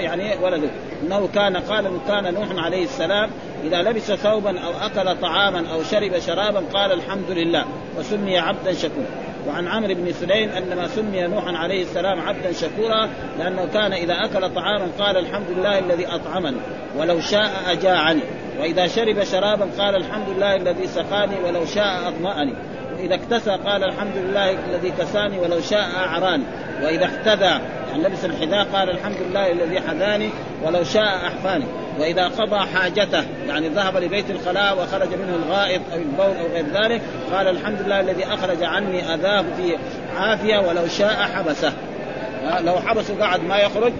يعني 0.00 0.44
ولد. 0.44 0.70
إنه 1.02 1.28
كان 1.34 1.56
قال 1.56 1.90
كان 2.08 2.34
نوح 2.34 2.64
عليه 2.64 2.84
السلام 2.84 3.30
إذا 3.64 3.82
لبس 3.82 4.12
ثوبا 4.12 4.60
أو 4.60 4.72
أكل 4.80 5.20
طعاما 5.20 5.64
أو 5.72 5.82
شرب 5.82 6.18
شرابا 6.18 6.62
قال 6.74 6.92
الحمد 6.92 7.30
لله 7.30 7.64
وسمي 7.98 8.38
عبدا 8.38 8.72
شكورا. 8.72 9.06
وعن 9.48 9.68
عمرو 9.68 9.94
بن 9.94 10.12
سليم 10.12 10.50
أنما 10.50 10.88
سمي 10.88 11.20
نوحا 11.20 11.56
عليه 11.56 11.82
السلام 11.82 12.20
عبدا 12.20 12.52
شكورا 12.52 13.08
لأنه 13.38 13.66
كان 13.66 13.92
إذا 13.92 14.14
أكل 14.24 14.54
طعاما 14.54 14.88
قال 14.98 15.16
الحمد 15.16 15.46
لله 15.56 15.78
الذي 15.78 16.06
أطعمني 16.06 16.56
ولو 16.98 17.20
شاء 17.20 17.50
أجاعني. 17.66 18.20
وإذا 18.60 18.86
شرب 18.86 19.24
شرابا 19.24 19.68
قال 19.78 19.96
الحمد 19.96 20.28
لله 20.36 20.56
الذي 20.56 20.86
سقاني 20.86 21.34
ولو 21.44 21.64
شاء 21.64 22.08
اظمأني 22.08 22.54
واذا 22.98 23.14
اكتسى 23.14 23.50
قال 23.50 23.84
الحمد 23.84 24.16
لله 24.16 24.50
الذي 24.50 24.90
كساني 24.98 25.38
ولو 25.38 25.60
شاء 25.60 25.88
أعراني. 25.96 26.44
وإذا 26.82 27.04
احتذى 27.04 27.60
يعني 27.90 28.02
لبس 28.08 28.24
الحذاء 28.24 28.64
قال 28.72 28.90
الحمد 28.90 29.16
لله 29.30 29.52
الذي 29.52 29.80
حذاني 29.80 30.30
ولو 30.64 30.84
شاء 30.84 31.16
أحفاني. 31.26 31.64
وإذا 31.98 32.28
قضى 32.28 32.58
حاجته 32.58 33.24
يعني 33.48 33.68
ذهب 33.68 33.96
لبيت 33.96 34.30
الخلاء 34.30 34.82
وخرج 34.82 35.08
منه 35.08 35.36
الغائط 35.46 35.80
أو 35.92 35.98
البول 35.98 36.36
أو 36.36 36.46
غير 36.54 36.66
ذلك 36.74 37.02
قال 37.32 37.48
الحمد 37.48 37.82
لله 37.82 38.00
الذي 38.00 38.24
أخرج 38.24 38.62
عني 38.62 39.14
أذاه 39.14 39.44
في 39.56 39.76
عافية 40.16 40.58
ولو 40.58 40.86
شاء 40.86 41.14
حبسه. 41.14 41.72
لو 42.64 42.80
حبسه 42.80 43.20
قعد 43.20 43.44
ما 43.44 43.58
يخرج 43.58 43.92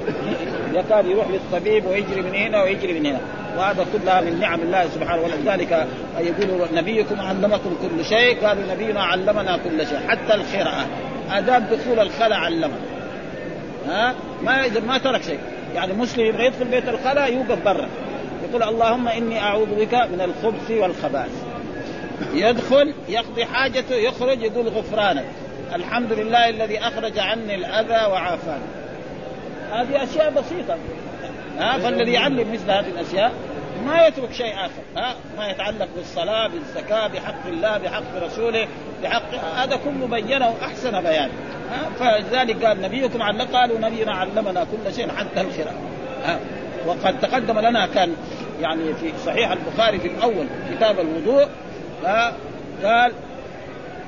يكاد 0.74 1.06
يروح 1.06 1.26
للطبيب 1.28 1.86
ويجري 1.86 2.22
من 2.22 2.34
هنا 2.34 2.62
ويجري 2.62 3.00
من 3.00 3.06
هنا. 3.06 3.20
وهذا 3.56 3.86
كلها 3.92 4.20
من 4.20 4.40
نعم 4.40 4.60
الله 4.60 4.86
سبحانه 4.94 5.22
ولذلك 5.22 5.86
يقول 6.18 6.68
نبيكم 6.74 7.20
علمكم 7.20 7.76
كل 7.82 8.04
شيء 8.04 8.46
قالوا 8.46 8.74
نبينا 8.74 9.02
علمنا 9.02 9.56
كل 9.56 9.86
شيء 9.86 9.98
حتى 10.08 10.34
القراءة 10.34 10.86
آداب 11.30 11.70
دخول 11.70 12.00
الخلاء 12.00 12.38
علمنا. 12.38 12.78
ها؟ 13.88 14.14
ما 14.42 14.68
ما 14.86 14.98
ترك 14.98 15.22
شيء. 15.22 15.38
يعني 15.74 15.92
مسلم 15.92 16.26
يبغى 16.26 16.46
يدخل 16.46 16.64
بيت 16.64 16.88
الخلاء 16.88 17.32
يوقف 17.32 17.64
برا. 17.64 17.88
يقول 18.48 18.62
اللهم 18.62 19.08
إني 19.08 19.40
أعوذ 19.40 19.74
بك 19.74 19.94
من 19.94 20.20
الخبث 20.20 20.70
والخبائث 20.70 21.32
يدخل 22.34 22.94
يقضي 23.08 23.44
حاجته 23.44 23.94
يخرج 23.94 24.42
يقول 24.42 24.68
غفرانك. 24.68 25.24
الحمد 25.74 26.12
لله 26.12 26.48
الذي 26.48 26.78
أخرج 26.78 27.18
عني 27.18 27.54
الأذى 27.54 28.06
وعافاني. 28.12 28.64
هذه 29.72 30.04
أشياء 30.04 30.30
بسيطة. 30.30 30.76
ها 31.58 31.78
فالذي 31.78 32.12
يعلم 32.12 32.52
مثل 32.52 32.70
هذه 32.70 32.88
الأشياء 32.88 33.32
ما 33.86 34.06
يترك 34.06 34.32
شيء 34.32 34.54
آخر. 34.54 34.82
ها 34.96 35.14
ما 35.38 35.48
يتعلق 35.48 35.88
بالصلاة 35.96 36.48
بالزكاة 36.48 37.06
بحق 37.06 37.46
الله 37.46 37.78
بحق 37.78 38.22
رسوله 38.22 38.68
بحق 39.02 39.34
هذا 39.34 39.76
كله 39.76 40.06
بينه 40.06 40.54
أحسن 40.62 41.00
بيان. 41.00 41.30
ها 41.70 41.88
فلذلك 41.98 42.64
قال 42.64 42.82
نبيكم 42.82 43.22
علم 43.22 43.42
قالوا 43.42 43.78
نبينا 43.78 44.12
علمنا 44.12 44.64
كل 44.64 44.94
شيء 44.94 45.08
حتى 45.08 45.40
القراءة. 45.40 45.80
ها 46.24 46.38
وقد 46.86 47.20
تقدم 47.20 47.58
لنا 47.58 47.86
كان 47.86 48.14
يعني 48.60 48.94
في 48.94 49.12
صحيح 49.26 49.50
البخاري 49.50 49.98
في 49.98 50.08
الأول 50.08 50.46
كتاب 50.70 50.96
الوضوء 51.00 51.48
قال 52.84 53.12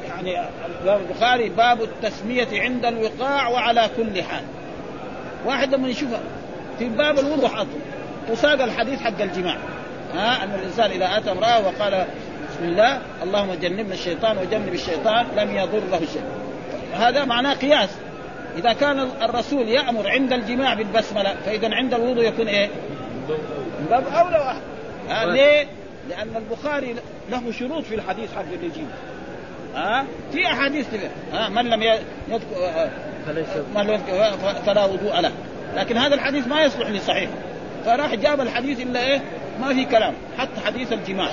يعني 0.09 0.49
البخاري 0.85 1.49
باب 1.49 1.83
التسمية 1.83 2.49
عند 2.53 2.85
الوقاع 2.85 3.49
وعلى 3.49 3.91
كل 3.97 4.23
حال. 4.23 4.43
واحد 5.47 5.75
لما 5.75 5.89
يشوفها 5.89 6.21
في 6.79 6.89
باب 6.89 7.19
الوضوء 7.19 7.49
حاطه 7.49 7.69
وساق 8.31 8.63
الحديث 8.63 9.01
حق 9.01 9.21
الجماع. 9.21 9.57
ها 10.15 10.45
أن 10.45 10.55
الإنسان 10.55 10.91
إذا 10.91 11.17
أتى 11.17 11.31
امرأة 11.31 11.67
وقال 11.67 12.07
بسم 12.51 12.65
الله 12.65 13.01
اللهم 13.23 13.55
جنبنا 13.55 13.95
الشيطان 13.95 14.39
وجنب 14.39 14.75
الشيطان 14.75 15.27
لم 15.37 15.57
يضره 15.57 15.99
شيء. 16.13 16.23
هذا 16.95 17.25
معناه 17.25 17.55
قياس. 17.55 17.91
إذا 18.57 18.73
كان 18.73 19.09
الرسول 19.23 19.69
يأمر 19.69 20.09
عند 20.09 20.33
الجماع 20.33 20.75
بالبسملة 20.75 21.35
فإذا 21.47 21.75
عند 21.75 21.95
الوضوء 21.95 22.25
يكون 22.25 22.49
إيه؟ 22.49 22.69
باب 23.91 24.05
اولى 24.07 24.39
واحد 24.39 25.29
ليه؟ 25.29 25.67
لأن 26.09 26.37
البخاري 26.37 26.95
له 27.31 27.53
شروط 27.53 27.85
في 27.85 27.95
الحديث 27.95 28.35
حق 28.35 28.45
الرجيم. 28.53 28.91
ها؟ 29.75 30.05
في 30.33 30.47
أحاديث 30.47 30.87
ها؟ 31.33 31.49
من 31.49 31.65
لم 31.65 31.83
يذكر 31.83 32.91
من 33.75 33.87
لم 33.87 34.01
فلا 34.67 34.85
وضوء 34.85 35.21
له. 35.21 35.33
لكن 35.77 35.97
هذا 35.97 36.15
الحديث 36.15 36.47
ما 36.47 36.63
يصلح 36.63 36.89
لصحيح 36.89 37.31
فراح 37.85 38.15
جاب 38.15 38.41
الحديث 38.41 38.81
إلا 38.81 39.07
إيه؟ 39.07 39.21
ما 39.61 39.75
في 39.75 39.85
كلام. 39.85 40.15
حط 40.39 40.49
حديث 40.65 40.93
الجماع. 40.93 41.29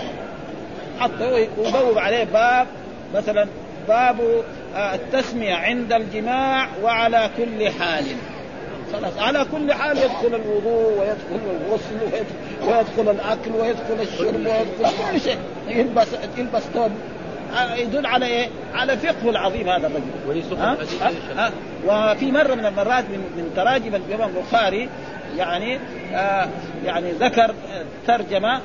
حطه 1.00 1.48
وبوب 1.58 1.98
عليه 1.98 2.24
باب 2.24 2.68
مثلا 3.16 3.48
باب 3.88 4.44
التسمية 4.76 5.54
عند 5.54 5.94
الجماع 5.94 6.68
وعلى 6.84 7.30
كل 7.38 7.70
حال. 7.70 8.06
خلاص 8.94 9.18
على 9.20 9.46
كل 9.52 9.74
حال 9.74 9.98
يدخل 9.98 10.36
الوضوء 10.36 11.00
ويدخل 11.00 11.40
الغسل 11.62 12.26
ويدخل 12.62 13.12
الأكل 13.12 13.52
ويدخل 13.52 14.02
الشرب 14.02 14.36
ويدخل 14.36 15.12
كل 15.12 15.22
شيء. 15.22 15.38
يلبس 15.68 16.08
يلبس 16.38 16.64
ثوب. 16.74 16.92
يدل 17.78 18.06
على 18.06 18.26
إيه؟ 18.26 18.50
على 18.74 18.98
فقهه 18.98 19.30
العظيم 19.30 19.70
هذا 19.70 19.88
الرجل. 19.88 20.58
ها؟ 20.58 20.78
ها؟ 21.36 21.52
وفي 21.86 22.32
مرة 22.32 22.56
من 22.56 22.66
المرات 22.66 23.04
من, 23.04 23.20
من 23.38 23.54
تراجم 23.56 23.96
الإمام 23.96 24.30
البخاري 24.30 24.90
يعني 25.38 25.80
آه 26.14 26.48
يعني 26.86 27.12
ذكر 27.12 27.54
ترجمة 28.08 28.62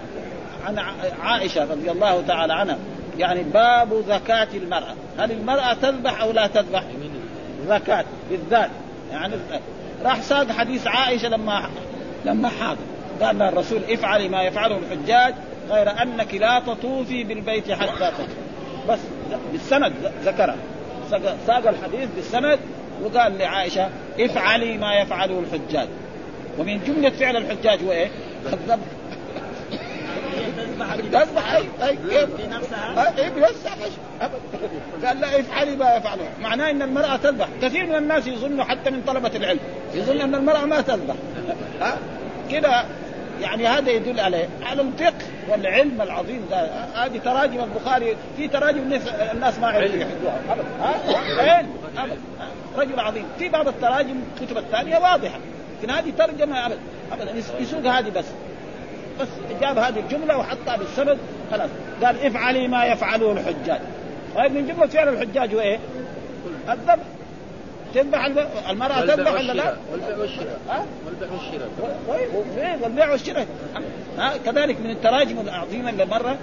عن 0.66 0.78
عائشة 1.22 1.64
رضي 1.64 1.90
الله 1.90 2.22
تعالى 2.28 2.52
عنها 2.52 2.78
يعني 3.18 3.42
باب 3.42 4.04
زكاة 4.08 4.48
المرأة 4.54 4.94
هل 5.18 5.32
المرأة 5.32 5.72
تذبح 5.72 6.20
أو 6.20 6.32
لا 6.32 6.46
تذبح 6.46 6.82
زكاة 7.68 8.04
بالذات 8.30 8.70
يعني 9.12 9.34
راح 10.04 10.22
ساق 10.22 10.52
حديث 10.52 10.86
عائشة 10.86 11.28
لما 11.28 11.70
لما 12.24 12.48
حاضر 12.48 12.80
قال 13.22 13.38
لها 13.38 13.48
الرسول 13.48 13.80
افعلي 13.90 14.28
ما 14.28 14.42
يفعله 14.42 14.78
الحجاج 14.78 15.34
غير 15.70 16.02
أنك 16.02 16.34
لا 16.34 16.60
تطوفي 16.66 17.24
بالبيت 17.24 17.72
حتى 17.72 18.10
تطوفي 18.10 18.49
بس 18.88 18.98
بالسند 19.52 19.92
ذكرها 20.24 20.56
ساق 21.46 21.68
الحديث 21.68 22.08
بالسند 22.16 22.58
وقال 23.02 23.38
لعائشة 23.38 23.88
افعلي 24.20 24.78
ما 24.78 24.94
يفعله 24.94 25.40
الحجاج. 25.40 25.88
ومن 26.58 26.80
جملة 26.86 27.10
فعل 27.10 27.36
الحجاج 27.36 27.84
هو 27.84 27.92
إيه؟ 27.92 28.10
تذبح 31.12 31.54
اي 31.54 31.64
أي 31.82 31.98
أي 32.12 33.30
قال 35.06 35.20
لا 35.20 35.40
افعلي 35.40 35.76
ما 35.76 35.96
يفعله. 35.96 36.28
معناه 36.40 36.70
إن 36.70 36.82
المرأة 36.82 37.16
تذبح. 37.16 37.48
كثير 37.62 37.86
من 37.86 37.94
الناس 37.94 38.26
يظنوا 38.26 38.64
حتى 38.64 38.90
من 38.90 39.02
طلبة 39.06 39.30
العلم. 39.36 39.60
يظن 39.94 40.20
إن 40.20 40.34
المرأة 40.34 40.64
ما 40.64 40.80
تذبح. 40.80 41.14
ها؟ 41.80 41.98
كده 42.50 42.84
يعني 43.40 43.66
هذا 43.66 43.90
يدل 43.90 44.20
عليه 44.20 44.48
على 44.62 44.82
الفقه 44.82 45.26
والعلم 45.48 46.02
العظيم. 46.02 46.46
ده 46.50 46.70
هذه 46.94 47.18
تراجم 47.18 47.60
البخاري 47.60 48.16
في 48.36 48.48
تراجم 48.48 48.78
الناس 49.32 49.58
ما 49.58 49.70
يعرفوا 49.70 49.96
يحفظوها. 49.96 50.40
ابدا 50.50 50.64
ها؟ 50.80 51.56
علم 51.56 51.70
ابدا 51.98 52.16
رجل 52.76 53.00
عظيم. 53.00 53.24
في 53.38 53.48
بعض 53.48 53.68
التراجم 53.68 54.14
الكتب 54.40 54.58
الثانية 54.58 54.98
واضحة. 54.98 55.38
لكن 55.78 55.90
هذه 55.90 56.12
ترجمة 56.18 56.66
ابدا 56.66 56.78
ابدا 57.12 57.34
يسوق 57.60 57.80
هذه 57.80 58.10
بس. 58.10 58.26
بس 59.20 59.28
جاب 59.60 59.78
هذه 59.78 60.00
الجملة 60.00 60.38
وحطها 60.38 60.76
بالسند. 60.76 61.18
خلاص. 61.50 61.70
قال 62.02 62.26
افعلي 62.26 62.68
ما 62.68 62.84
يفعله 62.84 63.32
الحجاج. 63.32 63.80
طيب 64.36 64.52
من 64.52 64.66
جملة 64.66 64.86
فعل 64.86 65.08
الحجاج 65.08 65.54
هو 65.54 65.60
إيه؟ 65.60 65.78
الذبح 66.68 67.04
تذبح 67.94 68.24
المرأة 68.70 69.00
تذبح 69.00 69.32
ولا 69.32 69.52
لا؟ 69.52 69.76
والبيع 69.92 70.16
والشراء. 70.16 70.60
ها؟ 70.68 70.84
والبيع 71.06 71.28
والشراء. 71.32 71.68
طيب 72.08 72.82
والبيع 72.82 73.10
والشراء. 73.10 73.46
ها؟ 74.18 74.36
كذلك 74.46 74.80
من 74.80 74.90
التراجم 74.90 75.40
العظيمة 75.40 75.90
اللي 75.90 76.04
مرة 76.04 76.38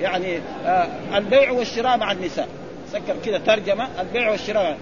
يعني 0.00 0.38
آه 0.66 0.86
البيع 1.14 1.50
والشراء 1.50 1.96
مع 1.96 2.12
النساء. 2.12 2.48
سكر 2.92 3.16
كذا 3.24 3.38
ترجمة. 3.38 3.88
البيع 4.00 4.30
والشراء. 4.30 4.78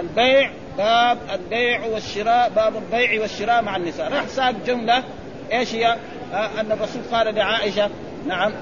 البيع 0.00 0.50
باب 0.78 1.18
البيع 1.34 1.84
والشراء 1.86 2.48
باب 2.56 2.76
البيع 2.76 3.20
والشراء 3.20 3.62
مع 3.62 3.76
النساء. 3.76 4.12
راح 4.12 4.28
ساق 4.28 4.54
جملة 4.66 5.04
إيش 5.52 5.74
هي؟ 5.74 5.96
آه 6.32 6.60
أن 6.60 6.72
الرسول 6.72 7.02
قال 7.12 7.34
لعائشة 7.34 7.90
نعم. 8.26 8.52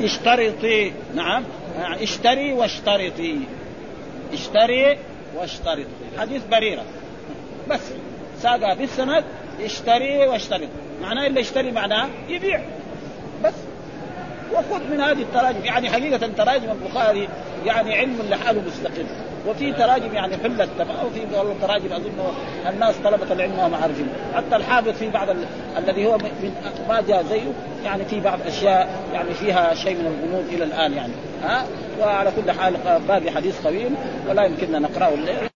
اشترطي. 0.00 0.92
نعم. 1.14 1.44
اشتري 1.78 2.52
واشترطي. 2.52 3.38
اشتري 4.32 4.98
واشترط. 5.36 5.86
حديث 6.18 6.42
بريرة. 6.50 6.82
بس. 7.70 7.80
ساقها 8.42 8.74
بالسند 8.74 9.24
اشتري 9.60 10.26
واشترط. 10.26 10.68
معناه 11.02 11.26
اللي 11.26 11.40
يشتري 11.40 11.70
معناه 11.70 12.08
يبيع. 12.28 12.60
بس. 13.44 13.54
وخذ 14.52 14.90
من 14.90 15.00
هذه 15.00 15.22
التراجم. 15.22 15.64
يعني 15.64 15.90
حقيقة 15.90 16.26
تراجم 16.26 16.70
البخاري 16.70 17.28
يعني 17.66 17.94
علم 17.94 18.18
لحاله 18.30 18.62
مستقل. 18.66 19.06
وفي 19.48 19.72
تراجم 19.72 20.14
يعني 20.14 20.36
حلت 20.36 20.68
تمام 20.78 21.06
وفي 21.06 21.20
تراجم 21.62 21.92
أظن 21.92 22.34
الناس 22.68 22.94
طلبة 23.04 23.32
العلم 23.32 23.58
وهم 23.58 23.74
عارفين. 23.74 24.08
حتى 24.34 24.56
الحافظ 24.56 24.88
في 24.88 25.10
بعض 25.10 25.30
ال... 25.30 25.36
الذي 25.78 26.06
هو 26.06 26.18
من 26.18 26.54
ما 26.88 27.00
جاء 27.00 27.22
زيه 27.22 27.52
يعني 27.84 28.04
في 28.04 28.20
بعض 28.20 28.38
أشياء 28.46 29.04
يعني 29.14 29.34
فيها 29.34 29.74
شيء 29.74 29.94
من 29.94 30.06
الغموض 30.06 30.44
إلى 30.52 30.64
الآن 30.64 30.92
يعني. 30.92 31.12
وعلى 32.00 32.32
كل 32.36 32.50
حال 32.50 32.76
باقي 33.08 33.30
حديث 33.30 33.62
طويل 33.62 33.94
ولا 34.28 34.44
يمكننا 34.44 34.78
نقرأه 34.78 35.14
الليل. 35.14 35.53